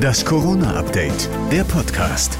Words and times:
Das 0.00 0.24
Corona-Update, 0.24 1.28
der 1.50 1.64
Podcast. 1.64 2.36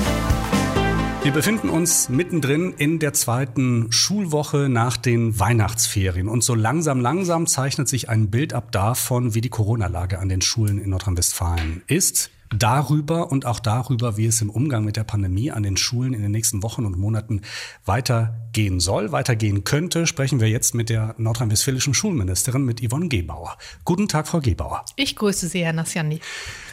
Wir 1.22 1.32
befinden 1.32 1.68
uns 1.68 2.08
mittendrin 2.08 2.74
in 2.76 2.98
der 2.98 3.12
zweiten 3.12 3.92
Schulwoche 3.92 4.68
nach 4.68 4.96
den 4.96 5.38
Weihnachtsferien. 5.38 6.28
Und 6.28 6.42
so 6.42 6.54
langsam, 6.54 7.00
langsam 7.00 7.46
zeichnet 7.46 7.88
sich 7.88 8.08
ein 8.08 8.30
Bild 8.30 8.52
ab 8.52 8.72
davon, 8.72 9.34
wie 9.34 9.40
die 9.40 9.48
Corona-Lage 9.48 10.18
an 10.18 10.28
den 10.28 10.40
Schulen 10.40 10.78
in 10.78 10.90
Nordrhein-Westfalen 10.90 11.82
ist. 11.86 12.30
Darüber 12.54 13.30
und 13.30 13.46
auch 13.46 13.60
darüber, 13.60 14.16
wie 14.16 14.26
es 14.26 14.40
im 14.42 14.50
Umgang 14.50 14.84
mit 14.84 14.96
der 14.96 15.04
Pandemie 15.04 15.50
an 15.50 15.62
den 15.62 15.76
Schulen 15.76 16.12
in 16.12 16.22
den 16.22 16.30
nächsten 16.30 16.62
Wochen 16.62 16.84
und 16.84 16.98
Monaten 16.98 17.42
weitergehen 17.84 18.80
soll, 18.80 19.12
weitergehen 19.12 19.64
könnte, 19.64 20.06
sprechen 20.06 20.40
wir 20.40 20.48
jetzt 20.48 20.74
mit 20.74 20.90
der 20.90 21.14
nordrhein-westfälischen 21.18 21.94
Schulministerin, 21.94 22.64
mit 22.64 22.86
Yvonne 22.86 23.08
Gebauer. 23.08 23.56
Guten 23.84 24.08
Tag, 24.08 24.28
Frau 24.28 24.40
Gebauer. 24.40 24.84
Ich 24.96 25.16
grüße 25.16 25.48
Sie, 25.48 25.64
Herr 25.64 25.72
Nassiani. 25.72 26.20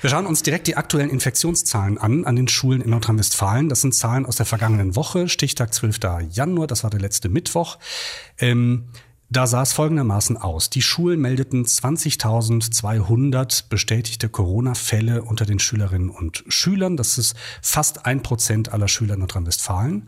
Wir 0.01 0.09
schauen 0.09 0.25
uns 0.25 0.43
direkt 0.43 0.67
die 0.67 0.77
aktuellen 0.77 1.09
Infektionszahlen 1.09 1.97
an, 1.97 2.25
an 2.25 2.35
den 2.35 2.47
Schulen 2.47 2.81
in 2.81 2.89
Nordrhein-Westfalen. 2.89 3.69
Das 3.69 3.81
sind 3.81 3.95
Zahlen 3.95 4.25
aus 4.25 4.35
der 4.35 4.45
vergangenen 4.45 4.95
Woche, 4.95 5.29
Stichtag 5.29 5.73
12. 5.73 5.99
Januar, 6.31 6.67
das 6.67 6.83
war 6.83 6.89
der 6.89 6.99
letzte 6.99 7.29
Mittwoch. 7.29 7.77
Ähm, 8.37 8.85
da 9.29 9.45
sah 9.45 9.61
es 9.61 9.73
folgendermaßen 9.73 10.37
aus. 10.37 10.69
Die 10.69 10.81
Schulen 10.81 11.19
meldeten 11.19 11.63
20.200 11.63 13.65
bestätigte 13.69 14.27
Corona-Fälle 14.27 15.23
unter 15.23 15.45
den 15.45 15.59
Schülerinnen 15.59 16.09
und 16.09 16.43
Schülern. 16.47 16.97
Das 16.97 17.17
ist 17.17 17.35
fast 17.61 18.05
ein 18.05 18.23
Prozent 18.23 18.73
aller 18.73 18.87
Schüler 18.87 19.13
in 19.13 19.19
Nordrhein-Westfalen. 19.19 20.07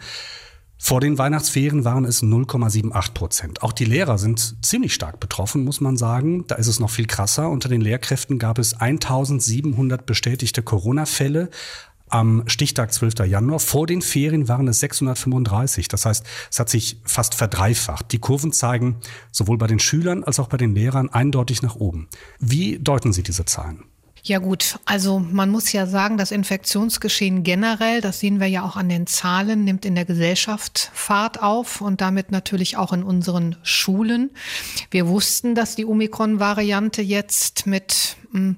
Vor 0.84 0.99
den 0.99 1.20
Weihnachtsferien 1.20 1.85
waren 1.85 2.05
es 2.05 2.23
0,78 2.23 3.13
Prozent. 3.13 3.61
Auch 3.61 3.71
die 3.71 3.85
Lehrer 3.85 4.17
sind 4.17 4.66
ziemlich 4.66 4.95
stark 4.95 5.20
betroffen, 5.20 5.63
muss 5.63 5.80
man 5.80 5.95
sagen. 5.95 6.47
Da 6.47 6.55
ist 6.55 6.66
es 6.66 6.80
noch 6.80 6.89
viel 6.89 7.05
krasser. 7.05 7.52
Unter 7.52 7.69
den 7.69 7.81
Lehrkräften 7.81 8.39
gab 8.39 8.58
es 8.58 8.73
1700 8.73 10.08
bestätigte 10.08 10.63
Corona-Fälle 10.63 11.52
am 12.11 12.43
Stichtag 12.47 12.93
12. 12.93 13.25
Januar. 13.25 13.59
Vor 13.59 13.88
den 13.88 14.01
Ferien 14.01 14.47
waren 14.47 14.67
es 14.67 14.80
635. 14.80 15.88
Das 15.88 16.05
heißt, 16.05 16.25
es 16.49 16.59
hat 16.59 16.69
sich 16.69 16.97
fast 17.05 17.36
verdreifacht. 17.36 18.11
Die 18.11 18.19
Kurven 18.19 18.53
zeigen 18.53 18.97
sowohl 19.31 19.58
bei 19.58 19.67
den 19.67 19.80
Schülern 19.80 20.23
als 20.23 20.39
auch 20.39 20.47
bei 20.47 20.58
den 20.58 20.75
Lehrern 20.75 21.09
eindeutig 21.09 21.61
nach 21.61 21.75
oben. 21.75 22.08
Wie 22.39 22.80
deuten 22.80 23.13
Sie 23.13 23.23
diese 23.23 23.45
Zahlen? 23.45 23.83
Ja 24.23 24.38
gut, 24.38 24.77
also 24.86 25.17
man 25.17 25.49
muss 25.49 25.71
ja 25.71 25.88
sagen, 25.88 26.17
das 26.17 26.30
Infektionsgeschehen 26.30 27.41
generell, 27.41 28.02
das 28.02 28.19
sehen 28.19 28.39
wir 28.39 28.45
ja 28.45 28.61
auch 28.64 28.75
an 28.75 28.88
den 28.88 29.08
Zahlen, 29.08 29.64
nimmt 29.64 29.83
in 29.83 29.95
der 29.95 30.05
Gesellschaft 30.05 30.91
Fahrt 30.93 31.41
auf 31.41 31.81
und 31.81 32.02
damit 32.02 32.31
natürlich 32.31 32.77
auch 32.77 32.93
in 32.93 33.02
unseren 33.02 33.55
Schulen. 33.64 34.30
Wir 34.91 35.08
wussten, 35.08 35.55
dass 35.55 35.75
die 35.75 35.86
Omikron-Variante 35.86 37.02
jetzt 37.02 37.66
mit 37.66 38.16
hm, 38.31 38.58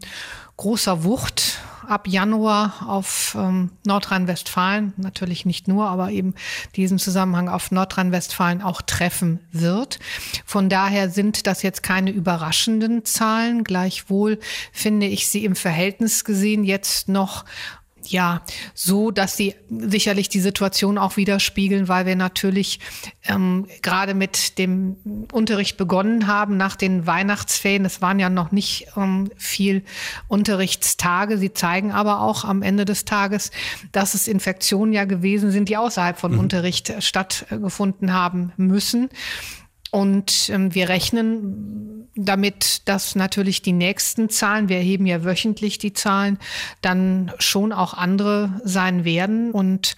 großer 0.58 1.06
Wucht 1.06 1.60
ab 1.88 2.08
Januar 2.08 2.86
auf 2.88 3.36
ähm, 3.40 3.72
Nordrhein-Westfalen, 3.86 4.94
natürlich 4.98 5.46
nicht 5.46 5.68
nur, 5.68 5.88
aber 5.88 6.12
eben 6.12 6.34
diesen 6.76 7.00
Zusammenhang 7.00 7.50
auf 7.50 7.72
Nordrhein-Westfalen 7.72 8.62
auch 8.62 8.82
treffen 8.82 9.40
wird. 9.52 10.00
Von 10.46 10.70
daher 10.70 11.10
sind 11.10 11.48
das 11.48 11.62
jetzt 11.62 11.84
keine 11.84 12.12
überraschenden 12.12 13.06
Zahlen. 13.06 13.64
Gleichwohl 13.64 14.40
finde 14.72 15.08
ich 15.08 15.28
sie 15.28 15.46
im 15.46 15.56
Verhältnis 15.56 16.24
gesehen 16.26 16.64
jetzt 16.64 17.10
noch 17.10 17.46
ja, 18.06 18.42
so, 18.74 19.12
dass 19.12 19.38
sie 19.38 19.56
sicherlich 19.70 20.30
die 20.30 20.40
Situation 20.40 20.98
auch 20.98 21.18
widerspiegeln, 21.18 21.88
weil 21.88 22.06
wir 22.06 22.16
natürlich 22.16 22.80
ähm, 23.26 23.68
gerade 23.82 24.14
mit 24.14 24.58
dem 24.58 24.98
Unterricht 25.32 25.78
begonnen 25.78 26.28
haben 26.28 26.58
nach 26.58 26.76
den 26.76 27.08
Weihnachtsferien. 27.08 27.86
Es 27.86 28.02
waren 28.02 28.20
ja 28.20 28.30
noch 28.30 28.52
nicht 28.52 28.88
ähm, 28.96 29.30
viel 29.38 29.84
Unterrichtstage. 30.28 31.38
Sie 31.38 31.54
zeigen 31.54 31.92
aber 31.92 32.22
auch 32.22 32.44
am 32.44 32.62
Ende 32.62 32.86
des 32.86 33.06
Tages, 33.06 33.52
dass 33.92 34.14
es 34.14 34.28
Infektionen 34.28 34.94
ja 34.94 35.06
gewesen 35.06 35.52
sind, 35.52 35.70
die 35.70 35.78
außerhalb 35.78 36.20
von 36.20 36.34
mhm. 36.34 36.40
Unterricht 36.40 36.94
stattgefunden 37.00 38.14
haben 38.14 38.52
müssen. 38.58 39.10
Und 39.94 40.50
ähm, 40.50 40.74
wir 40.74 40.90
rechnen 40.90 42.10
damit, 42.16 42.88
dass 42.90 43.14
natürlich 43.14 43.62
die 43.62 43.74
nächsten 43.74 44.28
Zahlen, 44.28 44.68
wir 44.68 44.78
erheben 44.78 45.06
ja 45.06 45.24
wöchentlich 45.24 45.78
die 45.78 45.94
Zahlen, 45.94 46.40
dann 46.82 47.32
schon 47.38 47.72
auch 47.72 47.94
andere 47.94 48.60
sein 48.64 49.06
werden. 49.06 49.52
Und 49.52 49.96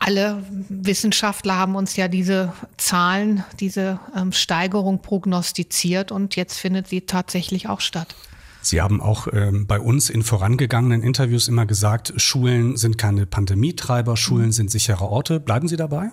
alle 0.00 0.42
Wissenschaftler 0.68 1.56
haben 1.56 1.76
uns 1.76 1.94
ja 1.94 2.08
diese 2.08 2.52
Zahlen, 2.78 3.44
diese 3.60 4.00
ähm, 4.16 4.32
Steigerung 4.32 5.02
prognostiziert 5.02 6.10
und 6.10 6.34
jetzt 6.34 6.58
findet 6.58 6.88
sie 6.88 7.02
tatsächlich 7.02 7.68
auch 7.68 7.80
statt. 7.80 8.16
Sie 8.62 8.80
haben 8.80 9.00
auch 9.00 9.26
ähm, 9.32 9.66
bei 9.66 9.78
uns 9.78 10.08
in 10.08 10.22
vorangegangenen 10.22 11.02
Interviews 11.02 11.46
immer 11.46 11.66
gesagt, 11.66 12.12
Schulen 12.16 12.76
sind 12.76 12.96
keine 12.96 13.26
Pandemietreiber, 13.26 14.16
Schulen 14.16 14.46
mhm. 14.46 14.52
sind 14.52 14.70
sichere 14.70 15.04
Orte. 15.04 15.40
Bleiben 15.40 15.66
Sie 15.68 15.76
dabei? 15.76 16.10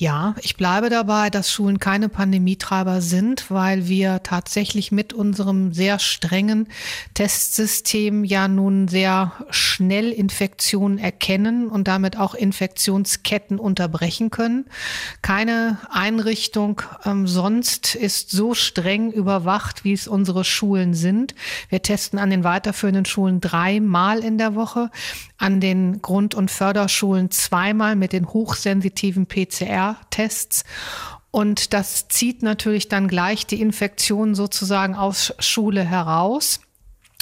Ja, 0.00 0.36
ich 0.42 0.56
bleibe 0.56 0.90
dabei, 0.90 1.28
dass 1.28 1.50
Schulen 1.50 1.80
keine 1.80 2.08
Pandemietreiber 2.08 3.00
sind, 3.00 3.50
weil 3.50 3.88
wir 3.88 4.22
tatsächlich 4.22 4.92
mit 4.92 5.12
unserem 5.12 5.72
sehr 5.72 5.98
strengen 5.98 6.68
Testsystem 7.14 8.22
ja 8.22 8.46
nun 8.46 8.86
sehr 8.86 9.32
schnell 9.50 10.12
Infektionen 10.12 10.98
erkennen 10.98 11.66
und 11.66 11.88
damit 11.88 12.16
auch 12.16 12.36
Infektionsketten 12.36 13.58
unterbrechen 13.58 14.30
können. 14.30 14.66
Keine 15.20 15.78
Einrichtung 15.90 16.80
ähm, 17.04 17.26
sonst 17.26 17.96
ist 17.96 18.30
so 18.30 18.54
streng 18.54 19.10
überwacht, 19.10 19.82
wie 19.82 19.94
es 19.94 20.06
unsere 20.06 20.44
Schulen 20.44 20.94
sind. 20.94 21.34
Wir 21.70 21.82
testen 21.82 22.20
an 22.20 22.30
den 22.30 22.44
weiterführenden 22.44 23.04
Schulen 23.04 23.40
dreimal 23.40 24.20
in 24.20 24.38
der 24.38 24.54
Woche, 24.54 24.92
an 25.38 25.60
den 25.60 26.02
Grund- 26.02 26.34
und 26.34 26.50
Förderschulen 26.50 27.30
zweimal 27.30 27.96
mit 27.96 28.12
den 28.12 28.26
hochsensitiven 28.26 29.26
PCR 29.26 29.68
PCR-Tests. 29.68 30.64
Und 31.30 31.72
das 31.74 32.08
zieht 32.08 32.42
natürlich 32.42 32.88
dann 32.88 33.08
gleich 33.08 33.46
die 33.46 33.60
Infektion 33.60 34.34
sozusagen 34.34 34.94
aus 34.94 35.34
Schule 35.38 35.84
heraus. 35.84 36.60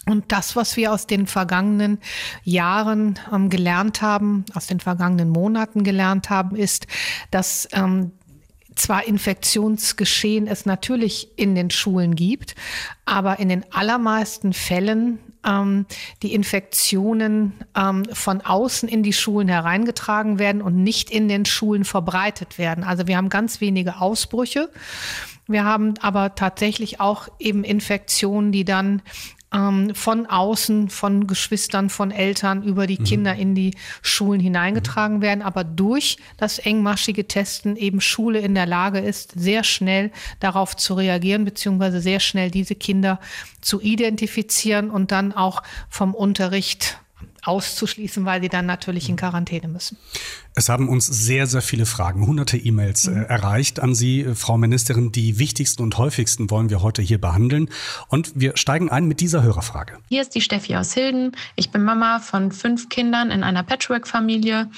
Und 0.08 0.30
das, 0.30 0.54
was 0.54 0.76
wir 0.76 0.92
aus 0.92 1.08
den 1.08 1.26
vergangenen 1.26 1.98
Jahren 2.44 3.18
ähm, 3.32 3.50
gelernt 3.50 4.02
haben, 4.02 4.44
aus 4.54 4.68
den 4.68 4.78
vergangenen 4.78 5.28
Monaten 5.30 5.82
gelernt 5.82 6.30
haben, 6.30 6.54
ist, 6.54 6.86
dass 7.32 7.68
ähm, 7.72 8.12
zwar 8.76 9.04
Infektionsgeschehen 9.04 10.46
es 10.46 10.64
natürlich 10.64 11.36
in 11.36 11.56
den 11.56 11.70
Schulen 11.70 12.14
gibt, 12.14 12.54
aber 13.04 13.40
in 13.40 13.48
den 13.48 13.64
allermeisten 13.72 14.52
Fällen 14.52 15.18
ähm, 15.46 15.86
die 16.22 16.34
Infektionen 16.34 17.54
ähm, 17.76 18.04
von 18.12 18.40
außen 18.40 18.88
in 18.88 19.02
die 19.02 19.12
Schulen 19.12 19.48
hereingetragen 19.48 20.38
werden 20.38 20.60
und 20.62 20.82
nicht 20.82 21.10
in 21.10 21.28
den 21.28 21.44
Schulen 21.44 21.84
verbreitet 21.84 22.58
werden. 22.58 22.84
Also 22.84 23.06
wir 23.06 23.16
haben 23.16 23.28
ganz 23.28 23.60
wenige 23.60 24.00
Ausbrüche. 24.00 24.70
Wir 25.48 25.64
haben 25.64 25.94
aber 26.00 26.34
tatsächlich 26.34 27.00
auch 27.00 27.28
eben 27.38 27.62
Infektionen, 27.62 28.50
die 28.50 28.64
dann 28.64 29.00
ähm, 29.56 29.94
von 29.94 30.26
außen, 30.26 30.90
von 30.90 31.26
Geschwistern, 31.26 31.88
von 31.88 32.10
Eltern 32.10 32.62
über 32.62 32.86
die 32.86 32.98
mhm. 33.00 33.04
Kinder 33.04 33.34
in 33.34 33.54
die 33.54 33.74
Schulen 34.02 34.40
hineingetragen 34.40 35.22
werden, 35.22 35.42
aber 35.42 35.64
durch 35.64 36.18
das 36.36 36.58
engmaschige 36.58 37.26
Testen 37.26 37.76
eben 37.76 38.00
Schule 38.00 38.40
in 38.40 38.54
der 38.54 38.66
Lage 38.66 38.98
ist, 38.98 39.32
sehr 39.34 39.64
schnell 39.64 40.12
darauf 40.40 40.76
zu 40.76 40.94
reagieren, 40.94 41.44
beziehungsweise 41.44 42.00
sehr 42.00 42.20
schnell 42.20 42.50
diese 42.50 42.74
Kinder 42.74 43.18
zu 43.60 43.80
identifizieren 43.80 44.90
und 44.90 45.10
dann 45.10 45.32
auch 45.32 45.62
vom 45.88 46.14
Unterricht 46.14 46.98
auszuschließen, 47.42 48.24
weil 48.24 48.42
sie 48.42 48.48
dann 48.48 48.66
natürlich 48.66 49.08
in 49.08 49.16
Quarantäne 49.16 49.68
müssen. 49.68 49.96
Es 50.58 50.70
haben 50.70 50.88
uns 50.88 51.06
sehr, 51.06 51.46
sehr 51.46 51.60
viele 51.60 51.84
Fragen, 51.84 52.26
hunderte 52.26 52.56
E-Mails 52.56 53.08
äh, 53.08 53.10
mhm. 53.10 53.24
erreicht 53.26 53.78
an 53.78 53.94
Sie, 53.94 54.22
äh, 54.22 54.34
Frau 54.34 54.56
Ministerin. 54.56 55.12
Die 55.12 55.38
wichtigsten 55.38 55.82
und 55.82 55.98
häufigsten 55.98 56.48
wollen 56.50 56.70
wir 56.70 56.80
heute 56.80 57.02
hier 57.02 57.20
behandeln. 57.20 57.68
Und 58.08 58.32
wir 58.34 58.56
steigen 58.56 58.88
ein 58.88 59.04
mit 59.04 59.20
dieser 59.20 59.42
Hörerfrage. 59.42 59.98
Hier 60.08 60.22
ist 60.22 60.34
die 60.34 60.40
Steffi 60.40 60.74
aus 60.76 60.94
Hilden. 60.94 61.32
Ich 61.56 61.70
bin 61.72 61.84
Mama 61.84 62.20
von 62.20 62.52
fünf 62.52 62.88
Kindern 62.88 63.30
in 63.30 63.42
einer 63.42 63.64
Patchwork-Familie. 63.64 64.70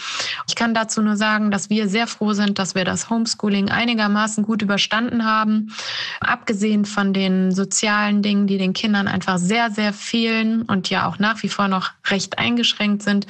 Ich 0.49 0.57
kann 0.57 0.75
dazu 0.75 1.01
nur 1.01 1.17
sagen, 1.17 1.53
dass 1.53 1.71
wir 1.71 1.89
sehr 1.89 2.09
froh 2.09 2.33
sind, 2.33 2.59
dass 2.59 2.75
wir 2.75 2.85
das 2.85 3.09
Homeschooling 3.09 3.71
einigermaßen 3.71 4.43
gut 4.43 4.63
überstanden 4.63 5.25
haben. 5.25 5.73
Abgesehen 6.19 6.87
von 6.87 7.13
den 7.13 7.53
sozialen 7.53 8.21
Dingen, 8.23 8.49
die 8.49 8.59
den 8.59 8.73
Kindern 8.73 9.07
einfach 9.07 9.39
sehr, 9.39 9.71
sehr 9.71 9.93
fehlen 9.93 10.63
und 10.63 10.91
ja 10.91 11.07
auch 11.07 11.21
nach 11.21 11.45
wie 11.45 11.49
vor 11.49 11.69
noch 11.69 11.93
recht 12.09 12.37
eingeschränkt 12.37 13.05
sind, 13.05 13.29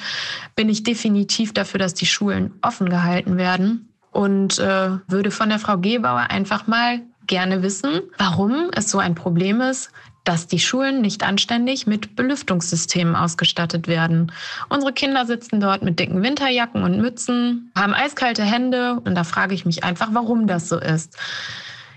bin 0.57 0.71
ich 0.71 0.83
definitiv 0.83 1.53
dafür, 1.53 1.79
dass 1.79 1.93
die 1.93 2.07
Schulen 2.07 2.38
Schulen 2.39 2.55
offen 2.63 2.89
gehalten 2.89 3.37
werden 3.37 3.89
und 4.13 4.59
äh, 4.59 4.91
würde 5.07 5.31
von 5.31 5.49
der 5.49 5.59
Frau 5.59 5.79
Gebauer 5.79 6.31
einfach 6.31 6.67
mal 6.67 7.01
gerne 7.27 7.63
wissen, 7.63 8.01
warum 8.17 8.71
es 8.75 8.91
so 8.91 8.99
ein 8.99 9.15
Problem 9.15 9.61
ist, 9.61 9.91
dass 10.25 10.47
die 10.47 10.59
Schulen 10.59 11.01
nicht 11.01 11.23
anständig 11.23 11.87
mit 11.87 12.17
Belüftungssystemen 12.17 13.17
ausgestattet 13.17 13.89
werden. 13.89 14.33
Unsere 14.69 14.93
Kinder 14.93 15.27
sitzen 15.27 15.61
dort 15.61 15.83
mit 15.83 15.99
dicken 15.99 16.23
Winterjacken 16.23 16.83
und 16.83 17.01
Mützen, 17.01 17.71
haben 17.77 17.95
eiskalte 17.95 18.43
Hände 18.43 19.01
und 19.05 19.15
da 19.15 19.25
frage 19.25 19.55
ich 19.55 19.65
mich 19.65 19.85
einfach, 19.85 20.09
warum 20.13 20.47
das 20.47 20.69
so 20.69 20.79
ist. 20.79 21.17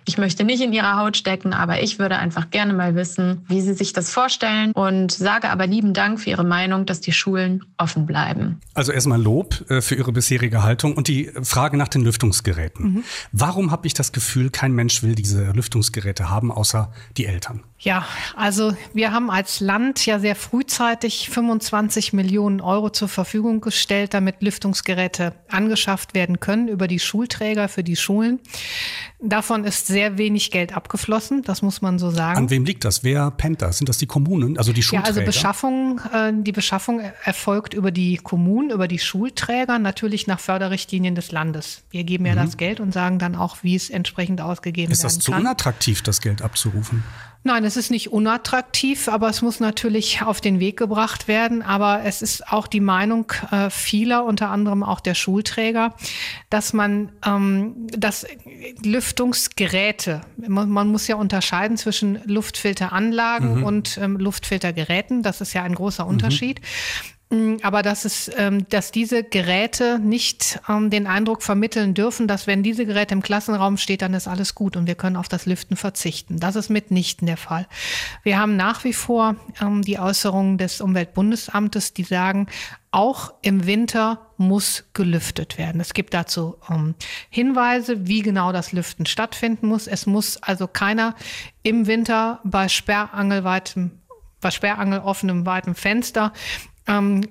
Ich 0.05 0.17
möchte 0.17 0.43
nicht 0.43 0.61
in 0.61 0.73
ihrer 0.73 0.97
Haut 0.97 1.17
stecken, 1.17 1.53
aber 1.53 1.81
ich 1.83 1.99
würde 1.99 2.17
einfach 2.17 2.49
gerne 2.49 2.73
mal 2.73 2.95
wissen, 2.95 3.45
wie 3.47 3.61
sie 3.61 3.73
sich 3.73 3.93
das 3.93 4.11
vorstellen 4.11 4.71
und 4.71 5.11
sage 5.11 5.49
aber 5.49 5.67
lieben 5.67 5.93
Dank 5.93 6.19
für 6.19 6.31
Ihre 6.31 6.43
Meinung, 6.43 6.85
dass 6.85 7.01
die 7.01 7.11
Schulen 7.11 7.63
offen 7.77 8.05
bleiben. 8.05 8.59
Also 8.73 8.91
erstmal 8.91 9.21
Lob 9.21 9.69
äh, 9.69 9.81
für 9.81 9.95
Ihre 9.95 10.11
bisherige 10.11 10.63
Haltung 10.63 10.95
und 10.95 11.07
die 11.07 11.31
Frage 11.43 11.77
nach 11.77 11.87
den 11.87 12.01
Lüftungsgeräten. 12.03 12.93
Mhm. 12.93 13.03
Warum 13.31 13.71
habe 13.71 13.87
ich 13.87 13.93
das 13.93 14.11
Gefühl, 14.11 14.49
kein 14.49 14.73
Mensch 14.73 15.03
will 15.03 15.15
diese 15.15 15.51
Lüftungsgeräte 15.51 16.29
haben, 16.29 16.51
außer 16.51 16.91
die 17.17 17.25
Eltern? 17.25 17.63
Ja, 17.83 18.05
also 18.35 18.75
wir 18.93 19.11
haben 19.11 19.31
als 19.31 19.59
Land 19.59 20.05
ja 20.05 20.19
sehr 20.19 20.35
frühzeitig 20.35 21.31
25 21.31 22.13
Millionen 22.13 22.61
Euro 22.61 22.91
zur 22.91 23.07
Verfügung 23.07 23.59
gestellt, 23.59 24.13
damit 24.13 24.43
Lüftungsgeräte 24.43 25.33
angeschafft 25.49 26.13
werden 26.13 26.39
können 26.39 26.67
über 26.67 26.87
die 26.87 26.99
Schulträger 26.99 27.67
für 27.69 27.83
die 27.83 27.95
Schulen. 27.95 28.39
Davon 29.19 29.65
ist 29.65 29.87
sehr 29.87 30.00
wenig 30.17 30.51
Geld 30.51 30.75
abgeflossen, 30.75 31.43
das 31.43 31.61
muss 31.61 31.81
man 31.81 31.99
so 31.99 32.09
sagen. 32.09 32.37
An 32.37 32.49
wem 32.49 32.65
liegt 32.65 32.85
das? 32.85 33.03
Wer 33.03 33.31
pennt 33.31 33.61
das? 33.61 33.77
Sind 33.77 33.89
das 33.89 33.97
die 33.97 34.05
Kommunen, 34.05 34.57
also 34.57 34.73
die 34.73 34.81
Schulträger? 34.81 35.09
Ja, 35.09 35.21
also 35.21 35.25
Beschaffung, 35.25 36.01
äh, 36.13 36.31
die 36.33 36.51
Beschaffung 36.51 37.01
erfolgt 37.23 37.73
über 37.73 37.91
die 37.91 38.17
Kommunen, 38.17 38.71
über 38.71 38.87
die 38.87 38.99
Schulträger, 38.99 39.79
natürlich 39.79 40.27
nach 40.27 40.39
Förderrichtlinien 40.39 41.15
des 41.15 41.31
Landes. 41.31 41.83
Wir 41.89 42.03
geben 42.03 42.25
ja 42.25 42.33
mhm. 42.33 42.37
das 42.37 42.57
Geld 42.57 42.79
und 42.79 42.93
sagen 42.93 43.19
dann 43.19 43.35
auch, 43.35 43.57
wie 43.61 43.75
es 43.75 43.89
entsprechend 43.89 44.41
ausgegeben 44.41 44.87
kann. 44.87 44.93
Ist 44.93 45.03
das 45.03 45.19
zu 45.19 45.31
unattraktiv, 45.31 46.01
das 46.01 46.21
Geld 46.21 46.41
abzurufen? 46.41 47.03
Nein, 47.43 47.65
es 47.65 47.75
ist 47.75 47.89
nicht 47.89 48.11
unattraktiv, 48.11 49.07
aber 49.07 49.27
es 49.27 49.41
muss 49.41 49.59
natürlich 49.59 50.21
auf 50.21 50.41
den 50.41 50.59
Weg 50.59 50.77
gebracht 50.77 51.27
werden. 51.27 51.63
Aber 51.63 52.03
es 52.03 52.21
ist 52.21 52.47
auch 52.47 52.67
die 52.67 52.79
Meinung 52.79 53.31
äh, 53.49 53.71
vieler, 53.71 54.25
unter 54.25 54.49
anderem 54.49 54.83
auch 54.83 54.99
der 54.99 55.15
Schulträger, 55.15 55.95
dass 56.51 56.73
man 56.73 57.11
ähm, 57.25 57.87
das 57.87 58.27
Lüftungsgeräte, 58.83 60.21
man, 60.37 60.69
man 60.69 60.89
muss 60.89 61.07
ja 61.07 61.15
unterscheiden 61.15 61.77
zwischen 61.77 62.19
Luftfilteranlagen 62.25 63.59
mhm. 63.59 63.63
und 63.63 63.97
ähm, 63.97 64.17
Luftfiltergeräten. 64.17 65.23
Das 65.23 65.41
ist 65.41 65.53
ja 65.53 65.63
ein 65.63 65.73
großer 65.73 66.03
mhm. 66.03 66.11
Unterschied. 66.11 66.61
Mhm. 66.61 66.65
Mm, 67.31 67.55
aber 67.63 67.81
dass 67.81 68.03
es, 68.03 68.29
ähm, 68.37 68.67
dass 68.67 68.91
diese 68.91 69.23
Geräte 69.23 69.99
nicht 69.99 70.59
ähm, 70.67 70.89
den 70.89 71.07
Eindruck 71.07 71.43
vermitteln 71.43 71.93
dürfen, 71.93 72.27
dass 72.27 72.45
wenn 72.45 72.61
diese 72.61 72.85
Geräte 72.85 73.13
im 73.13 73.21
Klassenraum 73.21 73.77
steht, 73.77 74.01
dann 74.01 74.13
ist 74.13 74.27
alles 74.27 74.53
gut 74.53 74.75
und 74.75 74.85
wir 74.85 74.95
können 74.95 75.15
auf 75.15 75.29
das 75.29 75.45
Lüften 75.45 75.77
verzichten. 75.77 76.41
Das 76.41 76.57
ist 76.57 76.69
mitnichten 76.69 77.25
der 77.25 77.37
Fall. 77.37 77.67
Wir 78.23 78.37
haben 78.37 78.57
nach 78.57 78.83
wie 78.83 78.91
vor 78.91 79.37
ähm, 79.61 79.81
die 79.81 79.97
Äußerungen 79.97 80.57
des 80.57 80.81
Umweltbundesamtes, 80.81 81.93
die 81.93 82.03
sagen, 82.03 82.47
auch 82.91 83.33
im 83.41 83.65
Winter 83.65 84.27
muss 84.35 84.83
gelüftet 84.93 85.57
werden. 85.57 85.79
Es 85.79 85.93
gibt 85.93 86.13
dazu 86.13 86.57
ähm, 86.69 86.95
Hinweise, 87.29 88.07
wie 88.07 88.23
genau 88.23 88.51
das 88.51 88.73
Lüften 88.73 89.05
stattfinden 89.05 89.67
muss. 89.67 89.87
Es 89.87 90.05
muss 90.05 90.35
also 90.43 90.67
keiner 90.67 91.15
im 91.63 91.87
Winter 91.87 92.41
bei 92.43 92.67
sperrangelweitem 92.67 93.91
bei 94.41 94.51
sperrangeloffenem 94.51 95.45
weitem 95.45 95.75
Fenster 95.75 96.33
ähm, 96.91 97.27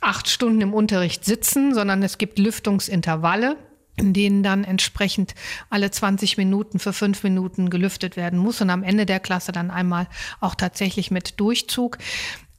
acht 0.00 0.28
Stunden 0.28 0.60
im 0.60 0.74
Unterricht 0.74 1.24
sitzen, 1.24 1.74
sondern 1.74 2.02
es 2.02 2.18
gibt 2.18 2.38
Lüftungsintervalle 2.38 3.56
in 3.96 4.12
denen 4.12 4.42
dann 4.42 4.64
entsprechend 4.64 5.34
alle 5.70 5.90
20 5.90 6.36
Minuten 6.36 6.78
für 6.78 6.92
fünf 6.92 7.22
Minuten 7.22 7.70
gelüftet 7.70 8.16
werden 8.16 8.38
muss 8.38 8.60
und 8.60 8.70
am 8.70 8.82
Ende 8.82 9.06
der 9.06 9.20
Klasse 9.20 9.52
dann 9.52 9.70
einmal 9.70 10.06
auch 10.40 10.54
tatsächlich 10.54 11.10
mit 11.10 11.40
Durchzug. 11.40 11.98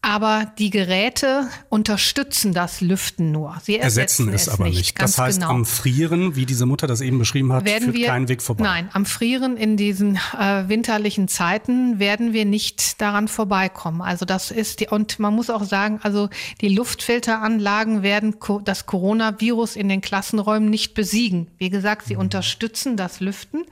Aber 0.07 0.49
die 0.57 0.69
Geräte 0.69 1.49
unterstützen 1.67 2.53
das 2.53 2.79
Lüften 2.79 3.33
nur. 3.33 3.57
Sie 3.61 3.77
ersetzen, 3.77 4.29
ersetzen 4.29 4.33
es, 4.33 4.41
es, 4.43 4.49
aber 4.53 4.63
nicht. 4.63 4.77
nicht. 4.77 5.01
Das 5.01 5.17
heißt, 5.17 5.41
genau. 5.41 5.51
am 5.51 5.65
Frieren, 5.65 6.37
wie 6.37 6.45
diese 6.45 6.65
Mutter 6.65 6.87
das 6.87 7.01
eben 7.01 7.19
beschrieben 7.19 7.51
hat, 7.51 7.65
werden 7.65 7.83
führt 7.83 7.97
wir, 7.97 8.07
kein 8.07 8.29
Weg 8.29 8.41
vorbei. 8.41 8.63
Nein, 8.63 8.89
am 8.93 9.05
Frieren 9.05 9.57
in 9.57 9.75
diesen 9.75 10.15
äh, 10.39 10.69
winterlichen 10.69 11.27
Zeiten 11.27 11.99
werden 11.99 12.31
wir 12.31 12.45
nicht 12.45 13.01
daran 13.01 13.27
vorbeikommen. 13.27 14.01
Also 14.01 14.23
das 14.23 14.49
ist 14.49 14.79
die, 14.79 14.87
und 14.87 15.19
man 15.19 15.35
muss 15.35 15.49
auch 15.49 15.65
sagen, 15.65 15.99
also 16.03 16.29
die 16.61 16.69
Luftfilteranlagen 16.69 18.01
werden 18.01 18.37
das 18.63 18.85
Coronavirus 18.85 19.75
in 19.75 19.89
den 19.89 19.99
Klassenräumen 19.99 20.69
nicht 20.69 20.93
besiegen. 20.93 21.47
Wie 21.57 21.69
gesagt, 21.69 22.07
sie 22.07 22.13
mhm. 22.13 22.21
unterstützen 22.21 22.95
das 22.95 23.19
Lüften 23.19 23.65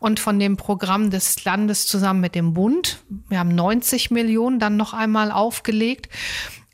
und 0.00 0.18
von 0.18 0.40
dem 0.40 0.56
Programm 0.56 1.10
des 1.10 1.44
Landes 1.44 1.86
zusammen 1.86 2.22
mit 2.22 2.34
dem 2.34 2.54
Bund, 2.54 2.98
wir 3.28 3.38
haben 3.38 3.54
90 3.54 4.10
Millionen 4.10 4.58
dann 4.58 4.76
noch 4.76 4.92
einmal 4.92 5.30
aufgelegt 5.30 5.75
gelegt 5.76 6.08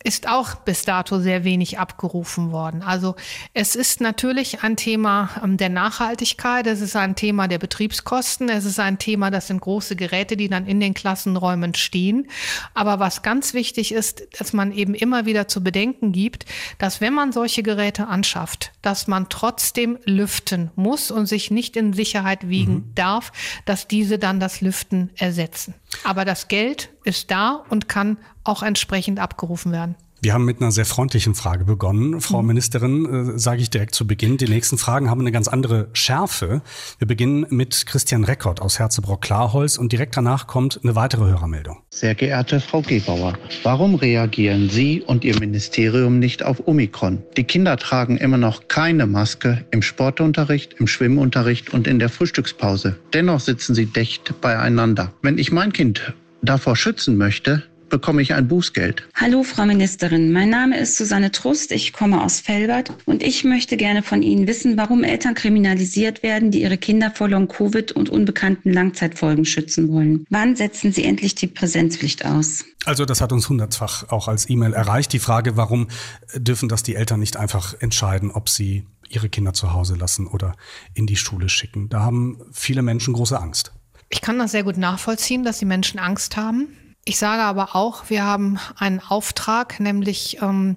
ist 0.04 0.28
auch 0.28 0.56
bis 0.56 0.84
dato 0.84 1.20
sehr 1.20 1.44
wenig 1.44 1.78
abgerufen 1.78 2.50
worden. 2.50 2.82
Also 2.82 3.14
es 3.54 3.76
ist 3.76 4.00
natürlich 4.00 4.62
ein 4.62 4.76
Thema 4.76 5.30
ähm, 5.42 5.56
der 5.56 5.68
Nachhaltigkeit, 5.68 6.66
es 6.66 6.80
ist 6.80 6.96
ein 6.96 7.14
Thema 7.14 7.48
der 7.48 7.58
Betriebskosten, 7.58 8.48
es 8.48 8.64
ist 8.64 8.80
ein 8.80 8.98
Thema, 8.98 9.30
das 9.30 9.46
sind 9.46 9.60
große 9.60 9.96
Geräte, 9.96 10.36
die 10.36 10.48
dann 10.48 10.66
in 10.66 10.80
den 10.80 10.94
Klassenräumen 10.94 11.74
stehen. 11.74 12.28
Aber 12.74 12.98
was 12.98 13.22
ganz 13.22 13.54
wichtig 13.54 13.92
ist, 13.92 14.22
dass 14.38 14.52
man 14.52 14.72
eben 14.72 14.94
immer 14.94 15.24
wieder 15.24 15.48
zu 15.48 15.62
bedenken 15.62 16.12
gibt, 16.12 16.46
dass 16.78 17.00
wenn 17.00 17.14
man 17.14 17.32
solche 17.32 17.62
Geräte 17.62 18.08
anschafft, 18.08 18.72
dass 18.82 19.06
man 19.06 19.28
trotzdem 19.28 19.98
lüften 20.04 20.70
muss 20.74 21.10
und 21.10 21.26
sich 21.26 21.50
nicht 21.50 21.76
in 21.76 21.92
Sicherheit 21.92 22.48
wiegen 22.48 22.74
mhm. 22.74 22.94
darf, 22.94 23.32
dass 23.66 23.86
diese 23.86 24.18
dann 24.18 24.40
das 24.40 24.60
Lüften 24.60 25.10
ersetzen. 25.16 25.74
Aber 26.04 26.24
das 26.24 26.48
Geld 26.48 26.90
ist 27.04 27.30
da 27.30 27.64
und 27.68 27.88
kann 27.88 28.16
auch 28.44 28.62
entsprechend 28.62 29.20
abgerufen 29.20 29.72
werden. 29.72 29.96
Wir 30.24 30.34
haben 30.34 30.44
mit 30.44 30.60
einer 30.60 30.70
sehr 30.70 30.84
freundlichen 30.84 31.34
Frage 31.34 31.64
begonnen. 31.64 32.20
Frau 32.20 32.42
mhm. 32.42 32.46
Ministerin, 32.46 33.34
äh, 33.34 33.38
sage 33.40 33.60
ich 33.60 33.70
direkt 33.70 33.96
zu 33.96 34.06
Beginn, 34.06 34.36
die 34.36 34.46
nächsten 34.46 34.78
Fragen 34.78 35.10
haben 35.10 35.20
eine 35.20 35.32
ganz 35.32 35.48
andere 35.48 35.88
Schärfe. 35.94 36.62
Wir 36.98 37.08
beginnen 37.08 37.44
mit 37.50 37.86
Christian 37.86 38.22
Reckert 38.22 38.62
aus 38.62 38.78
Herzebrock-Klarholz 38.78 39.78
und 39.78 39.90
direkt 39.90 40.16
danach 40.16 40.46
kommt 40.46 40.78
eine 40.84 40.94
weitere 40.94 41.24
Hörermeldung. 41.24 41.82
Sehr 41.90 42.14
geehrte 42.14 42.60
Frau 42.60 42.82
Gebauer, 42.82 43.36
warum 43.64 43.96
reagieren 43.96 44.70
Sie 44.70 45.02
und 45.02 45.24
Ihr 45.24 45.40
Ministerium 45.40 46.20
nicht 46.20 46.44
auf 46.44 46.68
Omikron? 46.68 47.24
Die 47.36 47.42
Kinder 47.42 47.76
tragen 47.76 48.16
immer 48.16 48.38
noch 48.38 48.68
keine 48.68 49.08
Maske 49.08 49.64
im 49.72 49.82
Sportunterricht, 49.82 50.74
im 50.74 50.86
Schwimmunterricht 50.86 51.74
und 51.74 51.88
in 51.88 51.98
der 51.98 52.08
Frühstückspause. 52.08 52.96
Dennoch 53.12 53.40
sitzen 53.40 53.74
sie 53.74 53.86
dicht 53.86 54.40
beieinander. 54.40 55.12
Wenn 55.20 55.38
ich 55.38 55.50
mein 55.50 55.72
Kind 55.72 56.14
davor 56.42 56.76
schützen 56.76 57.16
möchte, 57.16 57.64
bekomme 57.92 58.22
ich 58.22 58.32
ein 58.32 58.48
Bußgeld. 58.48 59.06
Hallo, 59.14 59.42
Frau 59.42 59.66
Ministerin. 59.66 60.32
Mein 60.32 60.48
Name 60.48 60.78
ist 60.78 60.96
Susanne 60.96 61.30
Trust. 61.30 61.72
Ich 61.72 61.92
komme 61.92 62.24
aus 62.24 62.40
Felbert 62.40 62.90
und 63.04 63.22
ich 63.22 63.44
möchte 63.44 63.76
gerne 63.76 64.02
von 64.02 64.22
Ihnen 64.22 64.46
wissen, 64.46 64.78
warum 64.78 65.04
Eltern 65.04 65.34
kriminalisiert 65.34 66.22
werden, 66.22 66.50
die 66.50 66.62
ihre 66.62 66.78
Kinder 66.78 67.10
vor 67.14 67.28
Long-Covid 67.28 67.92
und 67.92 68.08
unbekannten 68.08 68.72
Langzeitfolgen 68.72 69.44
schützen 69.44 69.92
wollen. 69.92 70.24
Wann 70.30 70.56
setzen 70.56 70.90
Sie 70.90 71.04
endlich 71.04 71.34
die 71.34 71.46
Präsenzpflicht 71.46 72.24
aus? 72.24 72.64
Also 72.86 73.04
das 73.04 73.20
hat 73.20 73.30
uns 73.30 73.50
hundertfach 73.50 74.08
auch 74.08 74.26
als 74.26 74.48
E-Mail 74.48 74.72
erreicht. 74.72 75.12
Die 75.12 75.18
Frage, 75.18 75.58
warum 75.58 75.88
dürfen 76.34 76.70
das 76.70 76.82
die 76.82 76.94
Eltern 76.94 77.20
nicht 77.20 77.36
einfach 77.36 77.74
entscheiden, 77.80 78.30
ob 78.30 78.48
sie 78.48 78.86
ihre 79.10 79.28
Kinder 79.28 79.52
zu 79.52 79.74
Hause 79.74 79.96
lassen 79.96 80.26
oder 80.26 80.54
in 80.94 81.06
die 81.06 81.16
Schule 81.16 81.50
schicken? 81.50 81.90
Da 81.90 82.00
haben 82.00 82.38
viele 82.52 82.80
Menschen 82.80 83.12
große 83.12 83.38
Angst. 83.38 83.72
Ich 84.08 84.22
kann 84.22 84.38
das 84.38 84.52
sehr 84.52 84.64
gut 84.64 84.78
nachvollziehen, 84.78 85.44
dass 85.44 85.58
die 85.58 85.66
Menschen 85.66 85.98
Angst 85.98 86.38
haben. 86.38 86.68
Ich 87.04 87.18
sage 87.18 87.42
aber 87.42 87.74
auch, 87.74 88.10
wir 88.10 88.24
haben 88.24 88.58
einen 88.76 89.00
Auftrag, 89.00 89.80
nämlich 89.80 90.40
ähm, 90.40 90.76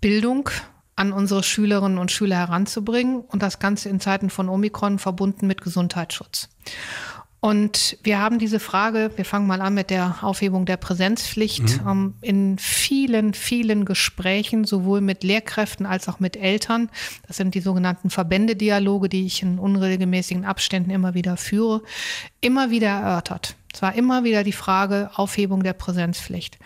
Bildung 0.00 0.50
an 0.94 1.12
unsere 1.12 1.42
Schülerinnen 1.42 1.98
und 1.98 2.12
Schüler 2.12 2.36
heranzubringen 2.36 3.20
und 3.20 3.42
das 3.42 3.58
Ganze 3.58 3.88
in 3.88 4.00
Zeiten 4.00 4.30
von 4.30 4.48
Omikron 4.48 4.98
verbunden 4.98 5.46
mit 5.46 5.62
Gesundheitsschutz. 5.62 6.48
Und 7.40 7.98
wir 8.02 8.18
haben 8.18 8.40
diese 8.40 8.58
Frage, 8.58 9.12
wir 9.14 9.24
fangen 9.24 9.46
mal 9.46 9.60
an 9.60 9.74
mit 9.74 9.90
der 9.90 10.16
Aufhebung 10.22 10.66
der 10.66 10.76
Präsenzpflicht, 10.76 11.84
mhm. 11.84 11.88
ähm, 11.88 12.14
in 12.20 12.58
vielen, 12.58 13.32
vielen 13.32 13.84
Gesprächen, 13.84 14.64
sowohl 14.64 15.00
mit 15.00 15.22
Lehrkräften 15.22 15.86
als 15.86 16.08
auch 16.08 16.18
mit 16.18 16.36
Eltern. 16.36 16.90
Das 17.28 17.36
sind 17.36 17.54
die 17.54 17.60
sogenannten 17.60 18.10
Verbändedialoge, 18.10 19.08
die 19.08 19.24
ich 19.24 19.42
in 19.42 19.60
unregelmäßigen 19.60 20.44
Abständen 20.44 20.90
immer 20.90 21.14
wieder 21.14 21.36
führe, 21.36 21.82
immer 22.40 22.70
wieder 22.70 22.88
erörtert. 22.88 23.54
Es 23.72 23.82
war 23.82 23.94
immer 23.94 24.24
wieder 24.24 24.44
die 24.44 24.52
Frage 24.52 25.10
Aufhebung 25.14 25.62
der 25.62 25.74
Präsenzpflicht. 25.74 26.58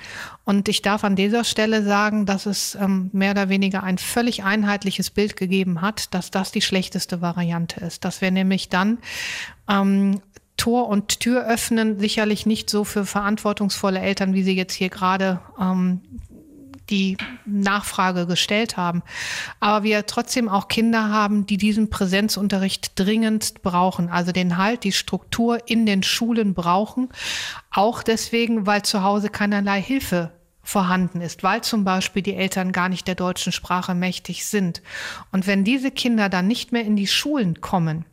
Und 0.45 0.69
ich 0.69 0.83
darf 0.83 1.05
an 1.05 1.17
dieser 1.17 1.45
Stelle 1.45 1.83
sagen, 1.83 2.27
dass 2.27 2.47
es 2.47 2.77
ähm, 2.77 3.11
mehr 3.13 3.33
oder 3.33 3.49
weniger 3.49 3.83
ein 3.83 3.99
völlig 3.99 4.45
einheitliches 4.45 5.11
Bild 5.11 5.37
gegeben 5.37 5.81
hat, 5.81 6.15
dass 6.15 6.31
das 6.31 6.53
die 6.53 6.63
schlechteste 6.63 7.21
Variante 7.21 7.81
ist. 7.81 8.05
Dass 8.05 8.21
wir 8.21 8.31
nämlich 8.31 8.69
dann 8.69 8.99
ähm, 9.69 10.21
Tor 10.57 10.89
und 10.89 11.19
Tür 11.19 11.45
öffnen, 11.45 11.99
sicherlich 11.99 12.47
nicht 12.47 12.71
so 12.71 12.85
für 12.85 13.05
verantwortungsvolle 13.05 13.99
Eltern, 13.99 14.33
wie 14.33 14.45
sie 14.45 14.55
jetzt 14.55 14.75
hier 14.75 14.91
gerade 14.91 15.41
ähm, 15.61 16.01
die 16.93 17.17
Nachfrage 17.47 18.27
gestellt 18.27 18.77
haben. 18.77 19.03
Aber 19.59 19.83
wir 19.83 20.07
trotzdem 20.07 20.49
auch 20.49 20.69
Kinder 20.69 21.09
haben, 21.09 21.47
die 21.47 21.57
diesen 21.57 21.91
Präsenzunterricht 21.91 22.93
dringendst 22.97 23.63
brauchen, 23.63 24.09
also 24.11 24.31
den 24.31 24.59
Halt, 24.59 24.85
die 24.85 24.93
Struktur 24.93 25.59
in 25.67 25.87
den 25.87 26.03
Schulen 26.03 26.55
brauchen. 26.55 27.09
Auch 27.71 28.03
deswegen, 28.03 28.67
weil 28.67 28.83
zu 28.83 29.03
Hause 29.03 29.31
keinerlei 29.31 29.81
Hilfe 29.81 30.31
vorhanden 30.63 31.21
ist, 31.21 31.43
weil 31.43 31.63
zum 31.63 31.85
Beispiel 31.85 32.23
die 32.23 32.37
Eltern 32.37 32.71
gar 32.71 32.89
nicht 32.89 33.09
der 33.09 33.17
deutschen 33.17 33.53
Sprache 33.53 33.95
mächtig 33.95 34.47
sind. 34.47 34.83
Und 35.33 35.47
wenn 35.47 35.65
diese 35.65 35.91
Kinder 35.91 36.29
dann 36.29 36.47
nicht 36.47 36.73
mehr 36.73 36.85
in 36.85 36.95
die 36.95 37.09
Schulen 37.09 37.61
kommen, 37.61 38.05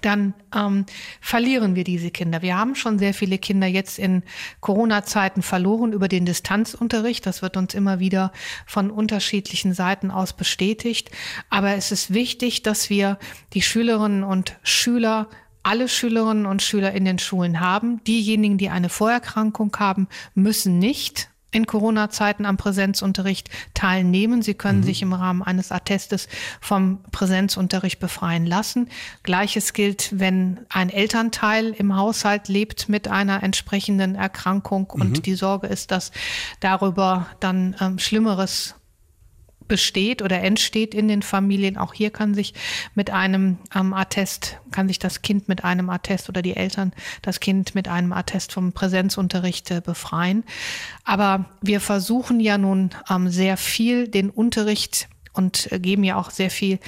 dann 0.00 0.34
ähm, 0.54 0.86
verlieren 1.20 1.74
wir 1.74 1.84
diese 1.84 2.10
Kinder. 2.10 2.42
Wir 2.42 2.56
haben 2.56 2.74
schon 2.74 2.98
sehr 2.98 3.14
viele 3.14 3.38
Kinder 3.38 3.66
jetzt 3.66 3.98
in 3.98 4.22
Corona-Zeiten 4.60 5.42
verloren 5.42 5.92
über 5.92 6.08
den 6.08 6.24
Distanzunterricht. 6.24 7.26
Das 7.26 7.42
wird 7.42 7.56
uns 7.56 7.74
immer 7.74 8.00
wieder 8.00 8.32
von 8.66 8.90
unterschiedlichen 8.90 9.74
Seiten 9.74 10.10
aus 10.10 10.32
bestätigt. 10.32 11.10
Aber 11.50 11.74
es 11.74 11.92
ist 11.92 12.12
wichtig, 12.12 12.62
dass 12.62 12.90
wir 12.90 13.18
die 13.52 13.62
Schülerinnen 13.62 14.24
und 14.24 14.56
Schüler 14.62 15.28
alle 15.62 15.88
Schülerinnen 15.88 16.46
und 16.46 16.60
Schüler 16.60 16.92
in 16.92 17.04
den 17.04 17.18
Schulen 17.18 17.60
haben. 17.60 18.02
Diejenigen, 18.04 18.58
die 18.58 18.68
eine 18.68 18.88
Vorerkrankung 18.88 19.76
haben, 19.78 20.08
müssen 20.34 20.78
nicht 20.78 21.28
in 21.52 21.66
Corona-Zeiten 21.66 22.46
am 22.46 22.56
Präsenzunterricht 22.56 23.50
teilnehmen. 23.74 24.42
Sie 24.42 24.54
können 24.54 24.80
mhm. 24.80 24.84
sich 24.84 25.02
im 25.02 25.12
Rahmen 25.12 25.42
eines 25.42 25.70
Attestes 25.70 26.28
vom 26.60 27.00
Präsenzunterricht 27.12 28.00
befreien 28.00 28.46
lassen. 28.46 28.88
Gleiches 29.22 29.72
gilt, 29.72 30.10
wenn 30.18 30.60
ein 30.68 30.90
Elternteil 30.90 31.70
im 31.70 31.96
Haushalt 31.96 32.48
lebt 32.48 32.88
mit 32.88 33.06
einer 33.06 33.42
entsprechenden 33.42 34.14
Erkrankung 34.14 34.90
mhm. 34.94 35.00
und 35.00 35.26
die 35.26 35.34
Sorge 35.34 35.66
ist, 35.66 35.90
dass 35.90 36.10
darüber 36.60 37.26
dann 37.40 37.76
ähm, 37.80 37.98
Schlimmeres 37.98 38.74
besteht 39.72 40.20
oder 40.20 40.42
entsteht 40.42 40.94
in 40.94 41.08
den 41.08 41.22
Familien. 41.22 41.78
Auch 41.78 41.94
hier 41.94 42.10
kann 42.10 42.34
sich 42.34 42.52
mit 42.94 43.08
einem 43.08 43.56
ähm, 43.74 43.94
Attest, 43.94 44.58
kann 44.70 44.86
sich 44.86 44.98
das 44.98 45.22
Kind 45.22 45.48
mit 45.48 45.64
einem 45.64 45.88
Attest 45.88 46.28
oder 46.28 46.42
die 46.42 46.54
Eltern 46.54 46.92
das 47.22 47.40
Kind 47.40 47.74
mit 47.74 47.88
einem 47.88 48.12
Attest 48.12 48.52
vom 48.52 48.74
Präsenzunterricht 48.74 49.70
äh, 49.70 49.80
befreien. 49.80 50.44
Aber 51.04 51.46
wir 51.62 51.80
versuchen 51.80 52.38
ja 52.38 52.58
nun 52.58 52.90
ähm, 53.08 53.30
sehr 53.30 53.56
viel 53.56 54.08
den 54.08 54.28
Unterricht 54.28 55.08
und 55.32 55.72
äh, 55.72 55.78
geben 55.78 56.04
ja 56.04 56.16
auch 56.16 56.28
sehr 56.28 56.50
viel 56.50 56.78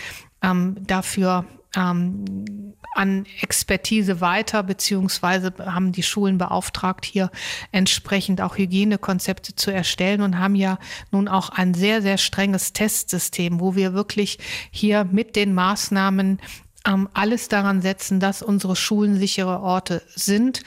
ähm, 0.43 0.76
dafür 0.87 1.47
ähm, 1.76 2.75
an 2.95 3.26
Expertise 3.40 4.21
weiter, 4.21 4.62
beziehungsweise 4.62 5.52
haben 5.59 5.93
die 5.93 6.02
Schulen 6.02 6.38
beauftragt, 6.38 7.04
hier 7.04 7.31
entsprechend 7.73 8.40
auch 8.40 8.57
Hygienekonzepte 8.57 9.57
zu 9.57 9.73
erstellen 9.73 10.21
und 10.21 10.38
haben 10.38 10.54
ja 10.54 10.78
nun 11.11 11.28
auch 11.28 11.50
ein 11.50 11.75
sehr, 11.75 12.02
sehr 12.02 12.19
strenges 12.19 12.73
Testsystem, 12.73 13.61
wo 13.61 13.75
wir 13.75 13.95
wirklich 13.95 14.38
hier 14.71 15.04
mit 15.04 15.37
den 15.37 15.54
Maßnahmen 15.54 16.40
ähm, 16.87 17.09
alles 17.14 17.49
daran 17.49 17.83
setzen, 17.83 18.21
dass 18.21 18.43
unsere 18.43 18.76
Schulen 18.76 19.19
sichere 19.19 19.61
Orte 19.61 20.02
sind 20.14 20.62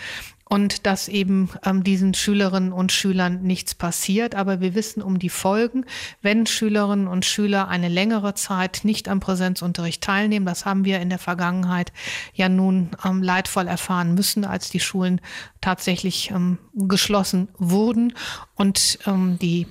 und 0.49 0.85
dass 0.85 1.07
eben 1.07 1.49
ähm, 1.65 1.83
diesen 1.83 2.13
Schülerinnen 2.13 2.71
und 2.71 2.91
Schülern 2.91 3.41
nichts 3.43 3.75
passiert. 3.75 4.35
Aber 4.35 4.61
wir 4.61 4.75
wissen 4.75 5.01
um 5.01 5.19
die 5.19 5.29
Folgen, 5.29 5.85
wenn 6.21 6.45
Schülerinnen 6.45 7.07
und 7.07 7.25
Schüler 7.25 7.67
eine 7.67 7.89
längere 7.89 8.33
Zeit 8.33 8.81
nicht 8.83 9.09
am 9.09 9.19
Präsenzunterricht 9.19 10.03
teilnehmen. 10.03 10.45
Das 10.45 10.65
haben 10.65 10.85
wir 10.85 10.99
in 10.99 11.09
der 11.09 11.19
Vergangenheit 11.19 11.91
ja 12.33 12.49
nun 12.49 12.91
ähm, 13.03 13.21
leidvoll 13.21 13.67
erfahren 13.67 14.13
müssen, 14.13 14.45
als 14.45 14.69
die 14.69 14.79
Schulen 14.79 15.21
tatsächlich 15.61 16.31
ähm, 16.31 16.57
geschlossen 16.73 17.49
wurden 17.57 18.13
und 18.55 18.99
ähm, 19.05 19.37
die 19.39 19.67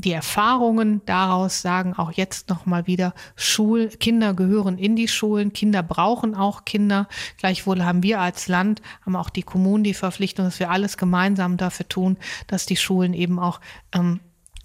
die 0.00 0.12
Erfahrungen 0.12 1.02
daraus 1.06 1.62
sagen 1.62 1.94
auch 1.94 2.12
jetzt 2.12 2.48
noch 2.48 2.66
mal 2.66 2.86
wieder, 2.86 3.14
Schul 3.36 3.88
Kinder 3.88 4.34
gehören 4.34 4.78
in 4.78 4.96
die 4.96 5.08
Schulen, 5.08 5.52
Kinder 5.52 5.82
brauchen 5.82 6.34
auch 6.34 6.64
Kinder. 6.64 7.08
Gleichwohl 7.38 7.84
haben 7.84 8.02
wir 8.02 8.20
als 8.20 8.48
Land, 8.48 8.82
haben 9.04 9.16
auch 9.16 9.30
die 9.30 9.42
Kommunen 9.42 9.84
die 9.84 9.94
Verpflichtung, 9.94 10.44
dass 10.44 10.60
wir 10.60 10.70
alles 10.70 10.96
gemeinsam 10.96 11.56
dafür 11.56 11.88
tun, 11.88 12.16
dass 12.46 12.66
die 12.66 12.76
Schulen 12.76 13.14
eben 13.14 13.38
auch 13.38 13.60
ähm, 13.92 14.20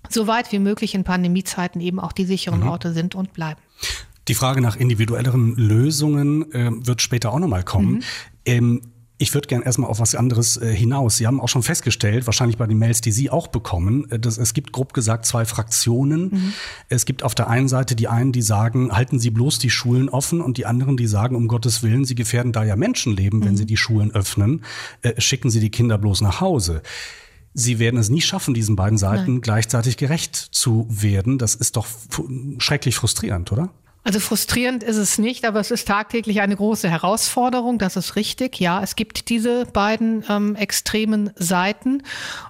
so 0.09 0.27
weit 0.27 0.51
wie 0.51 0.59
möglich 0.59 0.95
in 0.95 1.03
Pandemiezeiten 1.03 1.81
eben 1.81 1.99
auch 1.99 2.11
die 2.11 2.25
sicheren 2.25 2.61
mhm. 2.61 2.69
Orte 2.69 2.93
sind 2.93 3.15
und 3.15 3.33
bleiben. 3.33 3.59
Die 4.27 4.35
Frage 4.35 4.61
nach 4.61 4.75
individuelleren 4.75 5.55
Lösungen 5.55 6.51
äh, 6.51 6.71
wird 6.73 7.01
später 7.01 7.31
auch 7.31 7.39
nochmal 7.39 7.63
kommen. 7.63 7.95
Mhm. 7.95 8.03
Ähm, 8.45 8.81
ich 9.17 9.33
würde 9.33 9.47
gerne 9.47 9.65
erstmal 9.65 9.89
auf 9.89 9.99
was 9.99 10.13
anderes 10.13 10.57
äh, 10.57 10.73
hinaus. 10.73 11.17
Sie 11.17 11.25
haben 11.25 11.39
auch 11.39 11.47
schon 11.47 11.63
festgestellt, 11.63 12.25
wahrscheinlich 12.25 12.57
bei 12.57 12.67
den 12.67 12.77
Mails, 12.77 12.99
die 12.99 13.13
Sie 13.13 13.29
auch 13.29 13.47
bekommen, 13.47 14.09
äh, 14.11 14.19
dass 14.19 14.37
es 14.37 14.53
gibt 14.53 14.73
grob 14.73 14.93
gesagt 14.93 15.25
zwei 15.25 15.45
Fraktionen. 15.45 16.29
Mhm. 16.29 16.53
Es 16.89 17.05
gibt 17.05 17.23
auf 17.23 17.33
der 17.33 17.47
einen 17.47 17.69
Seite 17.69 17.95
die 17.95 18.09
einen, 18.09 18.33
die 18.33 18.41
sagen, 18.41 18.91
halten 18.91 19.19
Sie 19.19 19.29
bloß 19.29 19.59
die 19.59 19.69
Schulen 19.69 20.09
offen 20.09 20.41
und 20.41 20.57
die 20.57 20.65
anderen, 20.65 20.97
die 20.97 21.07
sagen, 21.07 21.35
um 21.35 21.47
Gottes 21.47 21.81
Willen, 21.81 22.03
Sie 22.03 22.15
gefährden 22.15 22.51
da 22.51 22.63
ja 22.63 22.75
Menschenleben, 22.75 23.39
mhm. 23.39 23.45
wenn 23.45 23.57
Sie 23.57 23.65
die 23.65 23.77
Schulen 23.77 24.11
öffnen, 24.11 24.63
äh, 25.01 25.19
schicken 25.21 25.49
Sie 25.49 25.61
die 25.61 25.71
Kinder 25.71 25.97
bloß 25.97 26.21
nach 26.21 26.41
Hause. 26.41 26.81
Sie 27.53 27.79
werden 27.79 27.97
es 27.97 28.09
nie 28.09 28.21
schaffen, 28.21 28.53
diesen 28.53 28.75
beiden 28.75 28.97
Seiten 28.97 29.35
Nein. 29.35 29.41
gleichzeitig 29.41 29.95
gerecht 29.95 30.35
zu 30.35 30.87
werden. 30.89 31.37
Das 31.37 31.55
ist 31.55 31.77
doch 31.77 31.87
schrecklich 32.57 32.95
frustrierend, 32.95 33.53
oder? 33.53 33.69
Also 34.05 34.19
frustrierend 34.19 34.83
ist 34.83 34.97
es 34.97 35.17
nicht, 35.17 35.45
aber 35.45 35.59
es 35.59 35.71
ist 35.71 35.87
tagtäglich 35.87 36.39
eine 36.39 36.55
große 36.55 36.87
Herausforderung. 36.87 37.79
Das 37.79 37.95
ist 37.95 38.15
richtig. 38.15 38.59
Ja, 38.59 38.83
es 38.83 38.95
gibt 38.95 39.29
diese 39.29 39.65
beiden 39.65 40.23
ähm, 40.29 40.55
extremen 40.55 41.31
Seiten. 41.35 42.03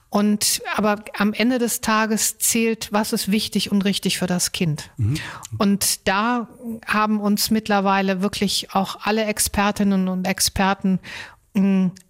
Und 0.10 0.62
aber 0.76 1.04
am 1.18 1.32
Ende 1.32 1.58
des 1.58 1.80
Tages 1.80 2.38
zählt, 2.40 2.90
was 2.92 3.14
ist 3.14 3.32
wichtig 3.32 3.72
und 3.72 3.86
richtig 3.86 4.18
für 4.18 4.28
das 4.28 4.52
Kind. 4.52 4.90
Mhm. 4.98 5.18
Und 5.58 6.08
da 6.10 6.50
haben 6.86 7.22
uns 7.22 7.52
mittlerweile 7.52 8.22
wirklich 8.22 8.74
auch 8.74 8.98
alle 9.04 9.24
Expertinnen 9.24 10.10
und 10.10 10.28
Experten 10.28 11.00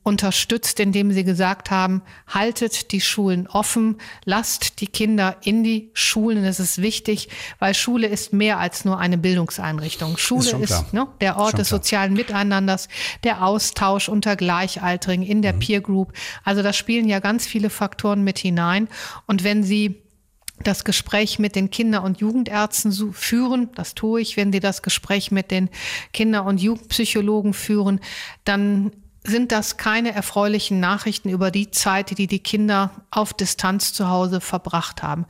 unterstützt, 0.02 0.80
indem 0.80 1.12
sie 1.12 1.24
gesagt 1.24 1.70
haben, 1.70 2.02
haltet 2.28 2.92
die 2.92 3.02
Schulen 3.02 3.46
offen, 3.48 3.98
lasst 4.24 4.82
die 4.82 4.88
Kinder 4.88 5.38
in 5.44 5.64
die 5.64 5.92
Schulen. 5.94 6.44
Das 6.44 6.60
ist 6.60 6.82
wichtig, 6.82 7.30
weil 7.60 7.76
Schule 7.76 8.08
ist 8.08 8.34
mehr 8.34 8.58
als 8.58 8.86
nur 8.86 8.98
eine 8.98 9.20
Bildungseinrichtung. 9.20 10.18
Schule 10.18 10.50
ist, 10.50 10.72
ist 10.72 10.94
ne, 10.94 11.08
der 11.22 11.38
Ort 11.38 11.60
des 11.60 11.70
sozialen 11.70 12.14
Miteinanders, 12.14 12.88
der 13.24 13.46
Austausch 13.46 14.10
unter 14.10 14.36
Gleichaltrigen 14.36 15.24
in 15.24 15.44
der 15.44 15.54
mhm. 15.54 15.60
Peer 15.60 15.82
Group. 15.82 16.14
Also 16.44 16.64
da 16.64 16.74
spielen 16.74 17.08
ja 17.08 17.20
ganz 17.20 17.46
viele 17.46 17.70
Faktoren 17.70 18.24
mit 18.24 18.40
hinein. 18.40 18.88
Und 19.28 19.44
wenn 19.44 19.64
Sie 19.64 20.02
das 20.64 20.86
Gespräch 20.86 21.38
mit 21.38 21.56
den 21.56 21.70
Kinder- 21.70 22.02
und 22.02 22.20
Jugendärzten 22.20 23.14
führen, 23.14 23.70
das 23.76 23.94
tue 23.94 24.22
ich, 24.22 24.38
wenn 24.38 24.52
Sie 24.52 24.60
das 24.60 24.82
Gespräch 24.82 25.30
mit 25.30 25.52
den 25.52 25.70
Kinder- 26.14 26.46
und 26.46 26.60
Jugendpsychologen 26.60 27.54
führen, 27.54 28.00
dann 28.44 28.92
sind 29.26 29.52
das 29.52 29.78
keine 29.78 30.14
erfreulichen 30.14 30.80
Nachrichten 30.80 31.30
über 31.30 31.52
die 31.52 31.72
Zeit, 31.72 32.18
die 32.18 32.28
die 32.28 32.40
Kinder 32.40 32.92
auf 33.12 33.34
Distanz 33.34 33.94
zu 33.94 34.10
Hause 34.10 34.42
verbracht 34.42 35.04
haben. 35.04 35.26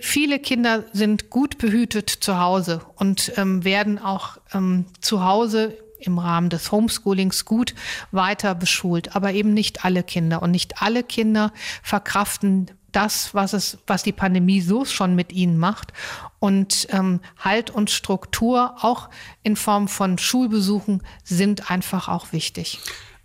Viele 0.00 0.40
Kinder 0.40 0.84
sind 0.92 1.30
gut 1.30 1.58
behütet 1.58 2.10
zu 2.10 2.38
Hause 2.40 2.80
und 2.96 3.32
ähm, 3.36 3.64
werden 3.64 3.98
auch 3.98 4.38
ähm, 4.52 4.86
zu 5.00 5.24
Hause 5.24 5.76
im 6.00 6.18
Rahmen 6.18 6.48
des 6.48 6.72
Homeschoolings 6.72 7.44
gut 7.44 7.74
weiter 8.10 8.54
beschult, 8.54 9.14
aber 9.14 9.32
eben 9.32 9.54
nicht 9.54 9.84
alle 9.84 10.02
Kinder. 10.02 10.42
Und 10.42 10.50
nicht 10.50 10.82
alle 10.82 11.02
Kinder 11.02 11.52
verkraften 11.82 12.70
das, 12.92 13.34
was 13.34 13.52
es, 13.52 13.78
was 13.86 14.02
die 14.02 14.12
Pandemie 14.12 14.60
so 14.60 14.84
schon 14.84 15.14
mit 15.14 15.32
ihnen 15.32 15.58
macht. 15.58 15.92
Und 16.38 16.86
ähm, 16.90 17.20
Halt 17.38 17.70
und 17.70 17.90
Struktur, 17.90 18.76
auch 18.80 19.08
in 19.42 19.56
Form 19.56 19.88
von 19.88 20.18
Schulbesuchen, 20.18 21.02
sind 21.24 21.70
einfach 21.70 22.08
auch 22.08 22.32
wichtig. 22.32 22.78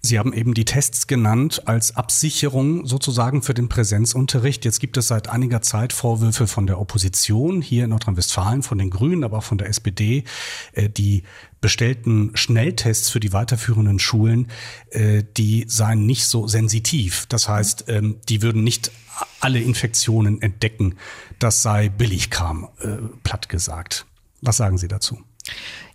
Sie 0.06 0.20
haben 0.20 0.34
eben 0.34 0.54
die 0.54 0.66
Tests 0.66 1.08
genannt 1.08 1.62
als 1.66 1.96
Absicherung 1.96 2.86
sozusagen 2.86 3.42
für 3.42 3.54
den 3.54 3.70
Präsenzunterricht. 3.70 4.66
Jetzt 4.66 4.82
gibt 4.82 4.98
es 4.98 5.08
seit 5.08 5.30
einiger 5.30 5.62
Zeit 5.62 5.94
Vorwürfe 5.94 6.46
von 6.46 6.68
der 6.68 6.78
Opposition 6.82 7.62
hier 7.62 7.86
in 7.86 7.92
Nordrhein-Westfalen, 7.92 8.64
von 8.64 8.78
den 8.78 8.90
Grünen, 8.90 9.24
aber 9.24 9.38
auch 9.38 9.44
von 9.46 9.58
der 9.58 9.70
SPD, 9.70 10.26
äh, 10.74 10.90
die 10.90 11.24
bestellten 11.62 12.32
Schnelltests 12.36 13.12
für 13.12 13.22
die 13.22 13.32
weiterführenden 13.32 13.98
Schulen, 13.98 14.50
äh, 14.90 15.24
die 15.38 15.64
seien 15.70 16.06
nicht 16.06 16.26
so 16.26 16.50
sensitiv. 16.50 17.26
Das 17.30 17.48
heißt, 17.48 17.86
ähm, 17.88 18.18
die 18.28 18.42
würden 18.42 18.62
nicht 18.62 18.92
alle 19.40 19.62
Infektionen 19.62 20.42
entdecken. 20.42 20.96
Das 21.40 21.62
sei 21.62 21.88
Billigkram, 21.88 22.68
äh, 22.82 22.98
platt 23.24 23.48
gesagt. 23.48 24.06
Was 24.42 24.58
sagen 24.58 24.78
Sie 24.78 24.90
dazu? 24.90 25.24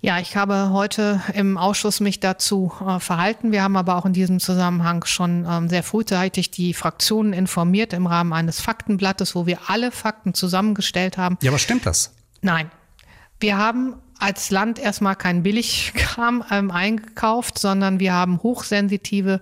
Ja, 0.00 0.20
ich 0.20 0.36
habe 0.36 0.70
heute 0.70 1.20
im 1.34 1.58
Ausschuss 1.58 1.98
mich 2.00 2.20
dazu 2.20 2.72
äh, 2.86 3.00
verhalten. 3.00 3.50
Wir 3.50 3.62
haben 3.62 3.76
aber 3.76 3.96
auch 3.96 4.06
in 4.06 4.12
diesem 4.12 4.38
Zusammenhang 4.38 5.04
schon 5.04 5.44
ähm, 5.48 5.68
sehr 5.68 5.82
frühzeitig 5.82 6.50
die 6.50 6.72
Fraktionen 6.72 7.32
informiert 7.32 7.92
im 7.92 8.06
Rahmen 8.06 8.32
eines 8.32 8.60
Faktenblattes, 8.60 9.34
wo 9.34 9.46
wir 9.46 9.58
alle 9.66 9.90
Fakten 9.90 10.34
zusammengestellt 10.34 11.18
haben. 11.18 11.36
Ja, 11.42 11.50
aber 11.50 11.58
stimmt 11.58 11.84
das? 11.84 12.14
Nein. 12.42 12.70
Wir 13.40 13.58
haben 13.58 13.94
als 14.18 14.50
Land 14.50 14.78
erstmal 14.78 15.16
kein 15.16 15.42
Billigkram 15.42 16.44
ähm, 16.50 16.70
eingekauft, 16.70 17.58
sondern 17.58 18.00
wir 18.00 18.12
haben 18.12 18.42
hochsensitive, 18.42 19.40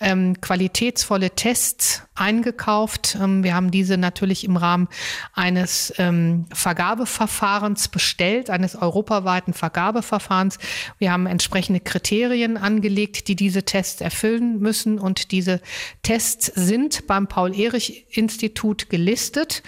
ähm, 0.00 0.40
qualitätsvolle 0.40 1.30
Tests 1.30 2.02
eingekauft. 2.16 3.16
Ähm, 3.20 3.44
wir 3.44 3.54
haben 3.54 3.70
diese 3.70 3.96
natürlich 3.96 4.44
im 4.44 4.56
Rahmen 4.56 4.88
eines 5.34 5.92
ähm, 5.98 6.46
Vergabeverfahrens 6.52 7.88
bestellt, 7.88 8.50
eines 8.50 8.74
europaweiten 8.74 9.54
Vergabeverfahrens. 9.54 10.58
Wir 10.98 11.12
haben 11.12 11.26
entsprechende 11.26 11.80
Kriterien 11.80 12.56
angelegt, 12.56 13.28
die 13.28 13.36
diese 13.36 13.64
Tests 13.64 14.00
erfüllen 14.00 14.58
müssen. 14.58 14.98
Und 14.98 15.30
diese 15.30 15.60
Tests 16.02 16.46
sind 16.54 17.06
beim 17.06 17.28
Paul-Ehrich-Institut 17.28 18.90
gelistet. 18.90 19.62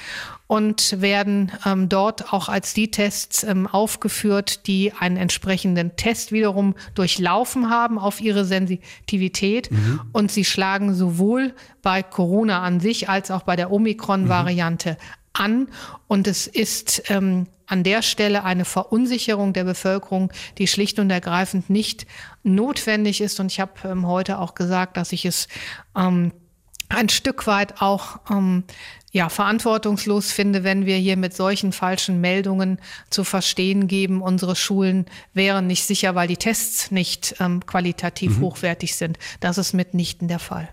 Und 0.48 1.00
werden 1.02 1.52
ähm, 1.66 1.90
dort 1.90 2.32
auch 2.32 2.48
als 2.48 2.72
die 2.72 2.90
Tests 2.90 3.44
ähm, 3.44 3.66
aufgeführt, 3.66 4.66
die 4.66 4.92
einen 4.98 5.18
entsprechenden 5.18 5.94
Test 5.94 6.32
wiederum 6.32 6.74
durchlaufen 6.94 7.68
haben 7.68 7.98
auf 7.98 8.20
ihre 8.20 8.46
Sensitivität. 8.46 9.70
Mhm. 9.70 10.00
Und 10.12 10.32
sie 10.32 10.46
schlagen 10.46 10.94
sowohl 10.94 11.54
bei 11.82 12.02
Corona 12.02 12.62
an 12.62 12.80
sich 12.80 13.10
als 13.10 13.30
auch 13.30 13.42
bei 13.42 13.56
der 13.56 13.70
Omikron-Variante 13.70 14.92
mhm. 14.92 14.96
an. 15.34 15.68
Und 16.08 16.26
es 16.26 16.46
ist 16.46 17.02
ähm, 17.10 17.46
an 17.66 17.82
der 17.82 18.00
Stelle 18.00 18.42
eine 18.42 18.64
Verunsicherung 18.64 19.52
der 19.52 19.64
Bevölkerung, 19.64 20.32
die 20.56 20.66
schlicht 20.66 20.98
und 20.98 21.10
ergreifend 21.10 21.68
nicht 21.68 22.06
notwendig 22.42 23.20
ist. 23.20 23.38
Und 23.38 23.52
ich 23.52 23.60
habe 23.60 23.72
ähm, 23.84 24.06
heute 24.06 24.38
auch 24.38 24.54
gesagt, 24.54 24.96
dass 24.96 25.12
ich 25.12 25.26
es 25.26 25.46
ähm, 25.94 26.32
ein 26.88 27.08
Stück 27.08 27.46
weit 27.46 27.82
auch 27.82 28.20
ähm, 28.30 28.64
ja, 29.18 29.28
verantwortungslos 29.28 30.30
finde, 30.30 30.62
wenn 30.62 30.87
wir 30.87 30.94
hier 30.96 31.16
mit 31.16 31.34
solchen 31.34 31.72
falschen 31.72 32.20
Meldungen 32.20 32.78
zu 33.10 33.25
verstehen 33.25 33.88
geben, 33.88 34.22
unsere 34.22 34.54
Schulen 34.54 35.06
wären 35.34 35.66
nicht 35.66 35.84
sicher, 35.84 36.14
weil 36.14 36.28
die 36.28 36.37
Tests 36.37 36.92
nicht 36.92 37.34
ähm, 37.40 37.66
qualitativ 37.66 38.38
mhm. 38.38 38.42
hochwertig 38.42 38.94
sind. 38.94 39.18
Das 39.40 39.58
ist 39.58 39.72
mitnichten 39.72 40.28
der 40.28 40.38
Fall. 40.38 40.68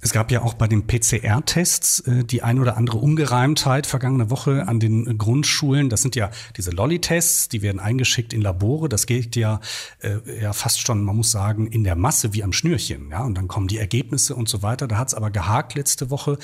Es 0.00 0.12
gab 0.12 0.30
ja 0.30 0.42
auch 0.42 0.54
bei 0.54 0.68
den 0.68 0.86
PCR-Tests 0.86 2.00
äh, 2.00 2.24
die 2.24 2.42
ein 2.42 2.60
oder 2.60 2.76
andere 2.76 2.98
Ungereimtheit 2.98 3.86
vergangene 3.86 4.30
Woche 4.30 4.68
an 4.68 4.78
den 4.78 5.18
Grundschulen. 5.18 5.88
Das 5.88 6.02
sind 6.02 6.14
ja 6.14 6.30
diese 6.56 6.70
Lolli-Tests, 6.70 7.48
die 7.48 7.62
werden 7.62 7.80
eingeschickt 7.80 8.32
in 8.32 8.40
Labore. 8.40 8.88
Das 8.88 9.06
geht 9.06 9.34
ja, 9.34 9.60
äh, 10.00 10.18
ja 10.40 10.52
fast 10.52 10.86
schon, 10.86 11.02
man 11.02 11.16
muss 11.16 11.32
sagen, 11.32 11.66
in 11.66 11.82
der 11.82 11.96
Masse 11.96 12.32
wie 12.32 12.44
am 12.44 12.52
Schnürchen. 12.52 13.10
Ja, 13.10 13.24
und 13.24 13.34
dann 13.34 13.48
kommen 13.48 13.66
die 13.66 13.78
Ergebnisse 13.78 14.36
und 14.36 14.48
so 14.48 14.62
weiter. 14.62 14.86
Da 14.86 14.98
hat 14.98 15.08
es 15.08 15.14
aber 15.14 15.30
gehakt 15.30 15.74
letzte 15.74 16.10
Woche. 16.10 16.38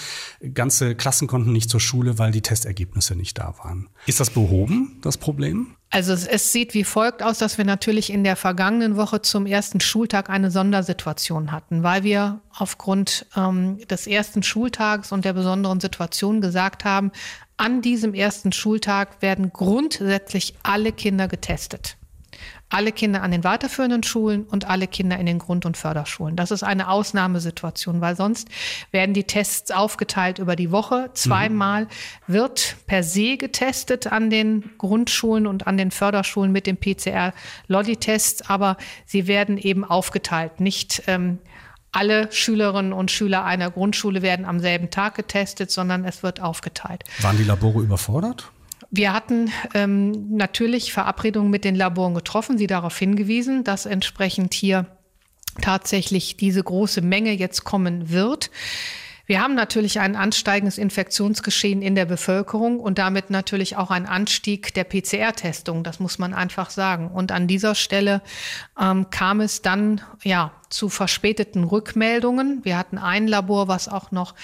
Ganze 0.53 0.97
Klassen 0.97 1.29
konnten 1.29 1.53
nicht 1.53 1.71
zur 1.71 1.81
Schule, 1.81 2.19
weil 2.19 2.33
die 2.33 2.43
Testergebnisse 2.43 3.15
nicht 3.15 3.39
da 3.39 3.55
waren. 3.59 3.89
Ist 4.07 4.19
das 4.19 4.31
behoben, 4.31 4.99
das 5.03 5.17
Problem? 5.17 5.77
Also 5.95 6.13
es, 6.13 6.51
sieht 6.51 6.75
wie 6.75 6.83
folgt 6.83 7.23
aus, 7.23 7.39
dass 7.39 7.57
wir 7.57 7.65
natürlich 7.65 8.11
in 8.11 8.25
der 8.25 8.35
vergangenen 8.35 8.97
Woche 8.97 9.23
zum 9.23 9.47
ersten 9.47 9.81
Schultag 9.81 10.29
eine 10.29 10.51
Sondersituation 10.51 11.53
hatten, 11.53 11.85
weil 11.85 12.03
wir 12.03 12.41
aufgrund 12.59 13.27
ähm, 13.37 13.79
des 13.87 14.09
ersten 14.09 14.43
Schultags 14.43 15.13
und 15.13 15.25
der 15.25 15.35
besonderen 15.35 15.79
Situation 15.79 16.41
gesagt 16.41 16.85
haben, 16.85 17.13
an 17.59 17.81
diesem 17.81 18.13
ersten 18.13 18.51
Schultag 18.51 19.23
werden 19.23 19.53
grundsätzlich 19.53 20.57
alle 20.65 20.91
Kinder 20.91 21.29
getestet 21.29 21.97
alle 22.69 22.93
Kinder 22.93 23.23
an 23.23 23.31
den 23.31 23.45
weiterführenden 23.45 24.03
Schulen 24.03 24.45
und 24.45 24.69
alle 24.69 24.87
Kinder 24.89 25.19
in 25.19 25.27
den 25.27 25.39
Grund- 25.39 25.65
und 25.65 25.77
Förderschulen. 25.77 26.35
Das 26.35 26.51
ist 26.51 26.65
eine 26.65 26.89
Ausnahmesituation, 26.89 28.01
weil 28.01 28.17
sonst 28.17 28.49
werden 28.91 29.15
die 29.15 29.25
Tests 29.25 29.71
aufgeteilt 29.71 30.39
über 30.39 30.57
die 30.57 30.73
Woche. 30.73 31.11
Zweimal 31.15 31.87
wird 32.27 32.77
per 32.87 33.03
se 33.03 33.37
getestet 33.37 34.09
an 34.09 34.29
den 34.29 34.71
Grundschulen 34.79 35.47
und 35.47 35.67
an 35.67 35.77
den 35.77 35.91
Förderschulen 35.91 36.51
mit 36.51 36.67
dem 36.67 36.77
PCR-Lolli-Test, 36.77 38.51
aber 38.51 38.77
sie 39.07 39.27
werden 39.27 39.57
eben 39.57 39.85
aufgeteilt, 39.85 40.61
nicht 40.61 41.05
ähm, 41.07 41.39
alle 41.93 42.33
Schülerinnen 42.33 42.93
und 42.93 43.13
Schüler 43.13 43.45
einer 43.45 43.71
Grundschule 43.71 44.21
werden 44.23 44.45
am 44.45 44.59
selben 44.59 44.91
Tag 44.91 45.15
getestet, 45.15 45.71
sondern 45.71 46.05
es 46.05 46.25
wird 46.25 46.41
aufgeteilt. 46.41 47.05
Waren 47.21 47.37
die 47.37 47.45
Labore 47.45 47.83
überfordert? 47.83 48.51
Wir 48.97 49.13
hatten 49.13 49.51
ähm, 49.75 50.37
natürlich 50.37 50.93
Verabredungen 50.93 51.51
mit 51.51 51.65
den 51.65 51.75
Laboren 51.75 52.15
getroffen, 52.15 52.59
sie 52.59 52.69
darauf 52.69 52.97
hingewiesen, 52.97 53.65
dass 53.65 53.87
entsprechend 53.87 54.55
hier 54.55 54.87
tatsächlich 55.61 56.37
diese 56.37 56.63
große 56.63 57.01
Menge 57.01 57.33
jetzt 57.33 57.65
kommen 57.65 58.11
wird. 58.11 58.53
Wir 59.27 59.41
haben 59.41 59.55
natürlich 59.55 60.01
ein 60.01 60.17
ansteigendes 60.17 60.77
Infektionsgeschehen 60.77 61.81
in 61.81 61.95
der 61.95 62.05
Bevölkerung 62.05 62.79
und 62.79 62.99
damit 62.99 63.31
natürlich 63.31 63.77
auch 63.77 63.91
einen 63.91 64.05
Anstieg 64.05 64.75
der 64.75 64.85
PCR-Testung. 64.85 65.83
Das 65.83 65.99
muss 65.99 66.19
man 66.19 66.35
einfach 66.35 66.69
sagen. 66.69 67.09
Und 67.09 67.33
an 67.33 67.47
dieser 67.47 67.75
Stelle 67.75 68.21
ähm, 68.79 69.09
kam 69.09 69.41
es 69.41 69.63
dann 69.63 70.03
ja 70.23 70.53
zu 70.69 70.91
verspäteten 70.91 71.65
Rückmeldungen. 71.65 72.61
Wir 72.65 72.77
hatten 72.77 72.99
ein 72.99 73.27
Labor, 73.27 73.67
was 73.67 73.89
auch 73.89 74.11
noch 74.11 74.35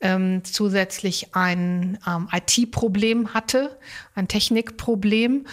ähm, 0.00 0.42
zusätzlich 0.42 1.34
ein 1.34 1.98
ähm, 2.06 2.28
IT-Problem 2.32 3.34
hatte, 3.34 3.78
ein 4.14 4.26
Technikproblem 4.26 5.46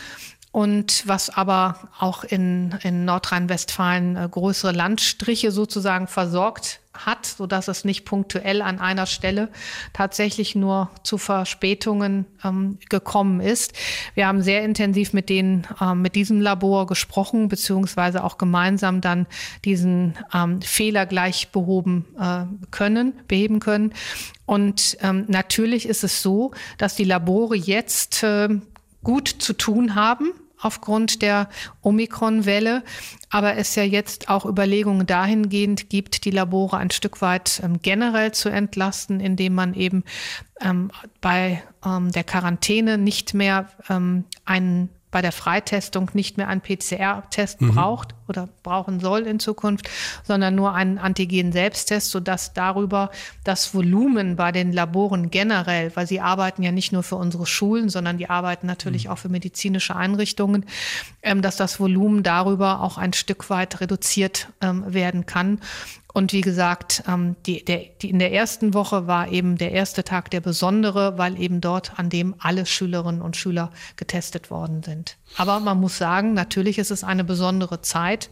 und 0.53 1.03
was 1.05 1.29
aber 1.29 1.89
auch 1.99 2.23
in, 2.23 2.73
in 2.83 3.03
Nordrhein-Westfalen 3.03 4.15
äh, 4.15 4.29
größere 4.31 4.71
Landstriche 4.71 5.51
sozusagen 5.51 6.07
versorgt 6.07 6.79
hat, 7.05 7.25
so 7.25 7.47
dass 7.47 7.67
es 7.67 7.85
nicht 7.85 8.05
punktuell 8.05 8.61
an 8.61 8.79
einer 8.79 9.05
Stelle 9.05 9.49
tatsächlich 9.93 10.55
nur 10.55 10.89
zu 11.03 11.17
Verspätungen 11.17 12.25
ähm, 12.43 12.77
gekommen 12.89 13.39
ist. 13.39 13.73
Wir 14.13 14.27
haben 14.27 14.41
sehr 14.41 14.63
intensiv 14.63 15.13
mit 15.13 15.29
denen, 15.29 15.67
ähm, 15.81 16.01
mit 16.01 16.15
diesem 16.15 16.41
Labor 16.41 16.87
gesprochen, 16.87 17.47
beziehungsweise 17.47 18.23
auch 18.23 18.37
gemeinsam 18.37 19.01
dann 19.01 19.27
diesen 19.65 20.17
ähm, 20.33 20.61
Fehler 20.61 21.05
gleich 21.05 21.49
behoben 21.49 22.05
äh, 22.19 22.45
können, 22.71 23.13
beheben 23.27 23.59
können. 23.59 23.93
Und 24.45 24.97
ähm, 25.01 25.25
natürlich 25.27 25.87
ist 25.87 26.03
es 26.03 26.21
so, 26.21 26.51
dass 26.77 26.95
die 26.95 27.03
Labore 27.03 27.55
jetzt 27.55 28.23
äh, 28.23 28.49
gut 29.03 29.27
zu 29.27 29.53
tun 29.53 29.95
haben 29.95 30.31
aufgrund 30.59 31.21
der 31.21 31.49
Omikron-Welle, 31.81 32.83
aber 33.29 33.57
es 33.57 33.75
ja 33.75 33.83
jetzt 33.83 34.29
auch 34.29 34.45
Überlegungen 34.45 35.05
dahingehend 35.05 35.89
gibt, 35.89 36.25
die 36.25 36.31
Labore 36.31 36.77
ein 36.77 36.91
Stück 36.91 37.21
weit 37.21 37.61
ähm, 37.63 37.79
generell 37.81 38.31
zu 38.31 38.49
entlasten, 38.49 39.19
indem 39.19 39.55
man 39.55 39.73
eben 39.73 40.03
ähm, 40.61 40.91
bei 41.21 41.61
ähm, 41.85 42.11
der 42.11 42.23
Quarantäne 42.23 42.97
nicht 42.97 43.33
mehr 43.33 43.69
ähm, 43.89 44.25
einen 44.45 44.89
bei 45.17 45.23
der 45.23 45.31
Freitestung 45.31 46.11
nicht 46.13 46.37
mehr 46.37 46.47
einen 46.47 46.61
PCR-Test 46.61 47.59
mhm. 47.59 47.73
braucht 47.73 48.13
oder 48.27 48.47
brauchen 48.61 48.99
soll 48.99 49.21
in 49.21 49.39
Zukunft, 49.39 49.89
sondern 50.23 50.53
nur 50.53 50.75
einen 50.75 50.99
Antigen-Selbsttest, 50.99 52.11
sodass 52.11 52.53
darüber 52.53 53.09
das 53.43 53.73
Volumen 53.73 54.35
bei 54.35 54.51
den 54.51 54.71
Laboren 54.71 55.31
generell, 55.31 55.91
weil 55.95 56.05
sie 56.05 56.21
arbeiten 56.21 56.61
ja 56.61 56.71
nicht 56.71 56.91
nur 56.91 57.01
für 57.01 57.15
unsere 57.15 57.47
Schulen, 57.47 57.89
sondern 57.89 58.19
die 58.19 58.29
arbeiten 58.29 58.67
natürlich 58.67 59.05
mhm. 59.05 59.11
auch 59.11 59.17
für 59.17 59.29
medizinische 59.29 59.95
Einrichtungen, 59.95 60.67
ähm, 61.23 61.41
dass 61.41 61.55
das 61.55 61.79
Volumen 61.79 62.21
darüber 62.21 62.81
auch 62.81 62.99
ein 62.99 63.13
Stück 63.13 63.49
weit 63.49 63.81
reduziert 63.81 64.49
ähm, 64.61 64.83
werden 64.85 65.25
kann. 65.25 65.61
Und 66.13 66.33
wie 66.33 66.41
gesagt, 66.41 67.03
ähm, 67.07 67.35
die, 67.45 67.63
der, 67.63 67.81
die, 68.01 68.09
in 68.09 68.19
der 68.19 68.33
ersten 68.33 68.73
Woche 68.73 69.07
war 69.07 69.31
eben 69.31 69.57
der 69.57 69.71
erste 69.71 70.03
Tag 70.03 70.31
der 70.31 70.41
besondere, 70.41 71.17
weil 71.17 71.39
eben 71.39 71.61
dort, 71.61 71.99
an 71.99 72.09
dem 72.09 72.35
alle 72.39 72.65
Schülerinnen 72.65 73.21
und 73.21 73.35
Schüler 73.35 73.71
getestet 73.97 74.49
worden 74.49 74.83
sind. 74.83 75.17
Aber 75.35 75.59
man 75.59 75.79
muss 75.79 75.97
sagen, 75.97 76.33
natürlich 76.33 76.79
ist 76.79 76.91
es 76.91 77.03
eine 77.03 77.23
besondere 77.23 77.81
Zeit. 77.81 78.29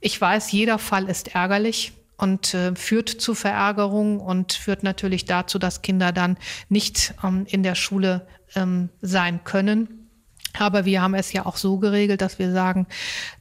Ich 0.00 0.20
weiß, 0.20 0.52
jeder 0.52 0.78
Fall 0.78 1.08
ist 1.08 1.34
ärgerlich 1.34 1.92
und 2.16 2.54
äh, 2.54 2.74
führt 2.74 3.08
zu 3.08 3.34
Verärgerung 3.34 4.20
und 4.20 4.52
führt 4.52 4.82
natürlich 4.82 5.24
dazu, 5.24 5.58
dass 5.58 5.82
Kinder 5.82 6.12
dann 6.12 6.36
nicht 6.68 7.14
ähm, 7.24 7.46
in 7.48 7.62
der 7.62 7.74
Schule 7.74 8.26
ähm, 8.54 8.90
sein 9.00 9.44
können. 9.44 10.10
Aber 10.58 10.84
wir 10.84 11.02
haben 11.02 11.14
es 11.14 11.32
ja 11.32 11.46
auch 11.46 11.56
so 11.56 11.78
geregelt, 11.78 12.20
dass 12.20 12.38
wir 12.38 12.52
sagen, 12.52 12.86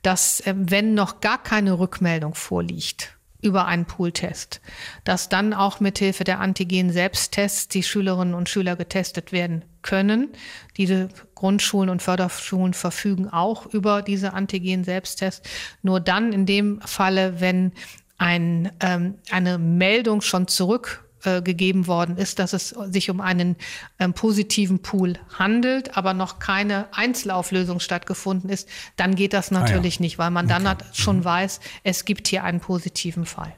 dass 0.02 0.40
äh, 0.42 0.54
wenn 0.58 0.94
noch 0.94 1.22
gar 1.22 1.42
keine 1.42 1.78
Rückmeldung 1.78 2.34
vorliegt, 2.34 3.18
über 3.44 3.66
einen 3.66 3.86
Pooltest, 3.86 4.62
dass 5.04 5.30
dann 5.30 5.54
auch 5.54 5.80
mithilfe 5.80 6.24
der 6.24 6.40
Antigen-Selbsttests 6.40 7.68
die 7.68 7.84
Schülerinnen 7.84 8.34
und 8.34 8.50
Schüler 8.50 8.76
getestet 8.76 9.32
werden 9.32 9.66
können. 9.82 10.30
Diese 10.78 11.10
Grundschulen 11.36 11.90
und 11.90 12.02
Förderschulen 12.02 12.74
verfügen 12.74 13.28
auch 13.30 13.66
über 13.68 14.02
diese 14.02 14.34
Antigen-Selbsttests. 14.34 15.48
Nur 15.82 16.00
dann 16.00 16.32
in 16.34 16.46
dem 16.46 16.80
Falle, 16.82 17.42
wenn 17.42 17.74
ein, 18.18 18.72
ähm, 18.80 19.16
eine 19.30 19.58
Meldung 19.58 20.22
schon 20.22 20.48
zurück 20.48 21.03
äh, 21.24 21.42
gegeben 21.42 21.88
worden 21.88 22.18
ist, 22.18 22.40
dass 22.40 22.54
es 22.54 22.70
sich 22.92 23.10
um 23.10 23.22
einen 23.22 23.56
ähm, 24.00 24.14
positiven 24.14 24.80
Pool 24.80 25.20
handelt, 25.38 25.98
aber 25.98 26.14
noch 26.14 26.40
keine 26.40 26.88
Einzelauflösung 26.94 27.80
stattgefunden 27.80 28.50
ist, 28.50 28.68
dann 28.96 29.16
geht 29.16 29.34
das 29.34 29.52
natürlich 29.52 29.96
ah, 29.96 30.00
ja. 30.00 30.02
nicht, 30.02 30.18
weil 30.18 30.32
man 30.32 30.48
dann 30.48 30.68
okay. 30.68 30.84
schon 30.94 31.20
mhm. 31.20 31.26
weiß, 31.26 31.60
es 31.84 32.06
gibt 32.06 32.28
hier 32.28 32.44
einen 32.44 32.60
positiven 32.60 33.26
Fall. 33.26 33.54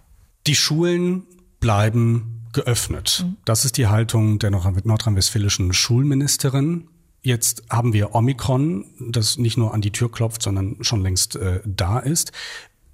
Die 0.48 0.56
Schulen 0.56 1.24
bleiben 1.60 2.48
geöffnet. 2.54 3.24
Mhm. 3.26 3.38
Das 3.46 3.66
ist 3.66 3.78
die 3.78 3.88
Haltung 3.88 4.40
der 4.40 4.52
nordrhein-westfälischen 4.52 5.74
Schulministerin. 5.74 6.88
Jetzt 7.22 7.64
haben 7.70 7.94
wir 7.94 8.14
Omikron, 8.14 8.86
das 9.00 9.38
nicht 9.38 9.58
nur 9.58 9.74
an 9.74 9.82
die 9.82 9.92
Tür 9.92 10.12
klopft, 10.12 10.44
sondern 10.44 10.78
schon 10.82 11.02
längst 11.02 11.36
äh, 11.36 11.62
da 11.66 12.00
ist. 12.00 12.32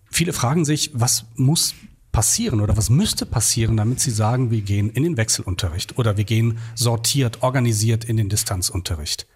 Viele 0.10 0.34
fragen 0.34 0.66
sich, 0.66 0.92
was 0.94 1.26
muss 1.36 1.76
passieren 2.12 2.62
oder 2.62 2.78
was 2.78 2.90
müsste 2.90 3.26
passieren, 3.26 3.78
damit 3.78 4.00
Sie 4.00 4.12
sagen, 4.12 4.52
wir 4.52 4.62
gehen 4.62 4.90
in 4.90 5.04
den 5.04 5.18
Wechselunterricht 5.18 5.98
oder 5.98 6.18
wir 6.18 6.24
gehen 6.24 6.60
sortiert, 6.76 7.42
organisiert 7.42 8.04
in 8.04 8.18
den 8.18 8.30
Distanzunterricht? 8.30 9.28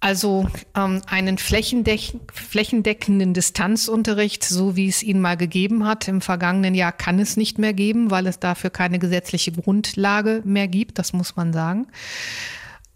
Also 0.00 0.46
ähm, 0.76 1.02
einen 1.06 1.38
flächendeck 1.38 2.12
flächendeckenden 2.32 3.34
Distanzunterricht, 3.34 4.44
so 4.44 4.76
wie 4.76 4.88
es 4.88 5.02
ihn 5.02 5.20
mal 5.20 5.36
gegeben 5.36 5.86
hat 5.86 6.06
im 6.06 6.20
vergangenen 6.20 6.76
Jahr, 6.76 6.92
kann 6.92 7.18
es 7.18 7.36
nicht 7.36 7.58
mehr 7.58 7.72
geben, 7.72 8.10
weil 8.12 8.28
es 8.28 8.38
dafür 8.38 8.70
keine 8.70 9.00
gesetzliche 9.00 9.50
Grundlage 9.50 10.42
mehr 10.44 10.68
gibt, 10.68 11.00
das 11.00 11.12
muss 11.12 11.34
man 11.34 11.52
sagen. 11.52 11.88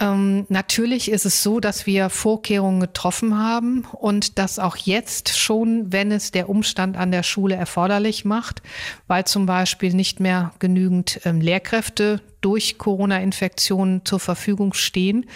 Ähm, 0.02 0.46
natürlich 0.48 1.10
ist 1.10 1.24
es 1.26 1.44
so, 1.44 1.60
dass 1.60 1.86
wir 1.86 2.10
Vorkehrungen 2.10 2.80
getroffen 2.80 3.38
haben 3.38 3.86
und 3.92 4.36
dass 4.36 4.58
auch 4.58 4.76
jetzt 4.76 5.38
schon, 5.38 5.92
wenn 5.92 6.10
es 6.10 6.32
der 6.32 6.48
Umstand 6.48 6.96
an 6.96 7.12
der 7.12 7.22
Schule 7.22 7.54
erforderlich 7.54 8.24
macht, 8.24 8.62
weil 9.06 9.24
zum 9.24 9.46
Beispiel 9.46 9.94
nicht 9.94 10.18
mehr 10.18 10.52
genügend 10.58 11.20
ähm, 11.24 11.40
Lehrkräfte 11.40 12.20
durch 12.40 12.78
Corona-Infektionen 12.78 14.04
zur 14.04 14.18
Verfügung 14.18 14.72
stehen, 14.72 15.26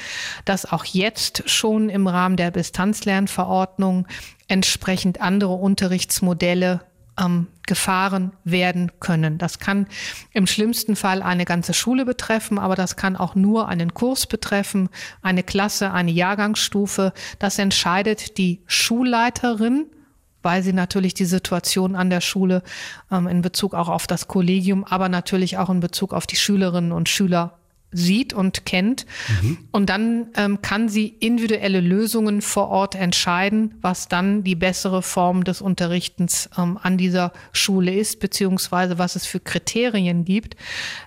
dass 0.44 0.70
auch 0.70 0.84
jetzt 0.84 1.48
schon 1.48 1.88
im 1.88 2.08
Rahmen 2.08 2.36
der 2.36 2.50
Distanzlernverordnung 2.50 4.08
entsprechend 4.48 5.20
andere 5.20 5.52
Unterrichtsmodelle 5.52 6.80
ähm, 7.18 7.46
gefahren 7.66 8.32
werden 8.44 8.92
können. 9.00 9.38
Das 9.38 9.58
kann 9.58 9.86
im 10.32 10.46
schlimmsten 10.46 10.96
Fall 10.96 11.22
eine 11.22 11.44
ganze 11.44 11.74
Schule 11.74 12.04
betreffen, 12.04 12.58
aber 12.58 12.76
das 12.76 12.96
kann 12.96 13.16
auch 13.16 13.34
nur 13.34 13.68
einen 13.68 13.94
Kurs 13.94 14.26
betreffen, 14.26 14.88
eine 15.22 15.42
Klasse, 15.42 15.92
eine 15.92 16.10
Jahrgangsstufe. 16.10 17.12
Das 17.38 17.58
entscheidet 17.58 18.38
die 18.38 18.60
Schulleiterin 18.66 19.86
weil 20.42 20.62
sie 20.62 20.72
natürlich 20.72 21.12
die 21.12 21.24
Situation 21.24 21.96
an 21.96 22.08
der 22.08 22.20
Schule 22.20 22.62
ähm, 23.10 23.26
in 23.26 23.42
Bezug 23.42 23.74
auch 23.74 23.88
auf 23.88 24.06
das 24.06 24.28
Kollegium, 24.28 24.84
aber 24.84 25.08
natürlich 25.08 25.58
auch 25.58 25.70
in 25.70 25.80
Bezug 25.80 26.14
auf 26.14 26.24
die 26.24 26.36
Schülerinnen 26.36 26.92
und 26.92 27.08
Schüler 27.08 27.58
sieht 27.96 28.32
und 28.32 28.64
kennt. 28.66 29.06
Mhm. 29.42 29.58
Und 29.72 29.90
dann 29.90 30.28
ähm, 30.36 30.62
kann 30.62 30.88
sie 30.88 31.08
individuelle 31.08 31.80
Lösungen 31.80 32.42
vor 32.42 32.68
Ort 32.68 32.94
entscheiden, 32.94 33.74
was 33.80 34.08
dann 34.08 34.44
die 34.44 34.54
bessere 34.54 35.02
Form 35.02 35.44
des 35.44 35.60
Unterrichtens 35.60 36.48
ähm, 36.58 36.78
an 36.80 36.98
dieser 36.98 37.32
Schule 37.52 37.94
ist, 37.94 38.20
beziehungsweise 38.20 38.98
was 38.98 39.16
es 39.16 39.26
für 39.26 39.40
Kriterien 39.40 40.24
gibt, 40.24 40.56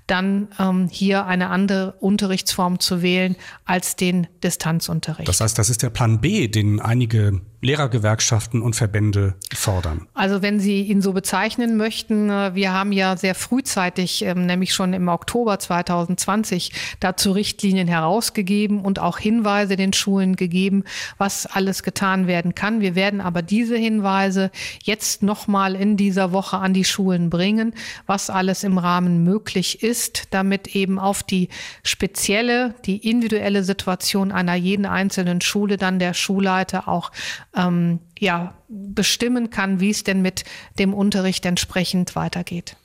dann 0.07 0.49
ähm, 0.59 0.87
hier 0.89 1.25
eine 1.25 1.49
andere 1.49 1.93
Unterrichtsform 1.99 2.79
zu 2.79 3.01
wählen 3.01 3.35
als 3.65 3.95
den 3.95 4.27
Distanzunterricht. 4.43 5.27
Das 5.27 5.41
heißt, 5.41 5.57
das 5.57 5.69
ist 5.69 5.83
der 5.83 5.89
Plan 5.89 6.21
B, 6.21 6.47
den 6.47 6.79
einige 6.79 7.41
Lehrergewerkschaften 7.61 8.61
und 8.61 8.75
Verbände 8.75 9.35
fordern? 9.53 10.07
Also 10.13 10.41
wenn 10.41 10.59
Sie 10.59 10.81
ihn 10.83 11.01
so 11.01 11.11
bezeichnen 11.11 11.75
möchten, 11.75 12.29
äh, 12.29 12.55
wir 12.55 12.73
haben 12.73 12.91
ja 12.91 13.17
sehr 13.17 13.35
frühzeitig, 13.35 14.23
ähm, 14.23 14.45
nämlich 14.45 14.73
schon 14.73 14.93
im 14.93 15.09
Oktober 15.09 15.59
2020, 15.59 16.71
dazu 16.99 17.31
Richtlinien 17.31 17.87
herausgegeben 17.87 18.81
und 18.81 18.99
auch 18.99 19.17
Hinweise 19.17 19.75
den 19.75 19.91
Schulen 19.91 20.37
gegeben, 20.37 20.85
was 21.17 21.45
alles 21.45 21.83
getan 21.83 22.27
werden 22.27 22.55
kann. 22.55 22.79
Wir 22.79 22.95
werden 22.95 23.19
aber 23.19 23.41
diese 23.41 23.75
Hinweise 23.75 24.51
jetzt 24.83 25.21
nochmal 25.21 25.75
in 25.75 25.97
dieser 25.97 26.31
Woche 26.31 26.57
an 26.57 26.73
die 26.73 26.85
Schulen 26.85 27.29
bringen, 27.29 27.73
was 28.05 28.29
alles 28.29 28.63
im 28.63 28.77
Rahmen 28.77 29.23
möglich 29.23 29.83
ist, 29.83 30.27
damit 30.31 30.75
eben 30.75 30.97
auf 30.97 31.23
die 31.23 31.49
spezielle, 31.83 32.75
die 32.85 33.09
individuelle 33.09 33.63
Situation 33.65 34.31
einer 34.31 34.55
jeden 34.55 34.85
einzelnen 34.85 35.41
Schule 35.41 35.77
dann 35.77 35.99
der 35.99 36.13
Schulleiter 36.13 36.87
auch 36.87 37.11
ähm, 37.55 37.99
ja, 38.17 38.53
bestimmen 38.67 39.49
kann, 39.49 39.79
wie 39.79 39.89
es 39.89 40.03
denn 40.03 40.21
mit 40.21 40.43
dem 40.77 40.93
Unterricht 40.93 41.45
entsprechend 41.45 42.15
weitergeht. 42.15 42.75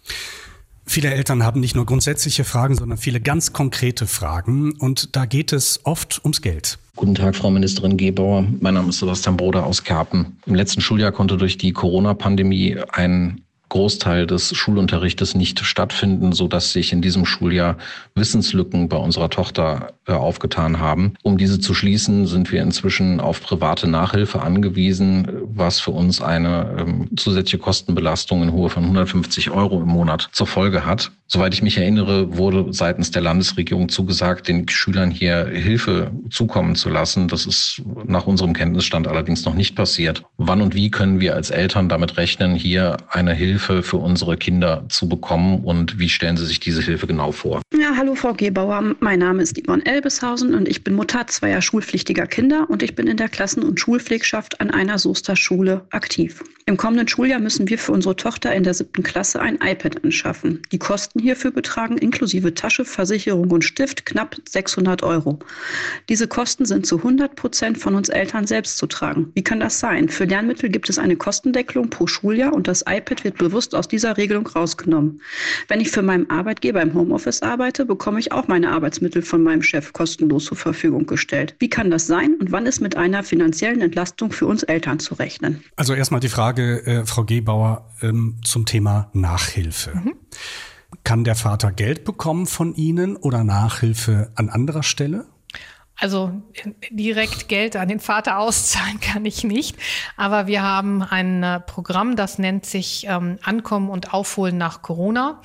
Viele 0.86 1.12
Eltern 1.12 1.42
haben 1.42 1.60
nicht 1.60 1.74
nur 1.74 1.86
grundsätzliche 1.86 2.44
Fragen, 2.44 2.74
sondern 2.74 2.98
viele 2.98 3.20
ganz 3.20 3.52
konkrete 3.52 4.06
Fragen. 4.06 4.72
Und 4.72 5.16
da 5.16 5.24
geht 5.24 5.52
es 5.52 5.80
oft 5.84 6.20
ums 6.24 6.42
Geld. 6.42 6.78
Guten 6.96 7.14
Tag, 7.14 7.34
Frau 7.34 7.50
Ministerin 7.50 7.96
Gebauer. 7.96 8.46
Mein 8.60 8.74
Name 8.74 8.90
ist 8.90 8.98
Sebastian 8.98 9.36
Broder 9.36 9.64
aus 9.64 9.82
Kerpen. 9.82 10.36
Im 10.46 10.54
letzten 10.54 10.80
Schuljahr 10.80 11.10
konnte 11.10 11.36
durch 11.36 11.56
die 11.56 11.72
Corona-Pandemie 11.72 12.76
ein 12.92 13.40
Großteil 13.74 14.28
des 14.28 14.56
Schulunterrichtes 14.56 15.34
nicht 15.34 15.58
stattfinden, 15.58 16.30
so 16.30 16.46
dass 16.46 16.70
sich 16.70 16.92
in 16.92 17.02
diesem 17.02 17.26
Schuljahr 17.26 17.76
Wissenslücken 18.14 18.88
bei 18.88 18.96
unserer 18.96 19.30
Tochter 19.30 19.94
äh, 20.06 20.12
aufgetan 20.12 20.78
haben. 20.78 21.14
Um 21.24 21.38
diese 21.38 21.58
zu 21.58 21.74
schließen, 21.74 22.28
sind 22.28 22.52
wir 22.52 22.62
inzwischen 22.62 23.18
auf 23.18 23.42
private 23.42 23.88
Nachhilfe 23.88 24.42
angewiesen, 24.42 25.26
was 25.46 25.80
für 25.80 25.90
uns 25.90 26.22
eine 26.22 26.76
ähm, 26.78 27.08
zusätzliche 27.16 27.58
Kostenbelastung 27.58 28.44
in 28.44 28.52
Höhe 28.52 28.68
von 28.68 28.84
150 28.84 29.50
Euro 29.50 29.82
im 29.82 29.88
Monat 29.88 30.28
zur 30.30 30.46
Folge 30.46 30.86
hat. 30.86 31.10
Soweit 31.26 31.52
ich 31.54 31.62
mich 31.62 31.78
erinnere, 31.78 32.36
wurde 32.36 32.72
seitens 32.72 33.10
der 33.10 33.22
Landesregierung 33.22 33.88
zugesagt, 33.88 34.46
den 34.46 34.68
Schülern 34.68 35.10
hier 35.10 35.46
Hilfe 35.46 36.12
zukommen 36.30 36.76
zu 36.76 36.90
lassen. 36.90 37.26
Das 37.26 37.44
ist 37.44 37.82
nach 38.06 38.26
unserem 38.26 38.52
Kenntnisstand 38.52 39.08
allerdings 39.08 39.44
noch 39.44 39.54
nicht 39.54 39.74
passiert. 39.74 40.22
Wann 40.36 40.60
und 40.60 40.76
wie 40.76 40.92
können 40.92 41.18
wir 41.18 41.34
als 41.34 41.50
Eltern 41.50 41.88
damit 41.88 42.18
rechnen, 42.18 42.54
hier 42.54 42.98
eine 43.10 43.34
Hilfe 43.34 43.63
für 43.64 43.96
unsere 43.96 44.36
Kinder 44.36 44.84
zu 44.88 45.08
bekommen 45.08 45.64
und 45.64 45.98
wie 45.98 46.08
stellen 46.08 46.36
Sie 46.36 46.46
sich 46.46 46.60
diese 46.60 46.82
Hilfe 46.82 47.06
genau 47.06 47.32
vor? 47.32 47.62
Ja, 47.74 47.96
hallo 47.96 48.14
Frau 48.14 48.34
Gebauer. 48.34 48.94
Mein 49.00 49.18
Name 49.18 49.42
ist 49.42 49.58
Yvonne 49.58 49.84
Elbeshausen 49.86 50.54
und 50.54 50.68
ich 50.68 50.84
bin 50.84 50.94
Mutter 50.94 51.26
zweier 51.26 51.62
schulpflichtiger 51.62 52.26
Kinder 52.26 52.66
und 52.68 52.82
ich 52.82 52.94
bin 52.94 53.06
in 53.06 53.16
der 53.16 53.28
Klassen- 53.28 53.62
und 53.62 53.80
Schulpflegschaft 53.80 54.60
an 54.60 54.70
einer 54.70 54.98
Soester 54.98 55.36
Schule 55.36 55.86
aktiv. 55.90 56.42
Im 56.66 56.78
kommenden 56.78 57.06
Schuljahr 57.06 57.40
müssen 57.40 57.68
wir 57.68 57.78
für 57.78 57.92
unsere 57.92 58.16
Tochter 58.16 58.54
in 58.54 58.62
der 58.62 58.72
siebten 58.72 59.02
Klasse 59.02 59.38
ein 59.38 59.56
iPad 59.56 60.02
anschaffen. 60.02 60.62
Die 60.72 60.78
Kosten 60.78 61.20
hierfür 61.20 61.50
betragen 61.50 61.98
inklusive 61.98 62.54
Tasche, 62.54 62.86
Versicherung 62.86 63.50
und 63.50 63.64
Stift 63.64 64.06
knapp 64.06 64.36
600 64.48 65.02
Euro. 65.02 65.40
Diese 66.08 66.26
Kosten 66.26 66.64
sind 66.64 66.86
zu 66.86 66.98
100 66.98 67.36
Prozent 67.36 67.76
von 67.76 67.94
uns 67.94 68.08
Eltern 68.08 68.46
selbst 68.46 68.78
zu 68.78 68.86
tragen. 68.86 69.30
Wie 69.34 69.44
kann 69.44 69.60
das 69.60 69.78
sein? 69.78 70.08
Für 70.08 70.24
Lernmittel 70.24 70.70
gibt 70.70 70.88
es 70.88 70.98
eine 70.98 71.16
Kostendeckelung 71.16 71.90
pro 71.90 72.06
Schuljahr 72.06 72.54
und 72.54 72.66
das 72.66 72.82
iPad 72.88 73.24
wird 73.24 73.40
bewusst 73.44 73.74
aus 73.74 73.88
dieser 73.88 74.16
Regelung 74.16 74.46
rausgenommen. 74.46 75.20
Wenn 75.68 75.80
ich 75.80 75.90
für 75.90 76.02
meinen 76.02 76.30
Arbeitgeber 76.30 76.80
im 76.80 76.94
Homeoffice 76.94 77.42
arbeite, 77.42 77.84
bekomme 77.84 78.18
ich 78.18 78.32
auch 78.32 78.48
meine 78.48 78.70
Arbeitsmittel 78.70 79.22
von 79.22 79.42
meinem 79.42 79.62
Chef 79.62 79.92
kostenlos 79.92 80.46
zur 80.46 80.56
Verfügung 80.56 81.06
gestellt. 81.06 81.54
Wie 81.58 81.68
kann 81.68 81.90
das 81.90 82.06
sein 82.06 82.34
und 82.40 82.52
wann 82.52 82.66
ist 82.66 82.80
mit 82.80 82.96
einer 82.96 83.22
finanziellen 83.22 83.82
Entlastung 83.82 84.32
für 84.32 84.46
uns 84.46 84.62
Eltern 84.62 84.98
zu 84.98 85.14
rechnen? 85.14 85.62
Also 85.76 85.94
erstmal 85.94 86.20
die 86.20 86.28
Frage, 86.28 86.86
äh, 86.86 87.04
Frau 87.04 87.24
Gebauer, 87.24 87.90
ähm, 88.00 88.36
zum 88.42 88.64
Thema 88.64 89.10
Nachhilfe. 89.12 89.92
Mhm. 89.94 90.14
Kann 91.02 91.24
der 91.24 91.34
Vater 91.34 91.72
Geld 91.72 92.04
bekommen 92.04 92.46
von 92.46 92.74
Ihnen 92.74 93.16
oder 93.16 93.44
Nachhilfe 93.44 94.30
an 94.36 94.48
anderer 94.48 94.82
Stelle? 94.82 95.26
Also 95.96 96.42
direkt 96.90 97.48
Geld 97.48 97.76
an 97.76 97.88
den 97.88 98.00
Vater 98.00 98.38
auszahlen 98.38 99.00
kann 99.12 99.24
ich 99.24 99.44
nicht. 99.44 99.76
Aber 100.16 100.46
wir 100.46 100.62
haben 100.62 101.02
ein 101.02 101.42
äh, 101.42 101.60
Programm, 101.60 102.16
das 102.16 102.38
nennt 102.38 102.66
sich 102.66 103.06
ähm, 103.08 103.38
Ankommen 103.42 103.90
und 103.90 104.12
Aufholen 104.12 104.58
nach 104.58 104.82
Corona. 104.82 105.40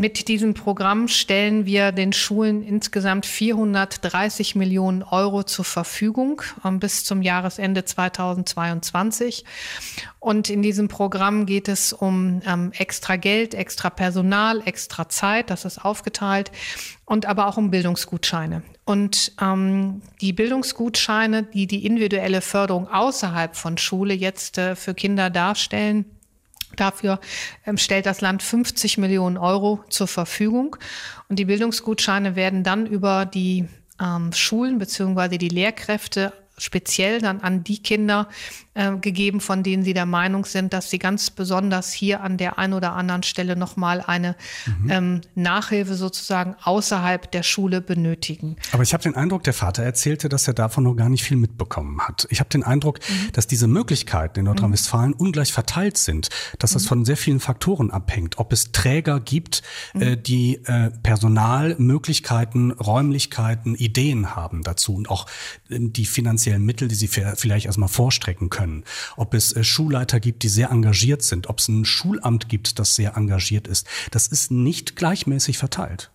Mit 0.00 0.28
diesem 0.28 0.54
Programm 0.54 1.08
stellen 1.08 1.66
wir 1.66 1.90
den 1.90 2.12
Schulen 2.12 2.62
insgesamt 2.62 3.26
430 3.26 4.54
Millionen 4.54 5.02
Euro 5.02 5.42
zur 5.42 5.64
Verfügung 5.64 6.40
ähm, 6.64 6.78
bis 6.78 7.04
zum 7.04 7.20
Jahresende 7.20 7.84
2022. 7.84 9.44
Und 10.20 10.50
in 10.50 10.62
diesem 10.62 10.86
Programm 10.86 11.46
geht 11.46 11.66
es 11.66 11.92
um 11.92 12.40
ähm, 12.46 12.70
extra 12.78 13.16
Geld, 13.16 13.54
extra 13.54 13.90
Personal, 13.90 14.62
extra 14.64 15.08
Zeit, 15.08 15.50
das 15.50 15.64
ist 15.64 15.84
aufgeteilt, 15.84 16.52
und 17.04 17.26
aber 17.26 17.48
auch 17.48 17.56
um 17.56 17.72
Bildungsgutscheine. 17.72 18.62
Und 18.84 19.32
ähm, 19.40 20.02
die 20.20 20.32
Bildungsgutscheine, 20.32 21.42
die 21.42 21.66
die 21.66 21.84
individuelle 21.84 22.40
Förderung 22.40 22.86
außerhalb 22.86 23.56
von 23.56 23.78
Schule 23.78 24.14
jetzt 24.14 24.58
äh, 24.58 24.76
für 24.76 24.94
Kinder 24.94 25.28
darstellen, 25.28 26.04
Dafür 26.76 27.20
ähm, 27.66 27.78
stellt 27.78 28.06
das 28.06 28.20
Land 28.20 28.42
50 28.42 28.98
Millionen 28.98 29.36
Euro 29.36 29.84
zur 29.88 30.06
Verfügung. 30.06 30.76
Und 31.28 31.38
die 31.38 31.46
Bildungsgutscheine 31.46 32.36
werden 32.36 32.62
dann 32.62 32.86
über 32.86 33.26
die 33.26 33.66
ähm, 34.00 34.32
Schulen 34.32 34.78
beziehungsweise 34.78 35.38
die 35.38 35.48
Lehrkräfte 35.48 36.32
speziell 36.58 37.20
dann 37.20 37.40
an 37.40 37.64
die 37.64 37.82
Kinder 37.82 38.28
äh, 38.78 38.96
gegeben, 38.96 39.40
von 39.40 39.62
denen 39.62 39.82
sie 39.82 39.92
der 39.92 40.06
Meinung 40.06 40.44
sind, 40.44 40.72
dass 40.72 40.88
sie 40.88 40.98
ganz 40.98 41.30
besonders 41.30 41.92
hier 41.92 42.20
an 42.20 42.36
der 42.36 42.58
einen 42.58 42.74
oder 42.74 42.92
anderen 42.92 43.22
Stelle 43.22 43.56
nochmal 43.56 44.02
eine 44.06 44.36
mhm. 44.66 44.90
ähm, 44.90 45.20
Nachhilfe 45.34 45.94
sozusagen 45.94 46.54
außerhalb 46.62 47.30
der 47.32 47.42
Schule 47.42 47.80
benötigen. 47.80 48.56
Aber 48.72 48.82
ich 48.82 48.92
habe 48.92 49.02
den 49.02 49.16
Eindruck, 49.16 49.42
der 49.42 49.52
Vater 49.52 49.82
erzählte, 49.82 50.28
dass 50.28 50.46
er 50.46 50.54
davon 50.54 50.84
noch 50.84 50.94
gar 50.94 51.08
nicht 51.08 51.24
viel 51.24 51.36
mitbekommen 51.36 52.00
hat. 52.00 52.26
Ich 52.30 52.40
habe 52.40 52.50
den 52.50 52.62
Eindruck, 52.62 53.00
mhm. 53.00 53.32
dass 53.32 53.46
diese 53.46 53.66
Möglichkeiten 53.66 54.38
in 54.38 54.44
Nordrhein-Westfalen 54.44 55.10
mhm. 55.10 55.26
ungleich 55.26 55.52
verteilt 55.52 55.98
sind, 55.98 56.28
dass 56.58 56.72
das 56.72 56.84
mhm. 56.84 56.88
von 56.88 57.04
sehr 57.04 57.16
vielen 57.16 57.40
Faktoren 57.40 57.90
abhängt, 57.90 58.38
ob 58.38 58.52
es 58.52 58.72
Träger 58.72 59.20
gibt, 59.20 59.62
mhm. 59.94 60.02
äh, 60.02 60.16
die 60.16 60.64
äh, 60.66 60.90
Personal, 61.02 61.74
Möglichkeiten, 61.78 62.70
Räumlichkeiten, 62.70 63.74
Ideen 63.74 64.36
haben 64.36 64.62
dazu 64.62 64.94
und 64.94 65.10
auch 65.10 65.26
äh, 65.68 65.78
die 65.80 66.06
finanziellen 66.06 66.47
Mittel, 66.58 66.88
die 66.88 66.94
sie 66.94 67.08
vielleicht 67.08 67.66
erstmal 67.66 67.88
vorstrecken 67.88 68.50
können 68.50 68.58
können, 68.58 68.84
ob 69.16 69.34
es 69.34 69.52
äh, 69.52 69.64
Schulleiter 69.64 70.20
gibt, 70.20 70.42
die 70.42 70.48
sehr 70.48 70.70
engagiert 70.70 71.22
sind, 71.22 71.48
ob 71.48 71.58
es 71.58 71.68
ein 71.68 71.84
Schulamt 71.84 72.48
gibt, 72.48 72.78
das 72.78 72.94
sehr 72.94 73.16
engagiert 73.16 73.68
ist. 73.68 73.86
Das 74.10 74.26
ist 74.26 74.50
nicht 74.50 74.96
gleichmäßig 74.96 75.58
verteilt. 75.58 76.10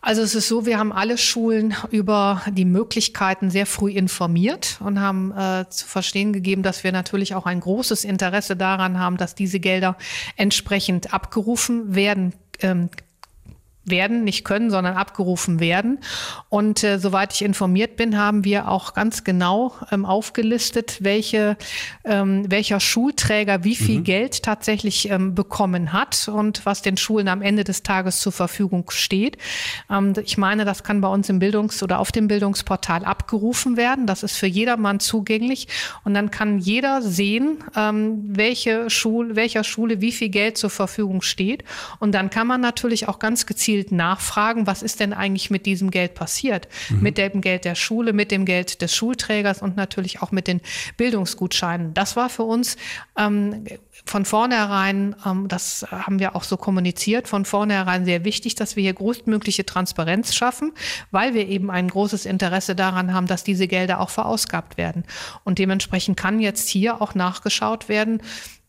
Also 0.00 0.20
es 0.20 0.34
ist 0.34 0.48
so, 0.48 0.66
wir 0.66 0.78
haben 0.78 0.92
alle 0.92 1.16
Schulen 1.16 1.74
über 1.90 2.42
die 2.52 2.66
Möglichkeiten 2.66 3.48
sehr 3.48 3.64
früh 3.64 3.90
informiert 3.90 4.78
und 4.80 5.00
haben 5.00 5.32
äh, 5.32 5.64
zu 5.70 5.86
verstehen 5.86 6.34
gegeben, 6.34 6.62
dass 6.62 6.84
wir 6.84 6.92
natürlich 6.92 7.34
auch 7.34 7.46
ein 7.46 7.60
großes 7.60 8.04
Interesse 8.04 8.54
daran 8.54 8.98
haben, 8.98 9.16
dass 9.16 9.34
diese 9.34 9.60
Gelder 9.60 9.96
entsprechend 10.36 11.14
abgerufen 11.14 11.94
werden 11.94 12.34
ähm, 12.60 12.90
werden, 13.84 14.24
nicht 14.24 14.44
können, 14.44 14.70
sondern 14.70 14.96
abgerufen 14.96 15.60
werden. 15.60 15.98
Und 16.48 16.82
äh, 16.82 16.98
soweit 16.98 17.34
ich 17.34 17.42
informiert 17.42 17.96
bin, 17.96 18.18
haben 18.18 18.44
wir 18.44 18.68
auch 18.68 18.94
ganz 18.94 19.24
genau 19.24 19.74
ähm, 19.92 20.04
aufgelistet, 20.04 20.98
welche, 21.00 21.56
ähm, 22.04 22.50
welcher 22.50 22.80
Schulträger 22.80 23.64
wie 23.64 23.76
viel 23.76 24.00
mhm. 24.00 24.04
Geld 24.04 24.42
tatsächlich 24.42 25.10
ähm, 25.10 25.34
bekommen 25.34 25.92
hat 25.92 26.28
und 26.28 26.64
was 26.64 26.82
den 26.82 26.96
Schulen 26.96 27.28
am 27.28 27.42
Ende 27.42 27.64
des 27.64 27.82
Tages 27.82 28.20
zur 28.20 28.32
Verfügung 28.32 28.90
steht. 28.90 29.36
Ähm, 29.90 30.14
ich 30.24 30.38
meine, 30.38 30.64
das 30.64 30.82
kann 30.82 31.00
bei 31.00 31.08
uns 31.08 31.28
im 31.28 31.38
Bildungs- 31.38 31.82
oder 31.82 31.98
auf 31.98 32.12
dem 32.12 32.28
Bildungsportal 32.28 33.04
abgerufen 33.04 33.76
werden. 33.76 34.06
Das 34.06 34.22
ist 34.22 34.36
für 34.36 34.46
jedermann 34.46 35.00
zugänglich. 35.00 35.68
Und 36.04 36.14
dann 36.14 36.30
kann 36.30 36.58
jeder 36.58 37.02
sehen, 37.02 37.58
ähm, 37.76 38.22
welche 38.26 38.88
Schule, 38.88 39.36
welcher 39.36 39.64
Schule 39.64 40.00
wie 40.00 40.12
viel 40.12 40.30
Geld 40.30 40.56
zur 40.56 40.70
Verfügung 40.70 41.22
steht. 41.22 41.64
Und 41.98 42.12
dann 42.12 42.30
kann 42.30 42.46
man 42.46 42.60
natürlich 42.60 43.08
auch 43.08 43.18
ganz 43.18 43.46
gezielt 43.46 43.73
gezielt 43.74 43.92
nachfragen, 43.92 44.66
was 44.66 44.82
ist 44.82 45.00
denn 45.00 45.12
eigentlich 45.12 45.50
mit 45.50 45.66
diesem 45.66 45.90
Geld 45.90 46.14
passiert? 46.14 46.68
Mhm. 46.90 47.00
Mit 47.00 47.18
dem 47.18 47.40
Geld 47.40 47.64
der 47.64 47.74
Schule, 47.74 48.12
mit 48.12 48.30
dem 48.30 48.44
Geld 48.44 48.82
des 48.82 48.94
Schulträgers 48.94 49.62
und 49.62 49.76
natürlich 49.76 50.22
auch 50.22 50.30
mit 50.30 50.46
den 50.46 50.60
Bildungsgutscheinen. 50.96 51.92
Das 51.94 52.14
war 52.14 52.28
für 52.28 52.44
uns 52.44 52.76
ähm, 53.18 53.64
von 54.04 54.24
vornherein, 54.24 55.16
ähm, 55.26 55.48
das 55.48 55.86
haben 55.90 56.20
wir 56.20 56.36
auch 56.36 56.44
so 56.44 56.56
kommuniziert, 56.56 57.26
von 57.26 57.44
vornherein 57.44 58.04
sehr 58.04 58.24
wichtig, 58.24 58.54
dass 58.54 58.76
wir 58.76 58.82
hier 58.82 58.94
größtmögliche 58.94 59.66
Transparenz 59.66 60.34
schaffen, 60.34 60.72
weil 61.10 61.34
wir 61.34 61.48
eben 61.48 61.70
ein 61.70 61.88
großes 61.88 62.26
Interesse 62.26 62.76
daran 62.76 63.12
haben, 63.12 63.26
dass 63.26 63.42
diese 63.44 63.66
Gelder 63.66 64.00
auch 64.00 64.10
verausgabt 64.10 64.76
werden. 64.76 65.04
Und 65.42 65.58
dementsprechend 65.58 66.16
kann 66.16 66.38
jetzt 66.38 66.68
hier 66.68 67.02
auch 67.02 67.14
nachgeschaut 67.14 67.88
werden, 67.88 68.22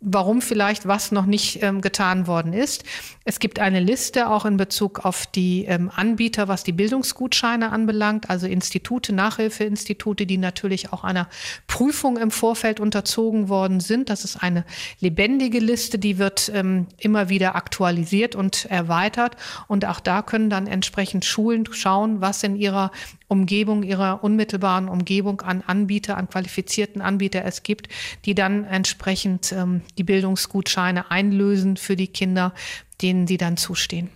warum 0.07 0.41
vielleicht 0.41 0.87
was 0.87 1.11
noch 1.11 1.25
nicht 1.25 1.63
ähm, 1.63 1.81
getan 1.81 2.27
worden 2.27 2.53
ist. 2.53 2.83
Es 3.25 3.39
gibt 3.39 3.59
eine 3.59 3.79
Liste 3.79 4.29
auch 4.29 4.45
in 4.45 4.55
Bezug 4.55 5.03
auf 5.03 5.25
die 5.25 5.65
ähm, 5.65 5.91
Anbieter, 5.93 6.47
was 6.47 6.63
die 6.63 6.71
Bildungsgutscheine 6.73 7.71
anbelangt, 7.71 8.29
also 8.29 8.45
Institute, 8.45 9.11
Nachhilfeinstitute, 9.11 10.27
die 10.27 10.37
natürlich 10.37 10.93
auch 10.93 11.03
einer 11.03 11.27
Prüfung 11.65 12.17
im 12.17 12.29
Vorfeld 12.29 12.79
unterzogen 12.79 13.49
worden 13.49 13.79
sind. 13.79 14.11
Das 14.11 14.23
ist 14.23 14.43
eine 14.43 14.63
lebendige 14.99 15.57
Liste, 15.59 15.97
die 15.97 16.19
wird 16.19 16.51
ähm, 16.53 16.85
immer 16.99 17.29
wieder 17.29 17.55
aktualisiert 17.55 18.35
und 18.35 18.65
erweitert. 18.65 19.35
Und 19.67 19.85
auch 19.85 19.99
da 19.99 20.21
können 20.21 20.51
dann 20.51 20.67
entsprechend 20.67 21.25
Schulen 21.25 21.65
schauen, 21.71 22.21
was 22.21 22.43
in 22.43 22.55
ihrer 22.55 22.91
Umgebung, 23.27 23.83
ihrer 23.83 24.23
unmittelbaren 24.23 24.87
Umgebung 24.87 25.41
an 25.41 25.63
Anbieter, 25.65 26.17
an 26.17 26.29
qualifizierten 26.29 27.01
Anbieter 27.01 27.43
es 27.45 27.63
gibt, 27.63 27.89
die 28.25 28.35
dann 28.35 28.65
entsprechend 28.65 29.51
ähm, 29.51 29.81
die 29.97 30.03
Bildungsgutscheine 30.03 31.09
einlösen 31.11 31.77
für 31.77 31.95
die 31.95 32.07
Kinder, 32.07 32.53
denen 33.01 33.27
sie 33.27 33.37
dann 33.37 33.57
zustehen. 33.57 34.09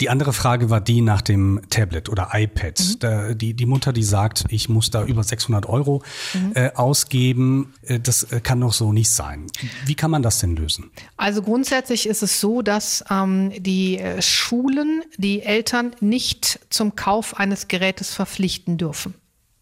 Die 0.00 0.10
andere 0.10 0.32
Frage 0.32 0.70
war 0.70 0.80
die 0.80 1.00
nach 1.00 1.22
dem 1.22 1.60
Tablet 1.70 2.08
oder 2.08 2.30
iPad. 2.32 2.80
Mhm. 2.80 2.98
Da, 2.98 3.34
die, 3.34 3.54
die 3.54 3.66
Mutter, 3.66 3.92
die 3.92 4.02
sagt, 4.02 4.44
ich 4.48 4.68
muss 4.68 4.90
da 4.90 5.04
über 5.04 5.22
600 5.22 5.66
Euro 5.66 6.02
mhm. 6.34 6.52
äh, 6.54 6.70
ausgeben, 6.74 7.72
äh, 7.82 8.00
das 8.00 8.24
äh, 8.24 8.40
kann 8.40 8.60
doch 8.60 8.72
so 8.72 8.92
nicht 8.92 9.10
sein. 9.10 9.46
Wie 9.86 9.94
kann 9.94 10.10
man 10.10 10.22
das 10.22 10.40
denn 10.40 10.56
lösen? 10.56 10.90
Also 11.16 11.42
grundsätzlich 11.42 12.08
ist 12.08 12.22
es 12.22 12.40
so, 12.40 12.62
dass 12.62 13.04
ähm, 13.08 13.52
die 13.56 13.98
äh, 13.98 14.20
Schulen 14.20 15.02
die 15.16 15.42
Eltern 15.42 15.94
nicht 16.00 16.58
zum 16.70 16.96
Kauf 16.96 17.36
eines 17.38 17.68
Gerätes 17.68 18.12
verpflichten 18.12 18.78
dürfen. 18.78 19.14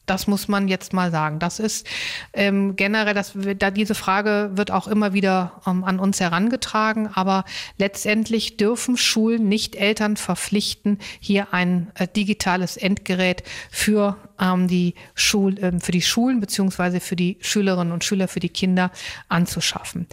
Das 0.06 0.26
muss 0.26 0.48
man 0.48 0.66
jetzt 0.66 0.92
mal 0.92 1.12
sagen. 1.12 1.38
Das 1.38 1.60
ist 1.60 1.86
ähm, 2.32 2.74
generell, 2.74 3.14
das, 3.14 3.34
da 3.58 3.70
diese 3.70 3.94
Frage 3.94 4.50
wird 4.54 4.72
auch 4.72 4.88
immer 4.88 5.12
wieder 5.12 5.60
ähm, 5.64 5.84
an 5.84 6.00
uns 6.00 6.18
herangetragen. 6.18 7.08
Aber 7.14 7.44
letztendlich 7.78 8.56
dürfen 8.56 8.96
Schulen 8.96 9.48
nicht 9.48 9.76
Eltern 9.76 10.16
verpflichten, 10.16 10.98
hier 11.20 11.54
ein 11.54 11.92
äh, 11.94 12.08
digitales 12.08 12.76
Endgerät 12.76 13.44
für 13.70 14.16
ähm, 14.40 14.66
die 14.66 14.94
Schul, 15.14 15.56
äh, 15.58 15.78
für 15.78 15.92
die 15.92 16.02
Schulen 16.02 16.40
beziehungsweise 16.40 16.98
für 16.98 17.16
die 17.16 17.36
Schülerinnen 17.40 17.92
und 17.92 18.02
Schüler, 18.02 18.26
für 18.26 18.40
die 18.40 18.48
Kinder 18.48 18.90
anzuschaffen. 19.28 20.08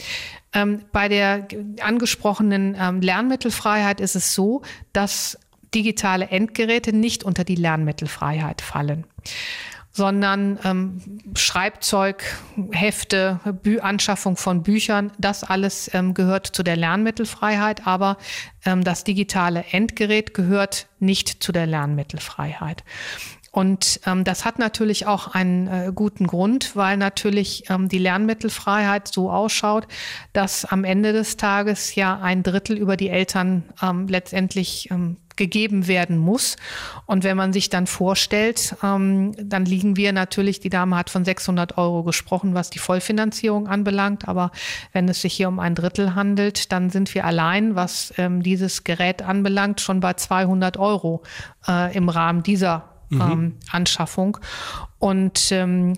Ähm, 0.53 0.83
bei 0.91 1.09
der 1.09 1.47
angesprochenen 1.81 2.75
ähm, 2.79 3.01
Lernmittelfreiheit 3.01 4.01
ist 4.01 4.15
es 4.15 4.35
so, 4.35 4.61
dass 4.93 5.39
digitale 5.73 6.29
Endgeräte 6.29 6.93
nicht 6.93 7.23
unter 7.23 7.43
die 7.43 7.55
Lernmittelfreiheit 7.55 8.61
fallen 8.61 9.05
sondern 9.91 10.59
ähm, 10.63 11.01
Schreibzeug, 11.35 12.23
Hefte, 12.71 13.39
Bü 13.63 13.79
Anschaffung 13.79 14.37
von 14.37 14.63
Büchern, 14.63 15.11
das 15.17 15.43
alles 15.43 15.89
ähm, 15.93 16.13
gehört 16.13 16.47
zu 16.47 16.63
der 16.63 16.77
Lernmittelfreiheit, 16.77 17.87
aber 17.87 18.17
ähm, 18.65 18.83
das 18.83 19.03
digitale 19.03 19.65
Endgerät 19.71 20.33
gehört 20.33 20.87
nicht 20.99 21.43
zu 21.43 21.51
der 21.51 21.65
Lernmittelfreiheit. 21.65 22.83
Und 23.51 23.99
ähm, 24.05 24.23
das 24.23 24.45
hat 24.45 24.59
natürlich 24.59 25.07
auch 25.07 25.27
einen 25.33 25.67
äh, 25.67 25.91
guten 25.93 26.27
Grund, 26.27 26.75
weil 26.75 26.97
natürlich 26.97 27.63
ähm, 27.69 27.89
die 27.89 27.97
Lernmittelfreiheit 27.97 29.07
so 29.07 29.31
ausschaut, 29.31 29.87
dass 30.33 30.65
am 30.65 30.83
Ende 30.83 31.13
des 31.13 31.35
Tages 31.35 31.95
ja 31.95 32.19
ein 32.19 32.43
Drittel 32.43 32.77
über 32.77 32.95
die 32.95 33.09
Eltern 33.09 33.63
ähm, 33.81 34.07
letztendlich 34.07 34.91
ähm, 34.91 35.17
gegeben 35.39 35.87
werden 35.87 36.17
muss. 36.17 36.57
Und 37.07 37.23
wenn 37.23 37.35
man 37.35 37.51
sich 37.51 37.69
dann 37.69 37.87
vorstellt, 37.87 38.75
ähm, 38.83 39.31
dann 39.41 39.65
liegen 39.65 39.95
wir 39.95 40.13
natürlich, 40.13 40.59
die 40.59 40.69
Dame 40.69 40.95
hat 40.95 41.09
von 41.09 41.25
600 41.25 41.79
Euro 41.79 42.03
gesprochen, 42.03 42.53
was 42.53 42.69
die 42.69 42.77
Vollfinanzierung 42.77 43.67
anbelangt. 43.67 44.27
Aber 44.27 44.51
wenn 44.93 45.09
es 45.09 45.21
sich 45.21 45.33
hier 45.33 45.47
um 45.47 45.59
ein 45.59 45.73
Drittel 45.73 46.13
handelt, 46.13 46.71
dann 46.71 46.91
sind 46.91 47.15
wir 47.15 47.25
allein, 47.25 47.75
was 47.75 48.13
ähm, 48.17 48.43
dieses 48.43 48.83
Gerät 48.83 49.23
anbelangt, 49.23 49.81
schon 49.81 50.01
bei 50.01 50.13
200 50.13 50.77
Euro 50.77 51.23
äh, 51.67 51.95
im 51.95 52.09
Rahmen 52.09 52.43
dieser 52.43 52.89
mhm. 53.09 53.21
ähm, 53.21 53.55
Anschaffung. 53.71 54.37
Und 54.99 55.51
ähm, 55.51 55.95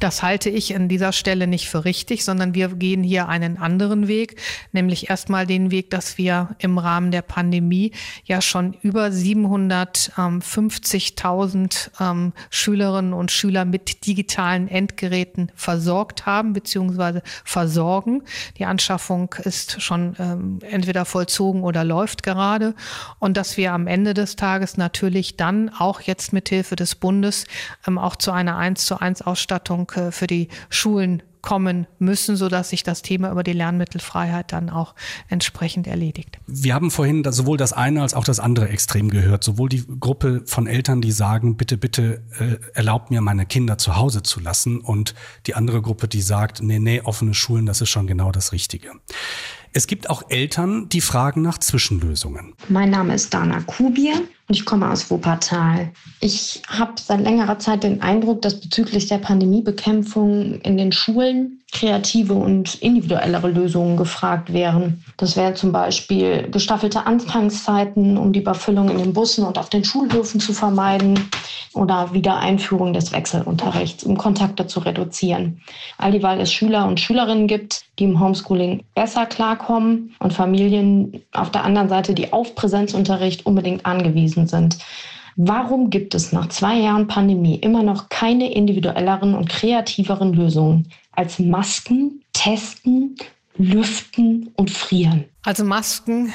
das 0.00 0.22
halte 0.22 0.48
ich 0.50 0.74
an 0.74 0.88
dieser 0.88 1.12
Stelle 1.12 1.46
nicht 1.46 1.68
für 1.68 1.84
richtig, 1.84 2.24
sondern 2.24 2.52
wir 2.54 2.68
gehen 2.68 3.04
hier 3.04 3.28
einen 3.28 3.58
anderen 3.58 4.08
Weg, 4.08 4.40
nämlich 4.72 5.10
erstmal 5.10 5.46
den 5.46 5.70
Weg, 5.70 5.90
dass 5.90 6.18
wir 6.18 6.56
im 6.58 6.78
Rahmen 6.78 7.12
der 7.12 7.22
Pandemie 7.22 7.92
ja 8.24 8.40
schon 8.40 8.76
über 8.82 9.06
750.000 9.06 11.90
ähm, 12.00 12.32
Schülerinnen 12.50 13.12
und 13.12 13.30
Schüler 13.30 13.64
mit 13.64 14.04
digitalen 14.06 14.66
Endgeräten 14.68 15.52
versorgt 15.54 16.26
haben 16.26 16.54
bzw. 16.54 17.20
versorgen. 17.44 18.24
Die 18.58 18.64
Anschaffung 18.64 19.32
ist 19.44 19.80
schon 19.80 20.16
ähm, 20.18 20.58
entweder 20.62 21.04
vollzogen 21.04 21.62
oder 21.62 21.84
läuft 21.84 22.24
gerade 22.24 22.74
und 23.20 23.36
dass 23.36 23.56
wir 23.56 23.72
am 23.72 23.86
Ende 23.86 24.14
des 24.14 24.34
Tages 24.36 24.76
natürlich 24.76 25.36
dann 25.36 25.68
auch 25.68 26.00
jetzt 26.00 26.32
mit 26.32 26.48
Hilfe 26.48 26.74
des 26.76 26.94
Bundes 26.96 27.46
ähm, 27.86 27.98
auch 27.98 28.16
zu 28.16 28.32
einer 28.32 28.56
1 28.56 28.86
zu 28.86 29.00
1 29.00 29.22
Ausstattung 29.22 29.83
Förderung 29.86 30.12
für 30.12 30.26
die 30.26 30.48
Schulen 30.68 31.22
kommen 31.42 31.86
müssen, 31.98 32.36
sodass 32.36 32.70
sich 32.70 32.84
das 32.84 33.02
Thema 33.02 33.30
über 33.30 33.42
die 33.42 33.52
Lernmittelfreiheit 33.52 34.50
dann 34.50 34.70
auch 34.70 34.94
entsprechend 35.28 35.86
erledigt. 35.86 36.38
Wir 36.46 36.72
haben 36.72 36.90
vorhin 36.90 37.22
sowohl 37.30 37.58
das 37.58 37.74
eine 37.74 38.00
als 38.00 38.14
auch 38.14 38.24
das 38.24 38.40
andere 38.40 38.70
Extrem 38.70 39.10
gehört. 39.10 39.44
Sowohl 39.44 39.68
die 39.68 39.84
Gruppe 40.00 40.42
von 40.46 40.66
Eltern, 40.66 41.02
die 41.02 41.12
sagen, 41.12 41.58
bitte, 41.58 41.76
bitte 41.76 42.22
äh, 42.38 42.56
erlaubt 42.72 43.10
mir, 43.10 43.20
meine 43.20 43.44
Kinder 43.44 43.76
zu 43.76 43.96
Hause 43.96 44.22
zu 44.22 44.40
lassen 44.40 44.80
und 44.80 45.14
die 45.46 45.54
andere 45.54 45.82
Gruppe, 45.82 46.08
die 46.08 46.22
sagt, 46.22 46.62
nee, 46.62 46.78
nee, 46.78 47.02
offene 47.02 47.34
Schulen, 47.34 47.66
das 47.66 47.82
ist 47.82 47.90
schon 47.90 48.06
genau 48.06 48.32
das 48.32 48.52
Richtige. 48.52 48.92
Es 49.76 49.88
gibt 49.88 50.08
auch 50.08 50.22
Eltern, 50.28 50.88
die 50.88 51.00
fragen 51.00 51.42
nach 51.42 51.58
Zwischenlösungen. 51.58 52.54
Mein 52.68 52.90
Name 52.90 53.12
ist 53.12 53.34
Dana 53.34 53.60
Kubier 53.62 54.14
und 54.14 54.54
ich 54.54 54.64
komme 54.64 54.88
aus 54.88 55.10
Wuppertal. 55.10 55.90
Ich 56.20 56.62
habe 56.68 56.92
seit 56.96 57.20
längerer 57.20 57.58
Zeit 57.58 57.82
den 57.82 58.00
Eindruck, 58.00 58.40
dass 58.42 58.60
bezüglich 58.60 59.08
der 59.08 59.18
Pandemiebekämpfung 59.18 60.60
in 60.60 60.76
den 60.76 60.92
Schulen 60.92 61.63
kreative 61.74 62.32
und 62.32 62.76
individuellere 62.76 63.48
Lösungen 63.48 63.96
gefragt 63.98 64.52
wären. 64.52 65.04
Das 65.18 65.36
wären 65.36 65.56
zum 65.56 65.72
Beispiel 65.72 66.48
gestaffelte 66.50 67.04
Anfangszeiten, 67.06 68.16
um 68.16 68.32
die 68.32 68.40
Überfüllung 68.40 68.88
in 68.88 68.98
den 68.98 69.12
Bussen 69.12 69.44
und 69.44 69.58
auf 69.58 69.68
den 69.68 69.84
Schulhöfen 69.84 70.40
zu 70.40 70.54
vermeiden 70.54 71.18
oder 71.74 72.14
Wiedereinführung 72.14 72.92
des 72.92 73.12
Wechselunterrichts, 73.12 74.04
um 74.04 74.16
Kontakte 74.16 74.66
zu 74.66 74.80
reduzieren. 74.80 75.60
All 75.98 76.12
die, 76.12 76.22
weil 76.22 76.40
es 76.40 76.52
Schüler 76.52 76.86
und 76.86 77.00
Schülerinnen 77.00 77.48
gibt, 77.48 77.84
die 77.98 78.04
im 78.04 78.20
Homeschooling 78.20 78.84
besser 78.94 79.26
klarkommen 79.26 80.14
und 80.20 80.32
Familien 80.32 81.22
auf 81.32 81.50
der 81.50 81.64
anderen 81.64 81.88
Seite, 81.88 82.14
die 82.14 82.32
auf 82.32 82.54
Präsenzunterricht 82.54 83.44
unbedingt 83.44 83.84
angewiesen 83.84 84.46
sind. 84.46 84.78
Warum 85.36 85.90
gibt 85.90 86.14
es 86.14 86.30
nach 86.30 86.48
zwei 86.48 86.78
Jahren 86.78 87.08
Pandemie 87.08 87.56
immer 87.56 87.82
noch 87.82 88.08
keine 88.08 88.52
individuelleren 88.52 89.34
und 89.34 89.48
kreativeren 89.48 90.32
Lösungen 90.32 90.88
als 91.16 91.38
Masken, 91.38 92.22
Testen, 92.32 93.16
Lüften 93.56 94.50
und 94.56 94.70
Frieren? 94.70 95.24
Also 95.42 95.64
Masken, 95.64 96.32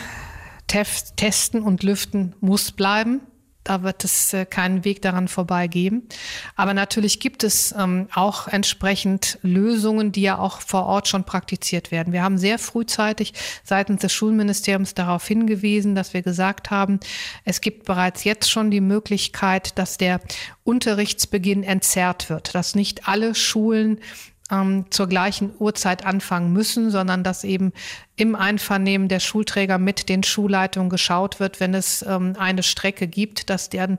testen 0.67 1.61
und 1.61 1.83
lüften 1.83 2.35
muss 2.39 2.71
bleiben. 2.71 3.21
Da 3.65 3.83
wird 3.83 4.03
es 4.03 4.33
äh, 4.33 4.45
keinen 4.45 4.85
Weg 4.85 5.01
daran 5.01 5.27
vorbei 5.27 5.67
geben. 5.67 6.07
Aber 6.55 6.73
natürlich 6.73 7.19
gibt 7.19 7.43
es 7.43 7.75
ähm, 7.77 8.07
auch 8.15 8.47
entsprechend 8.47 9.37
Lösungen, 9.41 10.11
die 10.11 10.21
ja 10.21 10.39
auch 10.39 10.61
vor 10.61 10.85
Ort 10.85 11.07
schon 11.07 11.23
praktiziert 11.23 11.91
werden. 11.91 12.13
Wir 12.13 12.23
haben 12.23 12.37
sehr 12.37 12.57
frühzeitig 12.57 13.33
seitens 13.63 14.01
des 14.01 14.13
Schulministeriums 14.13 14.95
darauf 14.95 15.27
hingewiesen, 15.27 15.93
dass 15.93 16.13
wir 16.13 16.21
gesagt 16.21 16.71
haben, 16.71 16.99
es 17.43 17.61
gibt 17.61 17.85
bereits 17.85 18.23
jetzt 18.23 18.49
schon 18.49 18.71
die 18.71 18.81
Möglichkeit, 18.81 19.77
dass 19.77 19.97
der 19.97 20.21
Unterrichtsbeginn 20.63 21.63
entzerrt 21.63 22.29
wird, 22.29 22.55
dass 22.55 22.73
nicht 22.75 23.07
alle 23.07 23.35
Schulen 23.35 23.99
ähm, 24.51 24.85
zur 24.89 25.07
gleichen 25.07 25.51
Uhrzeit 25.59 26.05
anfangen 26.05 26.53
müssen, 26.53 26.91
sondern 26.91 27.23
dass 27.23 27.43
eben 27.43 27.73
im 28.19 28.35
Einvernehmen 28.35 29.07
der 29.07 29.21
Schulträger 29.21 29.77
mit 29.77 30.09
den 30.09 30.23
Schulleitungen 30.23 30.89
geschaut 30.89 31.39
wird, 31.39 31.61
wenn 31.61 31.73
es 31.73 32.03
ähm, 32.05 32.35
eine 32.37 32.63
Strecke 32.63 33.07
gibt, 33.07 33.49
dass 33.49 33.69
deren, 33.69 33.97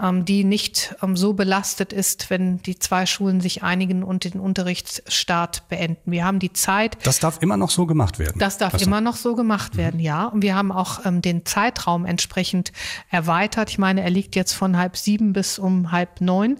ähm, 0.00 0.26
die 0.26 0.44
nicht 0.44 0.94
ähm, 1.02 1.16
so 1.16 1.32
belastet 1.32 1.90
ist, 1.94 2.28
wenn 2.28 2.58
die 2.58 2.78
zwei 2.78 3.06
Schulen 3.06 3.40
sich 3.40 3.62
einigen 3.62 4.02
und 4.02 4.24
den 4.24 4.40
Unterrichtsstart 4.40 5.70
beenden. 5.70 6.10
Wir 6.10 6.26
haben 6.26 6.38
die 6.38 6.52
Zeit. 6.52 6.98
Das 7.04 7.18
darf 7.18 7.40
immer 7.40 7.56
noch 7.56 7.70
so 7.70 7.86
gemacht 7.86 8.18
werden. 8.18 8.38
Das 8.38 8.58
darf 8.58 8.74
also. 8.74 8.84
immer 8.84 9.00
noch 9.00 9.16
so 9.16 9.34
gemacht 9.34 9.78
werden, 9.78 10.00
mhm. 10.00 10.04
ja. 10.04 10.26
Und 10.26 10.42
wir 10.42 10.54
haben 10.54 10.70
auch 10.70 11.06
ähm, 11.06 11.22
den 11.22 11.46
Zeitraum 11.46 12.04
entsprechend 12.04 12.72
erweitert. 13.08 13.70
Ich 13.70 13.78
meine, 13.78 14.02
er 14.02 14.10
liegt 14.10 14.36
jetzt 14.36 14.52
von 14.52 14.76
halb 14.76 14.98
sieben 14.98 15.32
bis 15.32 15.58
um 15.58 15.92
halb 15.92 16.20
neun. 16.20 16.58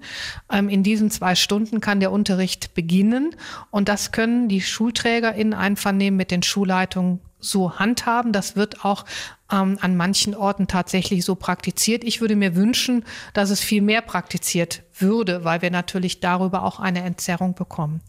Ähm, 0.50 0.70
in 0.70 0.82
diesen 0.82 1.10
zwei 1.10 1.34
Stunden 1.34 1.82
kann 1.82 2.00
der 2.00 2.10
Unterricht 2.10 2.72
beginnen 2.72 3.36
und 3.70 3.90
das 3.90 4.12
können 4.12 4.48
die 4.48 4.62
Schulträger 4.62 5.34
in 5.34 5.52
Einvernehmen 5.52 6.16
mit 6.16 6.30
den 6.30 6.42
Schulleitungen 6.42 7.01
Verwaltung 7.02 7.20
so 7.44 7.76
handhaben. 7.76 8.32
Das 8.32 8.54
wird 8.54 8.84
auch 8.84 9.04
ähm, 9.50 9.76
an 9.80 9.96
manchen 9.96 10.36
Orten 10.36 10.68
tatsächlich 10.68 11.24
so 11.24 11.34
praktiziert. 11.34 12.04
Ich 12.04 12.20
würde 12.20 12.36
mir 12.36 12.54
wünschen, 12.54 13.04
dass 13.34 13.50
es 13.50 13.60
viel 13.60 13.82
mehr 13.82 14.00
praktiziert 14.00 14.82
würde, 14.96 15.42
weil 15.42 15.60
wir 15.60 15.72
natürlich 15.72 16.20
darüber 16.20 16.62
auch 16.62 16.78
eine 16.78 17.02
Entzerrung 17.02 17.54
bekommen. 17.54 18.00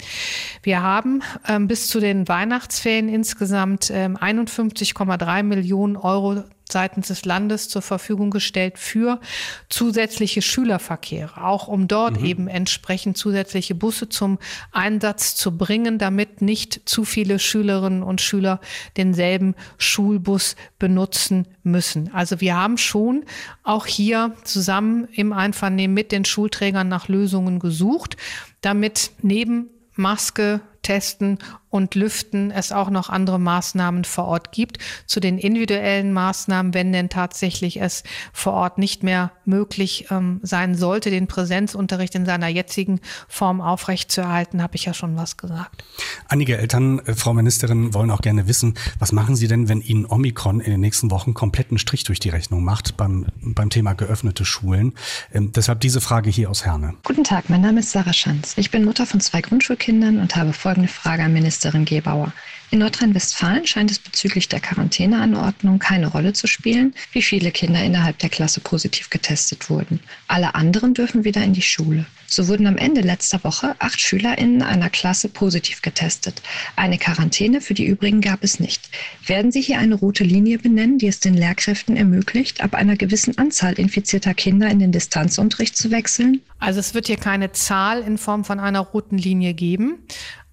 Wir 0.61 0.83
haben 0.83 1.23
ähm, 1.47 1.67
bis 1.67 1.87
zu 1.87 1.99
den 1.99 2.27
Weihnachtsferien 2.27 3.09
insgesamt 3.09 3.89
ähm, 3.91 4.17
51,3 4.17 5.41
Millionen 5.41 5.97
Euro 5.97 6.43
seitens 6.73 7.07
des 7.07 7.23
Landes 7.23 7.69
zur 7.69 7.81
Verfügung 7.81 8.29
gestellt 8.29 8.77
für 8.77 9.21
zusätzliche 9.69 10.41
Schülerverkehre, 10.41 11.41
auch 11.41 11.69
um 11.69 11.87
dort 11.87 12.19
mhm. 12.19 12.25
eben 12.25 12.47
entsprechend 12.49 13.17
zusätzliche 13.17 13.75
Busse 13.75 14.09
zum 14.09 14.39
Einsatz 14.73 15.35
zu 15.35 15.57
bringen, 15.57 15.97
damit 15.97 16.41
nicht 16.41 16.81
zu 16.85 17.05
viele 17.05 17.39
Schülerinnen 17.39 18.03
und 18.03 18.19
Schüler 18.19 18.59
denselben 18.97 19.55
Schulbus 19.77 20.57
benutzen 20.79 21.47
müssen. 21.63 22.13
Also 22.13 22.41
wir 22.41 22.57
haben 22.57 22.77
schon 22.77 23.23
auch 23.63 23.85
hier 23.85 24.33
zusammen 24.43 25.07
im 25.13 25.31
Einvernehmen 25.31 25.93
mit 25.93 26.11
den 26.11 26.25
Schulträgern 26.25 26.89
nach 26.89 27.07
Lösungen 27.07 27.59
gesucht, 27.59 28.17
damit 28.61 29.11
neben 29.21 29.69
Maske, 29.95 30.61
Testen 30.83 31.39
und 31.73 31.95
Lüften 31.95 32.51
es 32.51 32.71
auch 32.71 32.91
noch 32.91 33.09
andere 33.09 33.39
Maßnahmen 33.39 34.03
vor 34.03 34.25
Ort 34.25 34.51
gibt. 34.51 34.77
Zu 35.07 35.19
den 35.19 35.39
individuellen 35.39 36.13
Maßnahmen, 36.13 36.75
wenn 36.75 36.93
denn 36.93 37.09
tatsächlich 37.09 37.81
es 37.81 38.03
vor 38.31 38.53
Ort 38.53 38.77
nicht 38.77 39.01
mehr 39.01 39.31
möglich 39.43 40.05
ähm, 40.11 40.39
sein 40.43 40.75
sollte, 40.75 41.09
den 41.09 41.25
Präsenzunterricht 41.25 42.13
in 42.13 42.27
seiner 42.27 42.47
jetzigen 42.47 42.99
Form 43.27 43.59
aufrechtzuerhalten, 43.59 44.61
habe 44.61 44.75
ich 44.75 44.85
ja 44.85 44.93
schon 44.93 45.15
was 45.15 45.35
gesagt. 45.37 45.83
Einige 46.27 46.59
Eltern, 46.59 46.99
äh, 46.99 47.15
Frau 47.15 47.33
Ministerin, 47.33 47.95
wollen 47.95 48.11
auch 48.11 48.21
gerne 48.21 48.47
wissen, 48.47 48.75
was 48.99 49.11
machen 49.11 49.35
Sie 49.35 49.47
denn, 49.47 49.67
wenn 49.67 49.81
Ihnen 49.81 50.05
Omikron 50.05 50.59
in 50.59 50.69
den 50.69 50.81
nächsten 50.81 51.09
Wochen 51.09 51.33
kompletten 51.33 51.79
Strich 51.79 52.03
durch 52.03 52.19
die 52.19 52.29
Rechnung 52.29 52.63
macht 52.63 52.97
beim, 52.97 53.25
beim 53.41 53.71
Thema 53.71 53.93
geöffnete 53.93 54.45
Schulen? 54.45 54.93
Ähm, 55.33 55.51
deshalb 55.53 55.79
diese 55.79 56.01
Frage 56.01 56.29
hier 56.29 56.51
aus 56.51 56.65
Herne. 56.65 56.93
Guten 57.03 57.23
Tag, 57.23 57.49
mein 57.49 57.61
Name 57.61 57.79
ist 57.79 57.91
Sarah 57.91 58.13
Schanz. 58.13 58.53
Ich 58.57 58.69
bin 58.69 58.85
Mutter 58.85 59.07
von 59.07 59.19
zwei 59.21 59.41
Grundschulkindern 59.41 60.19
und 60.19 60.35
habe 60.35 60.53
folgende 60.73 60.91
Frage 60.91 61.21
an 61.21 61.33
Minister 61.33 61.69
Ministerin 61.69 61.85
Gebauer. 61.85 62.33
In 62.71 62.79
Nordrhein-Westfalen 62.79 63.67
scheint 63.67 63.91
es 63.91 63.99
bezüglich 63.99 64.49
der 64.49 64.59
Quarantäneanordnung 64.59 65.77
keine 65.77 66.07
Rolle 66.07 66.33
zu 66.33 66.47
spielen, 66.47 66.95
wie 67.11 67.21
viele 67.21 67.51
Kinder 67.51 67.83
innerhalb 67.83 68.17
der 68.17 68.31
Klasse 68.31 68.61
positiv 68.61 69.11
getestet 69.11 69.69
wurden. 69.69 69.99
Alle 70.27 70.55
anderen 70.55 70.95
dürfen 70.95 71.23
wieder 71.23 71.43
in 71.43 71.53
die 71.53 71.61
Schule. 71.61 72.07
So 72.25 72.47
wurden 72.47 72.65
am 72.65 72.77
Ende 72.77 73.01
letzter 73.01 73.43
Woche 73.43 73.75
acht 73.77 74.01
SchülerInnen 74.01 74.63
einer 74.63 74.89
Klasse 74.89 75.29
positiv 75.29 75.83
getestet. 75.83 76.41
Eine 76.75 76.97
Quarantäne 76.97 77.61
für 77.61 77.75
die 77.75 77.85
übrigen 77.85 78.21
gab 78.21 78.43
es 78.43 78.59
nicht. 78.59 78.89
Werden 79.27 79.51
Sie 79.51 79.61
hier 79.61 79.77
eine 79.77 79.93
rote 79.93 80.23
Linie 80.23 80.57
benennen, 80.57 80.97
die 80.97 81.05
es 81.05 81.19
den 81.19 81.35
Lehrkräften 81.35 81.95
ermöglicht, 81.95 82.61
ab 82.61 82.73
einer 82.73 82.95
gewissen 82.95 83.37
Anzahl 83.37 83.73
infizierter 83.73 84.33
Kinder 84.33 84.67
in 84.67 84.79
den 84.79 84.91
Distanzunterricht 84.91 85.77
zu 85.77 85.91
wechseln? 85.91 86.41
Also 86.57 86.79
es 86.79 86.95
wird 86.95 87.05
hier 87.05 87.17
keine 87.17 87.51
Zahl 87.51 88.01
in 88.01 88.17
Form 88.17 88.45
von 88.45 88.59
einer 88.59 88.79
roten 88.79 89.19
Linie 89.19 89.53
geben. 89.53 89.99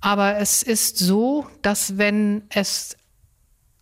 Aber 0.00 0.36
es 0.36 0.62
ist 0.62 0.98
so, 0.98 1.46
dass 1.62 1.98
wenn 1.98 2.42
es 2.48 2.96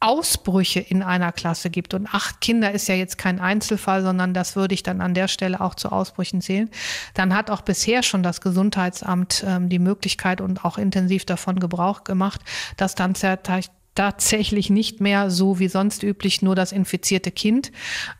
Ausbrüche 0.00 0.78
in 0.78 1.02
einer 1.02 1.32
Klasse 1.32 1.70
gibt, 1.70 1.92
und 1.92 2.06
acht 2.14 2.40
Kinder 2.40 2.70
ist 2.70 2.86
ja 2.86 2.94
jetzt 2.94 3.18
kein 3.18 3.40
Einzelfall, 3.40 4.02
sondern 4.02 4.32
das 4.32 4.54
würde 4.54 4.74
ich 4.74 4.84
dann 4.84 5.00
an 5.00 5.12
der 5.12 5.26
Stelle 5.26 5.60
auch 5.60 5.74
zu 5.74 5.90
Ausbrüchen 5.90 6.40
zählen, 6.40 6.70
dann 7.14 7.34
hat 7.34 7.50
auch 7.50 7.62
bisher 7.62 8.04
schon 8.04 8.22
das 8.22 8.40
Gesundheitsamt 8.40 9.44
ähm, 9.46 9.68
die 9.68 9.80
Möglichkeit 9.80 10.40
und 10.40 10.64
auch 10.64 10.78
intensiv 10.78 11.24
davon 11.24 11.58
Gebrauch 11.58 12.04
gemacht, 12.04 12.40
dass 12.76 12.94
dann 12.94 13.16
tatsächlich 13.98 14.70
nicht 14.70 15.00
mehr 15.00 15.28
so 15.28 15.58
wie 15.58 15.66
sonst 15.66 16.04
üblich 16.04 16.40
nur 16.40 16.54
das 16.54 16.70
infizierte 16.70 17.32
Kind 17.32 17.72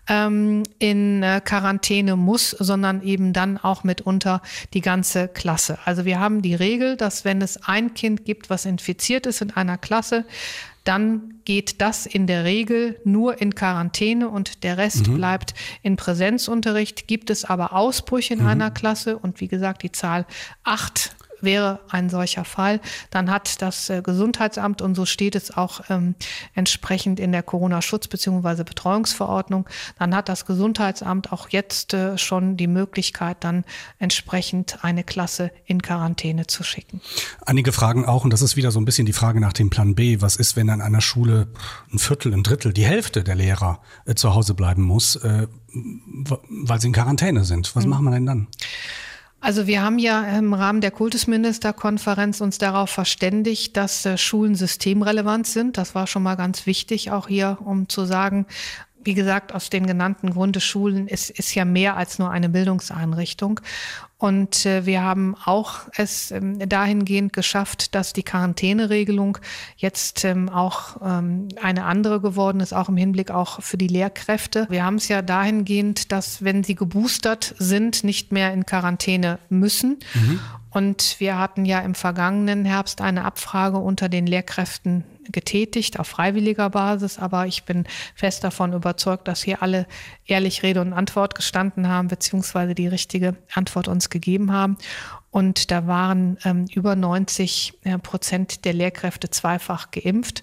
ähm, 0.09 0.64
in 0.81 1.23
äh, 1.23 1.41
Quarantäne 1.45 2.17
muss, 2.17 2.51
sondern 2.51 3.01
eben 3.01 3.33
dann 3.33 3.59
auch 3.59 3.85
mitunter 3.85 4.43
die 4.75 4.81
ganze 4.81 5.29
Klasse. 5.29 5.79
Also 5.85 6.05
wir 6.05 6.19
haben 6.19 6.43
die 6.43 6.57
Regel, 6.57 6.97
dass 6.97 7.25
wenn 7.25 7.41
es 7.41 7.62
ein 7.62 7.95
Kind 7.95 8.25
gibt, 8.25 8.51
was 8.51 8.64
infiziert 8.64 9.25
ist 9.27 9.41
in 9.41 9.53
einer 9.53 9.79
Klasse, 9.79 10.25
dann 10.83 11.35
geht 11.45 11.81
das 11.81 12.07
in 12.07 12.27
der 12.27 12.43
Regel 12.43 13.01
nur 13.05 13.41
in 13.41 13.55
Quarantäne 13.55 14.29
und 14.31 14.64
der 14.64 14.79
Rest 14.79 15.07
mhm. 15.07 15.14
bleibt 15.14 15.55
in 15.83 15.95
Präsenzunterricht. 15.95 17.07
Gibt 17.07 17.31
es 17.31 17.45
aber 17.45 17.73
Ausbrüche 17.73 18.35
in 18.35 18.41
mhm. 18.41 18.49
einer 18.49 18.71
Klasse 18.73 19.17
und 19.17 19.41
wie 19.41 19.49
gesagt 19.49 19.85
die 19.85 19.93
Zahl 19.93 20.27
acht 20.64 21.14
wäre 21.40 21.81
ein 21.88 22.11
solcher 22.11 22.44
Fall, 22.44 22.81
dann 23.11 23.31
hat 23.31 23.62
das 23.62 23.90
äh, 23.90 24.03
Gesundheitsamt, 24.03 24.83
und 24.83 24.94
so 24.94 25.07
steht 25.07 25.35
es 25.35 25.57
auch 25.57 25.83
ähm, 25.88 26.14
entsprechend 26.55 27.20
in 27.20 27.33
der 27.33 27.42
Corona-Schutz- 27.42 28.09
bzw. 28.09 28.64
Betreuungsverordnung, 28.64 29.68
dann 29.98 30.14
hat 30.14 30.29
das 30.29 30.46
Gesundheitsamt 30.46 31.33
auch 31.33 31.48
jetzt 31.51 31.94
äh, 31.94 32.18
schon 32.18 32.57
die 32.57 32.66
Möglichkeit, 32.66 33.38
dann 33.40 33.64
entsprechend 33.98 34.85
eine 34.85 35.05
Klasse 35.05 35.51
in 35.66 35.83
Quarantäne 35.83 36.46
zu 36.46 36.62
schicken. 36.62 37.01
Einige 37.44 37.72
fragen 37.72 38.05
auch, 38.05 38.24
und 38.24 38.33
das 38.33 38.42
ist 38.42 38.57
wieder 38.57 38.70
so 38.70 38.81
ein 38.81 38.85
bisschen 38.85 39.07
die 39.07 39.12
Frage 39.12 39.40
nach 39.40 39.53
dem 39.53 39.70
Plan 39.70 39.94
B, 39.94 40.20
was 40.20 40.37
ist, 40.37 40.57
wenn 40.57 40.70
an 40.70 40.81
einer 40.81 41.01
Schule 41.01 41.48
ein 41.92 41.98
Viertel, 41.98 42.33
ein 42.33 42.42
Drittel, 42.42 42.72
die 42.72 42.85
Hälfte 42.85 43.24
der 43.24 43.35
Lehrer 43.35 43.81
äh, 44.05 44.14
zu 44.14 44.35
Hause 44.35 44.55
bleiben 44.55 44.83
muss, 44.83 45.16
äh, 45.16 45.46
weil 46.48 46.81
sie 46.81 46.88
in 46.88 46.92
Quarantäne 46.92 47.44
sind? 47.44 47.74
Was 47.77 47.85
mhm. 47.85 47.90
machen 47.90 48.05
wir 48.05 48.11
denn 48.12 48.27
dann? 48.27 48.46
Also 49.40 49.68
wir 49.68 49.83
haben 49.83 50.01
ja 50.01 50.37
im 50.37 50.53
Rahmen 50.53 50.81
der 50.81 50.90
Kultusministerkonferenz 50.90 52.40
uns 52.40 52.59
darauf 52.59 52.90
verständigt, 52.90 53.77
dass 53.77 54.05
äh, 54.05 54.18
Schulen 54.18 54.57
systemrelevant 54.57 55.46
sind. 55.46 55.79
Das 55.79 55.94
war 55.94 56.09
schon 56.09 56.24
mal 56.24 56.35
ganz 56.35 56.66
wichtig, 56.66 57.12
auch 57.12 57.29
hier, 57.29 57.59
um 57.64 57.88
zu 57.88 58.05
sagen, 58.05 58.46
wie 59.09 59.14
gesagt, 59.14 59.55
aus 59.55 59.71
den 59.71 59.87
genannten 59.87 60.29
Grundeschulen 60.29 61.09
ist, 61.09 61.31
ist 61.31 61.55
ja 61.55 61.64
mehr 61.64 61.97
als 61.97 62.18
nur 62.18 62.31
eine 62.31 62.51
Bildungseinrichtung. 62.51 63.61
Und 64.18 64.66
äh, 64.66 64.85
wir 64.85 65.03
haben 65.03 65.35
auch 65.47 65.88
es 65.97 66.31
ähm, 66.31 66.59
dahingehend 66.59 67.33
geschafft, 67.33 67.94
dass 67.94 68.12
die 68.12 68.23
Quarantäneregelung 68.23 69.38
jetzt 69.79 70.27
ähm, 70.27 70.51
auch 70.51 70.99
ähm, 71.03 71.49
eine 71.62 71.85
andere 71.85 72.21
geworden 72.21 72.61
ist, 72.61 72.75
auch 72.75 72.90
im 72.90 72.99
Hinblick 72.99 73.31
auch 73.31 73.62
für 73.62 73.79
die 73.79 73.87
Lehrkräfte. 73.87 74.66
Wir 74.68 74.85
haben 74.85 74.97
es 74.97 75.09
ja 75.09 75.23
dahingehend, 75.23 76.12
dass 76.12 76.44
wenn 76.44 76.62
sie 76.62 76.75
geboostert 76.75 77.55
sind, 77.59 78.05
nicht 78.05 78.31
mehr 78.31 78.53
in 78.53 78.66
Quarantäne 78.66 79.38
müssen. 79.49 80.01
Mhm. 80.12 80.40
Und 80.68 81.16
wir 81.18 81.38
hatten 81.38 81.64
ja 81.64 81.81
im 81.81 81.94
vergangenen 81.94 82.66
Herbst 82.66 83.01
eine 83.01 83.25
Abfrage 83.25 83.79
unter 83.79 84.11
den 84.11 84.27
Lehrkräften 84.27 85.05
getätigt 85.31 85.99
auf 85.99 86.09
freiwilliger 86.09 86.71
Basis, 86.71 87.19
aber 87.19 87.47
ich 87.47 87.64
bin 87.64 87.85
fest 88.14 88.45
davon 88.45 88.73
überzeugt, 88.73 89.29
dass 89.29 89.43
hier 89.43 89.62
alle 89.62 89.87
ehrlich 90.27 90.62
Rede 90.62 90.81
und 90.81 90.93
Antwort 90.93 91.35
gestanden 91.35 91.88
haben, 91.88 92.09
beziehungsweise 92.09 92.75
die 92.75 92.88
richtige 92.88 93.37
Antwort 93.55 93.88
uns 93.88 94.11
gegeben 94.11 94.53
haben. 94.53 94.77
Und 95.31 95.71
da 95.71 95.87
waren 95.87 96.38
ähm, 96.45 96.67
über 96.73 96.97
90 96.97 97.75
äh, 97.85 97.99
Prozent 97.99 98.64
der 98.64 98.73
Lehrkräfte 98.73 99.31
zweifach 99.31 99.91
geimpft. 99.91 100.43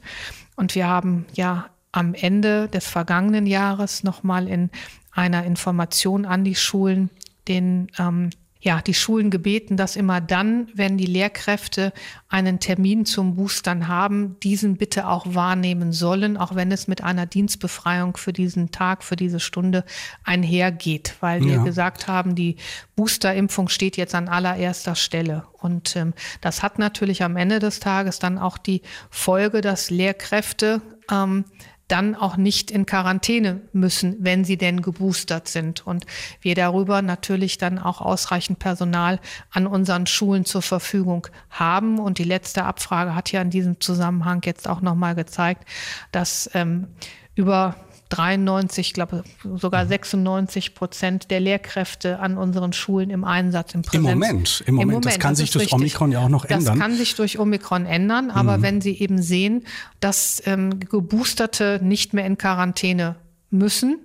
Und 0.56 0.76
wir 0.76 0.88
haben 0.88 1.26
ja 1.34 1.70
am 1.92 2.14
Ende 2.14 2.68
des 2.68 2.88
vergangenen 2.88 3.48
Jahres 3.48 4.04
nochmal 4.04 4.48
in 4.48 4.70
einer 5.12 5.46
Information 5.46 6.26
an 6.26 6.44
die 6.44 6.56
Schulen 6.56 7.10
den 7.48 7.90
ähm, 7.98 8.30
ja, 8.66 8.82
die 8.82 8.96
Schulen 8.96 9.30
gebeten, 9.30 9.78
dass 9.78 9.96
immer 9.96 10.20
dann, 10.20 10.70
wenn 10.74 10.98
die 10.98 11.06
Lehrkräfte 11.06 11.94
einen 12.30 12.60
Termin 12.60 13.06
zum 13.06 13.36
Boostern 13.36 13.88
haben, 13.88 14.38
diesen 14.42 14.78
bitte 14.78 15.08
auch 15.08 15.36
wahrnehmen 15.36 15.94
sollen, 15.94 16.36
auch 16.36 16.56
wenn 16.56 16.72
es 16.72 16.88
mit 16.88 17.04
einer 17.04 17.28
Dienstbefreiung 17.28 18.18
für 18.18 18.34
diesen 18.34 18.72
Tag, 18.72 19.04
für 19.04 19.16
diese 19.16 19.40
Stunde 19.40 19.86
einhergeht, 20.24 21.16
weil 21.20 21.44
wir 21.44 21.60
gesagt 21.60 22.08
haben, 22.08 22.34
die 22.34 22.56
Boosterimpfung 22.96 23.70
steht 23.70 23.98
jetzt 23.98 24.16
an 24.16 24.28
allererster 24.28 24.96
Stelle. 24.96 25.44
Und 25.62 25.96
ähm, 25.96 26.16
das 26.42 26.64
hat 26.64 26.80
natürlich 26.80 27.22
am 27.22 27.38
Ende 27.38 27.60
des 27.60 27.80
Tages 27.80 28.18
dann 28.18 28.40
auch 28.40 28.58
die 28.58 28.82
Folge, 29.12 29.62
dass 29.62 29.92
Lehrkräfte 29.92 30.82
ähm, 31.12 31.46
dann 31.88 32.16
auch 32.16 32.36
nicht 32.36 32.72
in 32.72 32.86
Quarantäne 32.86 33.62
müssen, 33.72 34.18
wenn 34.20 34.44
sie 34.44 34.58
denn 34.58 34.82
geboostert 34.82 35.48
sind. 35.48 35.86
Und 35.86 36.06
wir 36.42 36.56
darüber 36.56 37.02
natürlich 37.02 37.58
dann 37.58 37.78
auch 37.78 38.02
ausreichend 38.02 38.60
Personal 38.60 39.20
an 39.52 39.68
unseren 39.68 40.08
Schulen 40.08 40.46
zur 40.46 40.64
Verfügung 40.64 41.28
haben. 41.50 42.00
Und 42.00 42.18
die 42.18 42.24
letzte 42.24 42.64
Abfrage 42.64 43.14
hat 43.14 43.32
ja 43.32 43.42
in 43.42 43.52
diesem 43.52 43.80
Zusammenhang 43.80 44.42
jetzt 44.46 44.68
auch 44.68 44.82
nochmal 44.82 45.14
gezeigt, 45.14 45.68
dass 46.12 46.50
ähm, 46.54 46.88
über 47.36 47.76
93, 48.16 48.88
ich 48.88 48.94
glaube 48.94 49.24
sogar 49.56 49.86
96 49.86 50.70
mhm. 50.70 50.74
Prozent 50.76 51.32
der 51.32 51.40
Lehrkräfte 51.40 52.20
an 52.20 52.38
unseren 52.38 52.74
Schulen 52.74 53.10
im 53.10 53.24
Einsatz 53.24 53.74
im 53.74 53.82
Präsenz. 53.82 53.96
Im 53.96 54.20
Moment, 54.20 54.64
im 54.66 54.76
Moment. 54.76 54.84
Im 54.84 54.88
Moment 54.88 55.06
das 55.06 55.20
kann 55.20 55.32
das 55.32 55.40
sich 55.40 55.52
durch 55.52 55.64
richtig. 55.64 55.80
Omikron 55.80 56.12
ja 56.12 56.20
auch 56.20 56.30
noch 56.30 56.46
ändern. 56.46 56.66
Das 56.66 56.80
kann 56.80 56.96
sich 56.96 57.16
durch 57.16 57.40
Omikron 57.40 57.86
ändern, 57.86 58.32
aber 58.32 58.58
mhm. 58.58 58.62
wenn 58.62 58.82
Sie 58.82 58.98
eben 59.00 59.22
sehen, 59.22 59.66
dass 60.00 60.42
ähm, 60.46 60.80
Geboosterte 60.80 61.80
nicht 61.82 62.14
mehr 62.14 62.26
in 62.26 62.38
Quarantäne 62.38 63.16
müssen, 63.50 64.00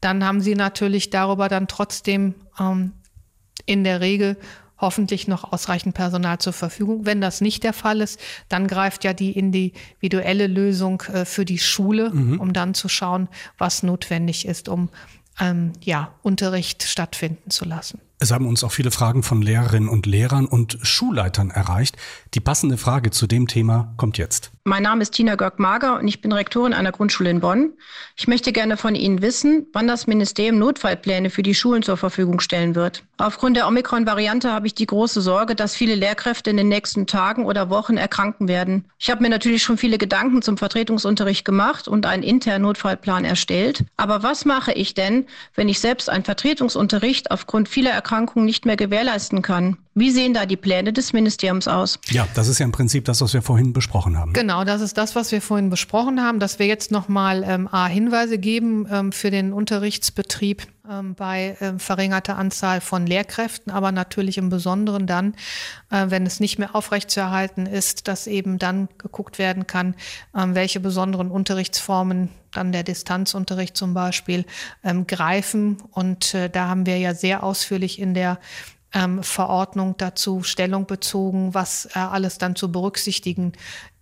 dann 0.00 0.24
haben 0.24 0.40
Sie 0.40 0.54
natürlich 0.54 1.10
darüber 1.10 1.48
dann 1.48 1.68
trotzdem 1.68 2.34
ähm, 2.58 2.92
in 3.66 3.84
der 3.84 4.00
Regel 4.00 4.36
hoffentlich 4.82 5.28
noch 5.28 5.52
ausreichend 5.52 5.94
Personal 5.94 6.38
zur 6.38 6.52
Verfügung. 6.52 7.06
Wenn 7.06 7.22
das 7.22 7.40
nicht 7.40 7.64
der 7.64 7.72
Fall 7.72 8.02
ist, 8.02 8.20
dann 8.50 8.66
greift 8.66 9.04
ja 9.04 9.14
die 9.14 9.32
individuelle 9.32 10.46
Lösung 10.48 11.02
äh, 11.12 11.24
für 11.24 11.46
die 11.46 11.58
Schule, 11.58 12.10
mhm. 12.10 12.40
um 12.40 12.52
dann 12.52 12.74
zu 12.74 12.88
schauen, 12.88 13.28
was 13.56 13.82
notwendig 13.82 14.46
ist, 14.46 14.68
um 14.68 14.90
ähm, 15.40 15.72
ja, 15.80 16.12
Unterricht 16.22 16.82
stattfinden 16.82 17.50
zu 17.50 17.64
lassen. 17.64 18.00
Es 18.22 18.30
haben 18.30 18.46
uns 18.46 18.62
auch 18.62 18.70
viele 18.70 18.92
Fragen 18.92 19.24
von 19.24 19.42
Lehrerinnen 19.42 19.88
und 19.88 20.06
Lehrern 20.06 20.46
und 20.46 20.78
Schulleitern 20.82 21.50
erreicht. 21.50 21.96
Die 22.34 22.40
passende 22.40 22.76
Frage 22.76 23.10
zu 23.10 23.26
dem 23.26 23.48
Thema 23.48 23.94
kommt 23.96 24.16
jetzt. 24.16 24.52
Mein 24.62 24.84
Name 24.84 25.02
ist 25.02 25.14
Tina 25.14 25.34
Görg-Mager 25.34 25.98
und 25.98 26.06
ich 26.06 26.20
bin 26.20 26.30
Rektorin 26.30 26.72
einer 26.72 26.92
Grundschule 26.92 27.30
in 27.30 27.40
Bonn. 27.40 27.72
Ich 28.16 28.28
möchte 28.28 28.52
gerne 28.52 28.76
von 28.76 28.94
Ihnen 28.94 29.22
wissen, 29.22 29.66
wann 29.72 29.88
das 29.88 30.06
Ministerium 30.06 30.58
Notfallpläne 30.58 31.30
für 31.30 31.42
die 31.42 31.56
Schulen 31.56 31.82
zur 31.82 31.96
Verfügung 31.96 32.38
stellen 32.38 32.76
wird. 32.76 33.02
Aufgrund 33.18 33.56
der 33.56 33.66
Omikron-Variante 33.66 34.52
habe 34.52 34.68
ich 34.68 34.74
die 34.76 34.86
große 34.86 35.20
Sorge, 35.20 35.56
dass 35.56 35.74
viele 35.74 35.96
Lehrkräfte 35.96 36.50
in 36.50 36.56
den 36.56 36.68
nächsten 36.68 37.08
Tagen 37.08 37.44
oder 37.44 37.70
Wochen 37.70 37.96
erkranken 37.96 38.46
werden. 38.46 38.84
Ich 38.98 39.10
habe 39.10 39.20
mir 39.20 39.30
natürlich 39.30 39.64
schon 39.64 39.78
viele 39.78 39.98
Gedanken 39.98 40.42
zum 40.42 40.56
Vertretungsunterricht 40.56 41.44
gemacht 41.44 41.88
und 41.88 42.06
einen 42.06 42.22
internen 42.22 42.62
Notfallplan 42.62 43.24
erstellt. 43.24 43.84
Aber 43.96 44.22
was 44.22 44.44
mache 44.44 44.72
ich 44.72 44.94
denn, 44.94 45.26
wenn 45.56 45.68
ich 45.68 45.80
selbst 45.80 46.08
einen 46.08 46.22
Vertretungsunterricht 46.22 47.32
aufgrund 47.32 47.68
vieler 47.68 47.90
Erkrankungen 47.90 48.11
Erkrankung 48.12 48.44
nicht 48.44 48.66
mehr 48.66 48.76
gewährleisten 48.76 49.40
kann. 49.40 49.78
Wie 49.94 50.10
sehen 50.10 50.34
da 50.34 50.44
die 50.44 50.58
Pläne 50.58 50.92
des 50.92 51.14
Ministeriums 51.14 51.66
aus? 51.66 51.98
Ja, 52.10 52.28
das 52.34 52.48
ist 52.48 52.58
ja 52.58 52.66
im 52.66 52.72
Prinzip 52.72 53.06
das, 53.06 53.22
was 53.22 53.32
wir 53.32 53.40
vorhin 53.40 53.72
besprochen 53.72 54.18
haben. 54.18 54.34
Genau, 54.34 54.64
das 54.64 54.82
ist 54.82 54.98
das, 54.98 55.16
was 55.16 55.32
wir 55.32 55.40
vorhin 55.40 55.70
besprochen 55.70 56.22
haben, 56.22 56.38
dass 56.38 56.58
wir 56.58 56.66
jetzt 56.66 56.90
nochmal 56.90 57.42
ähm, 57.42 57.68
A, 57.72 57.86
Hinweise 57.86 58.36
geben 58.36 58.86
ähm, 58.90 59.12
für 59.12 59.30
den 59.30 59.54
Unterrichtsbetrieb 59.54 60.66
ähm, 60.90 61.14
bei 61.14 61.56
ähm, 61.62 61.78
verringerter 61.78 62.36
Anzahl 62.36 62.82
von 62.82 63.06
Lehrkräften, 63.06 63.72
aber 63.72 63.92
natürlich 63.92 64.36
im 64.36 64.50
Besonderen 64.50 65.06
dann, 65.06 65.32
äh, 65.90 66.06
wenn 66.08 66.26
es 66.26 66.38
nicht 66.38 66.58
mehr 66.58 66.76
aufrechtzuerhalten 66.76 67.64
ist, 67.64 68.08
dass 68.08 68.26
eben 68.26 68.58
dann 68.58 68.90
geguckt 68.98 69.38
werden 69.38 69.66
kann, 69.66 69.94
ähm, 70.36 70.54
welche 70.54 70.80
besonderen 70.80 71.30
Unterrichtsformen 71.30 72.28
dann 72.52 72.72
der 72.72 72.82
Distanzunterricht 72.82 73.76
zum 73.76 73.94
Beispiel 73.94 74.44
ähm, 74.84 75.06
greifen. 75.06 75.78
Und 75.90 76.34
äh, 76.34 76.48
da 76.48 76.68
haben 76.68 76.86
wir 76.86 76.98
ja 76.98 77.14
sehr 77.14 77.42
ausführlich 77.42 77.98
in 77.98 78.14
der 78.14 78.38
ähm, 78.94 79.22
Verordnung 79.22 79.96
dazu 79.96 80.42
Stellung 80.42 80.86
bezogen, 80.86 81.54
was 81.54 81.86
äh, 81.94 81.98
alles 81.98 82.38
dann 82.38 82.56
zu 82.56 82.70
berücksichtigen 82.70 83.52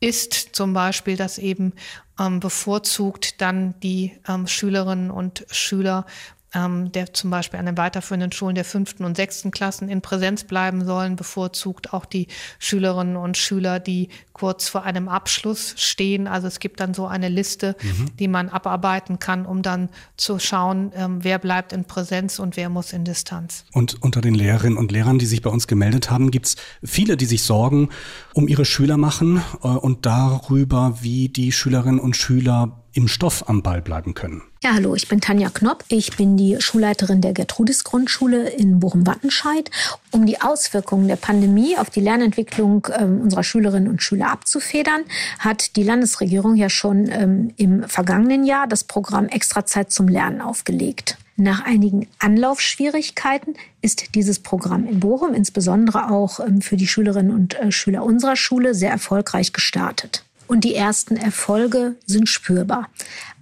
ist. 0.00 0.34
Zum 0.52 0.72
Beispiel, 0.72 1.16
dass 1.16 1.38
eben 1.38 1.72
ähm, 2.18 2.40
bevorzugt 2.40 3.40
dann 3.40 3.78
die 3.80 4.18
ähm, 4.28 4.46
Schülerinnen 4.46 5.10
und 5.10 5.46
Schüler 5.50 6.06
ähm, 6.54 6.92
der 6.92 7.12
zum 7.12 7.30
Beispiel 7.30 7.60
an 7.60 7.66
den 7.66 7.76
weiterführenden 7.76 8.32
Schulen 8.32 8.54
der 8.54 8.64
fünften 8.64 9.04
und 9.04 9.16
sechsten 9.16 9.50
Klassen 9.50 9.88
in 9.88 10.00
Präsenz 10.00 10.44
bleiben 10.44 10.84
sollen, 10.84 11.16
bevorzugt 11.16 11.92
auch 11.92 12.04
die 12.04 12.26
Schülerinnen 12.58 13.16
und 13.16 13.36
Schüler, 13.36 13.80
die 13.80 14.08
kurz 14.32 14.68
vor 14.68 14.84
einem 14.84 15.08
Abschluss 15.08 15.74
stehen. 15.76 16.26
Also 16.26 16.46
es 16.46 16.60
gibt 16.60 16.80
dann 16.80 16.94
so 16.94 17.06
eine 17.06 17.28
Liste, 17.28 17.76
mhm. 17.82 18.06
die 18.18 18.28
man 18.28 18.48
abarbeiten 18.48 19.18
kann, 19.18 19.46
um 19.46 19.62
dann 19.62 19.90
zu 20.16 20.38
schauen, 20.38 20.92
ähm, 20.94 21.18
wer 21.22 21.38
bleibt 21.38 21.72
in 21.72 21.84
Präsenz 21.84 22.38
und 22.38 22.56
wer 22.56 22.68
muss 22.68 22.92
in 22.92 23.04
Distanz. 23.04 23.64
Und 23.72 24.02
unter 24.02 24.20
den 24.20 24.34
Lehrerinnen 24.34 24.78
und 24.78 24.92
Lehrern, 24.92 25.18
die 25.18 25.26
sich 25.26 25.42
bei 25.42 25.50
uns 25.50 25.66
gemeldet 25.66 26.10
haben, 26.10 26.30
gibt 26.30 26.46
es 26.46 26.56
viele, 26.82 27.16
die 27.16 27.26
sich 27.26 27.42
Sorgen 27.42 27.90
um 28.34 28.48
ihre 28.48 28.64
Schüler 28.64 28.96
machen 28.96 29.42
äh, 29.62 29.68
und 29.68 30.06
darüber, 30.06 30.98
wie 31.00 31.28
die 31.28 31.52
Schülerinnen 31.52 32.00
und 32.00 32.16
Schüler 32.16 32.79
im 32.92 33.08
Stoff 33.08 33.48
am 33.48 33.62
Ball 33.62 33.80
bleiben 33.82 34.14
können. 34.14 34.42
Ja, 34.62 34.74
hallo, 34.74 34.94
ich 34.94 35.08
bin 35.08 35.20
Tanja 35.20 35.48
Knopp. 35.48 35.84
Ich 35.88 36.16
bin 36.16 36.36
die 36.36 36.56
Schulleiterin 36.60 37.20
der 37.20 37.32
Gertrudis 37.32 37.84
Grundschule 37.84 38.50
in 38.50 38.80
Bochum-Wattenscheid. 38.80 39.70
Um 40.10 40.26
die 40.26 40.40
Auswirkungen 40.40 41.08
der 41.08 41.16
Pandemie 41.16 41.78
auf 41.78 41.88
die 41.88 42.00
Lernentwicklung 42.00 42.88
ähm, 42.98 43.20
unserer 43.22 43.42
Schülerinnen 43.42 43.88
und 43.88 44.02
Schüler 44.02 44.30
abzufedern, 44.30 45.02
hat 45.38 45.76
die 45.76 45.82
Landesregierung 45.82 46.56
ja 46.56 46.68
schon 46.68 47.08
ähm, 47.10 47.54
im 47.56 47.84
vergangenen 47.88 48.44
Jahr 48.44 48.66
das 48.66 48.84
Programm 48.84 49.28
Extrazeit 49.28 49.90
zum 49.90 50.08
Lernen 50.08 50.40
aufgelegt. 50.40 51.16
Nach 51.36 51.64
einigen 51.64 52.06
Anlaufschwierigkeiten 52.18 53.54
ist 53.80 54.14
dieses 54.14 54.40
Programm 54.40 54.86
in 54.86 55.00
Bochum, 55.00 55.32
insbesondere 55.32 56.10
auch 56.10 56.38
ähm, 56.40 56.60
für 56.60 56.76
die 56.76 56.86
Schülerinnen 56.86 57.34
und 57.34 57.58
äh, 57.58 57.72
Schüler 57.72 58.04
unserer 58.04 58.36
Schule, 58.36 58.74
sehr 58.74 58.90
erfolgreich 58.90 59.54
gestartet 59.54 60.24
und 60.50 60.64
die 60.64 60.74
ersten 60.74 61.16
Erfolge 61.16 61.94
sind 62.06 62.28
spürbar. 62.28 62.88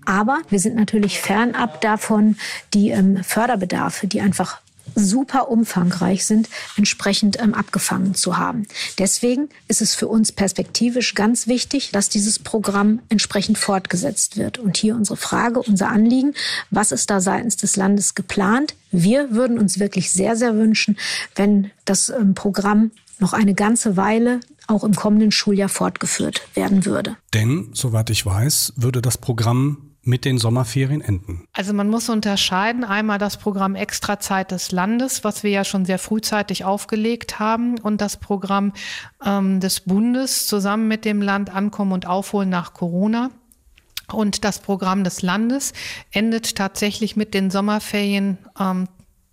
Aber 0.04 0.40
wir 0.50 0.60
sind 0.60 0.76
natürlich 0.76 1.20
fernab 1.20 1.80
davon, 1.80 2.36
die 2.74 2.90
ähm, 2.90 3.24
Förderbedarfe, 3.24 4.06
die 4.06 4.20
einfach 4.20 4.60
super 4.94 5.50
umfangreich 5.50 6.26
sind, 6.26 6.50
entsprechend 6.76 7.40
ähm, 7.40 7.54
abgefangen 7.54 8.14
zu 8.14 8.36
haben. 8.36 8.66
Deswegen 8.98 9.48
ist 9.68 9.80
es 9.80 9.94
für 9.94 10.06
uns 10.06 10.32
perspektivisch 10.32 11.14
ganz 11.14 11.46
wichtig, 11.46 11.92
dass 11.92 12.10
dieses 12.10 12.38
Programm 12.38 13.00
entsprechend 13.08 13.56
fortgesetzt 13.56 14.36
wird. 14.36 14.58
Und 14.58 14.76
hier 14.76 14.94
unsere 14.94 15.16
Frage, 15.16 15.60
unser 15.60 15.88
Anliegen, 15.88 16.34
was 16.70 16.92
ist 16.92 17.08
da 17.08 17.20
seitens 17.20 17.56
des 17.56 17.76
Landes 17.76 18.14
geplant? 18.14 18.74
Wir 18.92 19.30
würden 19.30 19.58
uns 19.58 19.78
wirklich 19.78 20.10
sehr, 20.10 20.36
sehr 20.36 20.54
wünschen, 20.56 20.98
wenn 21.36 21.70
das 21.86 22.10
ähm, 22.10 22.34
Programm 22.34 22.90
noch 23.20 23.32
eine 23.32 23.54
ganze 23.54 23.96
Weile 23.96 24.40
auch 24.66 24.84
im 24.84 24.94
kommenden 24.94 25.30
Schuljahr 25.30 25.68
fortgeführt 25.68 26.42
werden 26.54 26.84
würde. 26.84 27.16
Denn, 27.34 27.70
soweit 27.72 28.10
ich 28.10 28.24
weiß, 28.24 28.74
würde 28.76 29.00
das 29.02 29.18
Programm 29.18 29.88
mit 30.08 30.24
den 30.24 30.38
Sommerferien 30.38 31.00
enden? 31.00 31.44
Also 31.52 31.72
man 31.72 31.88
muss 31.88 32.08
unterscheiden. 32.08 32.82
Einmal 32.82 33.18
das 33.18 33.36
Programm 33.36 33.74
Extrazeit 33.74 34.50
des 34.50 34.72
Landes, 34.72 35.22
was 35.22 35.42
wir 35.42 35.50
ja 35.50 35.64
schon 35.64 35.84
sehr 35.84 35.98
frühzeitig 35.98 36.64
aufgelegt 36.64 37.38
haben, 37.38 37.78
und 37.78 38.00
das 38.00 38.16
Programm 38.16 38.72
ähm, 39.24 39.60
des 39.60 39.80
Bundes 39.80 40.46
zusammen 40.46 40.88
mit 40.88 41.04
dem 41.04 41.22
Land 41.22 41.54
Ankommen 41.54 41.92
und 41.92 42.06
Aufholen 42.06 42.48
nach 42.48 42.72
Corona. 42.72 43.30
Und 44.10 44.44
das 44.44 44.60
Programm 44.60 45.04
des 45.04 45.20
Landes 45.20 45.74
endet 46.10 46.56
tatsächlich 46.56 47.14
mit 47.14 47.34
den 47.34 47.50
Sommerferien 47.50 48.38
ähm, 48.58 48.88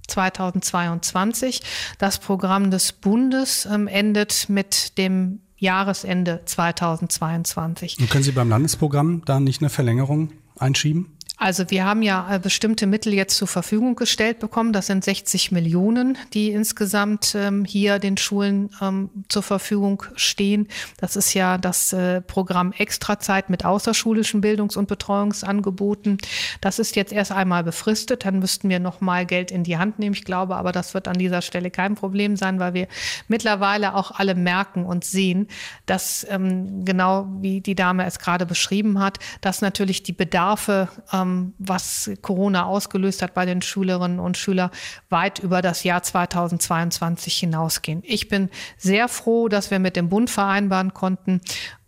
2022. 0.08 1.62
Das 1.98 2.20
Programm 2.20 2.72
des 2.72 2.92
Bundes 2.92 3.66
ähm, 3.66 3.88
endet 3.88 4.50
mit 4.50 4.98
dem 4.98 5.42
Jahresende 5.58 6.42
2022. 6.46 8.00
Und 8.00 8.10
können 8.10 8.24
Sie 8.24 8.32
beim 8.32 8.50
Landesprogramm 8.50 9.24
da 9.26 9.40
nicht 9.40 9.62
eine 9.62 9.70
Verlängerung 9.70 10.32
einschieben? 10.58 11.15
Also 11.38 11.70
wir 11.70 11.86
haben 11.86 12.02
ja 12.02 12.34
äh, 12.34 12.40
bestimmte 12.40 12.88
Mittel 12.88 13.14
jetzt 13.14 13.36
zur 13.36 13.48
Verfügung 13.48 13.96
gestellt 13.96 14.40
bekommen. 14.40 14.72
Das 14.72 14.88
sind 14.88 15.04
60 15.04 15.52
Millionen, 15.52 16.18
die 16.34 16.52
insgesamt 16.52 17.36
ähm, 17.36 17.66
hier 17.66 18.00
den 18.00 18.16
Schulen 18.16 18.70
ähm, 18.82 19.10
zur 19.28 19.44
Verfügung 19.44 20.04
stehen. 20.16 20.70
Das 20.98 21.18
ist 21.18 21.34
ja 21.34 21.58
das 21.58 21.92
äh, 21.92 22.22
Programm 22.22 22.72
Extrazeit 22.72 23.50
mit 23.50 23.66
außerschulischen 23.66 24.40
Bildungs- 24.40 24.78
und 24.78 24.88
Betreuungsangeboten. 24.88 26.20
Das 26.62 26.80
ist 26.80 26.96
jetzt 26.96 27.12
erst 27.12 27.34
einmal 27.34 27.66
befristet. 27.66 28.24
Dann 28.26 28.40
müssten 28.40 28.70
wir 28.70 28.80
noch 28.80 29.02
mal 29.02 29.26
Geld 29.26 29.52
in 29.52 29.66
die 29.66 29.78
Hand 29.78 30.00
nehmen. 30.00 30.16
Ich 30.16 30.24
glaube 30.24 30.56
aber, 30.56 30.72
das 30.72 30.94
wird 30.94 31.10
an 31.10 31.18
dieser 31.18 31.42
Stelle 31.42 31.70
kein 31.70 31.96
Problem 31.96 32.38
sein, 32.38 32.60
weil 32.60 32.74
wir 32.74 32.88
mittlerweile 33.28 33.96
auch 33.96 34.12
alle 34.12 34.36
merken 34.36 34.86
und 34.86 35.04
sehen, 35.04 35.50
dass 35.86 36.26
ähm, 36.30 36.86
genau 36.86 37.28
wie 37.42 37.60
die 37.60 37.76
Dame 37.76 38.06
es 38.06 38.20
gerade 38.20 38.46
beschrieben 38.46 39.00
hat, 39.00 39.20
dass 39.42 39.62
natürlich 39.62 40.02
die 40.02 40.14
Bedarfe 40.14 40.88
ähm, 41.12 41.25
was 41.58 42.12
Corona 42.22 42.66
ausgelöst 42.66 43.22
hat 43.22 43.34
bei 43.34 43.46
den 43.46 43.62
Schülerinnen 43.62 44.20
und 44.20 44.38
Schülern, 44.38 44.72
weit 45.10 45.40
über 45.40 45.62
das 45.62 45.84
Jahr 45.84 46.04
2022 46.04 47.38
hinausgehen. 47.38 48.02
Ich 48.06 48.28
bin 48.28 48.50
sehr 48.78 49.08
froh, 49.08 49.48
dass 49.48 49.72
wir 49.72 49.80
mit 49.80 49.96
dem 49.96 50.10
Bund 50.10 50.30
vereinbaren 50.30 50.94
konnten, 50.94 51.42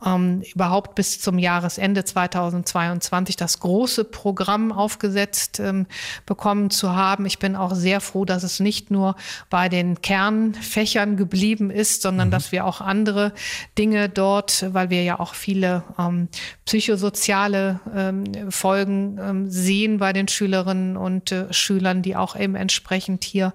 ähm, 0.05 0.43
überhaupt 0.53 0.95
bis 0.95 1.19
zum 1.19 1.39
Jahresende 1.39 2.03
2022 2.03 3.35
das 3.35 3.59
große 3.59 4.03
Programm 4.03 4.71
aufgesetzt 4.71 5.59
ähm, 5.59 5.87
bekommen 6.25 6.69
zu 6.69 6.95
haben. 6.95 7.25
Ich 7.25 7.39
bin 7.39 7.55
auch 7.55 7.73
sehr 7.73 7.99
froh, 7.99 8.23
dass 8.23 8.43
es 8.43 8.59
nicht 8.59 8.91
nur 8.91 9.15
bei 9.49 9.69
den 9.69 10.01
Kernfächern 10.01 11.17
geblieben 11.17 11.71
ist, 11.71 12.03
sondern 12.03 12.27
mhm. 12.27 12.31
dass 12.31 12.51
wir 12.51 12.65
auch 12.65 12.79
andere 12.79 13.33
Dinge 13.77 14.07
dort, 14.09 14.65
weil 14.73 14.89
wir 14.89 15.03
ja 15.03 15.19
auch 15.19 15.33
viele 15.33 15.83
ähm, 15.97 16.27
psychosoziale 16.65 17.79
ähm, 17.95 18.51
Folgen 18.51 19.17
ähm, 19.19 19.49
sehen 19.49 19.97
bei 19.97 20.13
den 20.13 20.27
Schülerinnen 20.27 20.95
und 20.95 21.31
äh, 21.31 21.51
Schülern, 21.51 22.03
die 22.03 22.15
auch 22.15 22.35
eben 22.35 22.55
entsprechend 22.55 23.23
hier 23.23 23.53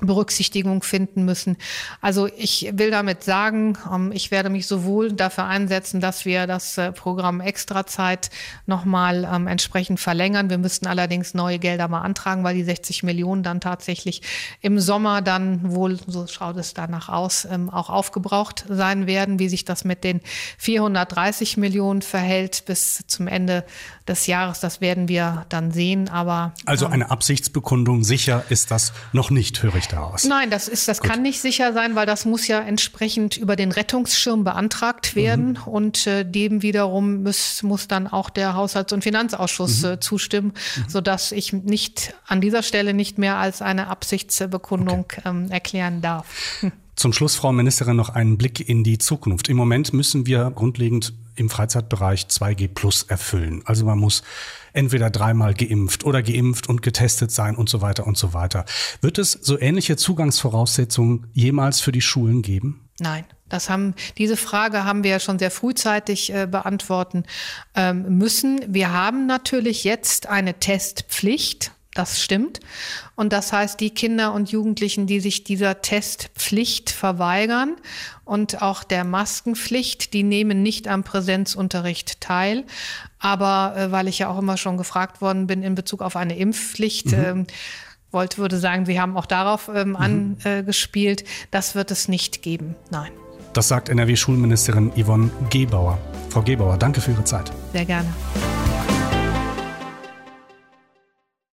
Berücksichtigung 0.00 0.82
finden 0.82 1.24
müssen. 1.24 1.56
Also 2.00 2.28
ich 2.36 2.70
will 2.72 2.90
damit 2.90 3.24
sagen, 3.24 3.76
ähm, 3.92 4.12
ich 4.12 4.30
werde 4.30 4.48
mich 4.48 4.66
sowohl 4.68 5.12
dafür 5.12 5.46
einsetzen, 5.46 6.00
dass 6.00 6.24
wir 6.24 6.46
das 6.46 6.78
äh, 6.78 6.92
Programm 6.92 7.40
Extrazeit 7.40 8.30
nochmal 8.66 9.28
ähm, 9.32 9.48
entsprechend 9.48 9.98
verlängern. 9.98 10.50
Wir 10.50 10.58
müssten 10.58 10.86
allerdings 10.86 11.34
neue 11.34 11.58
Gelder 11.58 11.88
beantragen, 11.88 12.44
weil 12.44 12.54
die 12.54 12.62
60 12.62 13.02
Millionen 13.02 13.42
dann 13.42 13.60
tatsächlich 13.60 14.22
im 14.60 14.78
Sommer 14.78 15.20
dann 15.20 15.74
wohl, 15.74 15.98
so 16.06 16.26
schaut 16.28 16.56
es 16.58 16.74
danach 16.74 17.08
aus, 17.08 17.44
ähm, 17.50 17.68
auch 17.68 17.90
aufgebraucht 17.90 18.66
sein 18.68 19.08
werden. 19.08 19.40
Wie 19.40 19.48
sich 19.48 19.64
das 19.64 19.84
mit 19.84 20.04
den 20.04 20.20
430 20.58 21.56
Millionen 21.56 22.02
verhält 22.02 22.64
bis 22.66 23.04
zum 23.08 23.26
Ende 23.26 23.64
des 24.08 24.26
Jahres, 24.26 24.60
das 24.60 24.80
werden 24.80 25.08
wir 25.08 25.46
dann 25.48 25.70
sehen. 25.70 26.08
Aber 26.08 26.52
also 26.64 26.86
eine 26.86 27.10
Absichtsbekundung 27.10 28.04
sicher 28.04 28.44
ist 28.48 28.70
das 28.70 28.92
noch 29.12 29.30
nicht, 29.30 29.62
höre 29.62 29.76
ich 29.76 29.88
daraus. 29.88 30.24
Nein, 30.24 30.50
das 30.50 30.68
ist, 30.68 30.88
das 30.88 31.00
Gut. 31.00 31.10
kann 31.10 31.22
nicht 31.22 31.40
sicher 31.40 31.72
sein, 31.72 31.94
weil 31.94 32.06
das 32.06 32.24
muss 32.24 32.46
ja 32.46 32.60
entsprechend 32.60 33.36
über 33.36 33.56
den 33.56 33.72
Rettungsschirm 33.72 34.44
beantragt 34.44 35.14
werden 35.14 35.58
mhm. 35.64 35.72
und 35.72 36.06
äh, 36.06 36.24
dem 36.24 36.62
wiederum 36.62 37.22
muss, 37.22 37.62
muss 37.62 37.88
dann 37.88 38.06
auch 38.06 38.30
der 38.30 38.54
Haushalts- 38.54 38.92
und 38.92 39.02
Finanzausschuss 39.02 39.82
mhm. 39.82 39.90
äh, 39.90 40.00
zustimmen, 40.00 40.52
mhm. 40.76 40.88
sodass 40.88 41.32
ich 41.32 41.52
nicht 41.52 42.14
an 42.26 42.40
dieser 42.40 42.62
Stelle 42.62 42.94
nicht 42.94 43.18
mehr 43.18 43.36
als 43.36 43.62
eine 43.62 43.88
Absichtsbekundung 43.88 45.00
okay. 45.00 45.22
ähm, 45.24 45.50
erklären 45.50 46.00
darf. 46.00 46.26
Hm. 46.60 46.72
Zum 46.98 47.12
Schluss, 47.12 47.36
Frau 47.36 47.52
Ministerin, 47.52 47.94
noch 47.94 48.08
einen 48.08 48.38
Blick 48.38 48.68
in 48.68 48.82
die 48.82 48.98
Zukunft. 48.98 49.48
Im 49.48 49.56
Moment 49.56 49.92
müssen 49.92 50.26
wir 50.26 50.50
grundlegend 50.50 51.12
im 51.36 51.48
Freizeitbereich 51.48 52.22
2G 52.22 52.66
Plus 52.66 53.04
erfüllen. 53.04 53.62
Also 53.66 53.84
man 53.84 54.00
muss 54.00 54.24
entweder 54.72 55.08
dreimal 55.08 55.54
geimpft 55.54 56.02
oder 56.02 56.24
geimpft 56.24 56.68
und 56.68 56.82
getestet 56.82 57.30
sein 57.30 57.54
und 57.54 57.68
so 57.68 57.82
weiter 57.82 58.04
und 58.04 58.18
so 58.18 58.34
weiter. 58.34 58.64
Wird 59.00 59.18
es 59.18 59.30
so 59.30 59.60
ähnliche 59.60 59.96
Zugangsvoraussetzungen 59.96 61.28
jemals 61.34 61.80
für 61.80 61.92
die 61.92 62.00
Schulen 62.00 62.42
geben? 62.42 62.88
Nein. 62.98 63.24
Das 63.48 63.70
haben, 63.70 63.94
diese 64.18 64.36
Frage 64.36 64.84
haben 64.84 65.04
wir 65.04 65.12
ja 65.12 65.20
schon 65.20 65.38
sehr 65.38 65.52
frühzeitig 65.52 66.34
äh, 66.34 66.48
beantworten 66.50 67.22
ähm, 67.76 68.18
müssen. 68.18 68.60
Wir 68.66 68.92
haben 68.92 69.26
natürlich 69.26 69.84
jetzt 69.84 70.26
eine 70.26 70.54
Testpflicht. 70.58 71.70
Das 71.98 72.22
stimmt. 72.22 72.60
Und 73.16 73.32
das 73.32 73.52
heißt, 73.52 73.80
die 73.80 73.90
Kinder 73.90 74.32
und 74.32 74.52
Jugendlichen, 74.52 75.08
die 75.08 75.18
sich 75.18 75.42
dieser 75.42 75.82
Testpflicht 75.82 76.90
verweigern 76.90 77.74
und 78.24 78.62
auch 78.62 78.84
der 78.84 79.02
Maskenpflicht, 79.02 80.12
die 80.12 80.22
nehmen 80.22 80.62
nicht 80.62 80.86
am 80.86 81.02
Präsenzunterricht 81.02 82.20
teil. 82.20 82.62
Aber 83.18 83.74
äh, 83.76 83.90
weil 83.90 84.06
ich 84.06 84.20
ja 84.20 84.28
auch 84.28 84.38
immer 84.38 84.56
schon 84.56 84.76
gefragt 84.76 85.20
worden 85.20 85.48
bin 85.48 85.64
in 85.64 85.74
Bezug 85.74 86.00
auf 86.00 86.14
eine 86.14 86.38
Impfpflicht, 86.38 87.06
mhm. 87.06 87.24
ähm, 87.24 87.46
wollte, 88.12 88.38
würde 88.38 88.58
sagen, 88.58 88.86
Sie 88.86 89.00
haben 89.00 89.16
auch 89.16 89.26
darauf 89.26 89.68
ähm, 89.74 89.88
mhm. 89.88 90.36
angespielt. 90.44 91.24
Das 91.50 91.74
wird 91.74 91.90
es 91.90 92.06
nicht 92.06 92.42
geben. 92.42 92.76
Nein. 92.92 93.10
Das 93.54 93.66
sagt 93.66 93.88
NRW-Schulministerin 93.88 94.92
Yvonne 94.92 95.32
Gebauer. 95.50 95.98
Frau 96.30 96.42
Gebauer, 96.42 96.76
danke 96.76 97.00
für 97.00 97.10
Ihre 97.10 97.24
Zeit. 97.24 97.50
Sehr 97.72 97.86
gerne. 97.86 98.08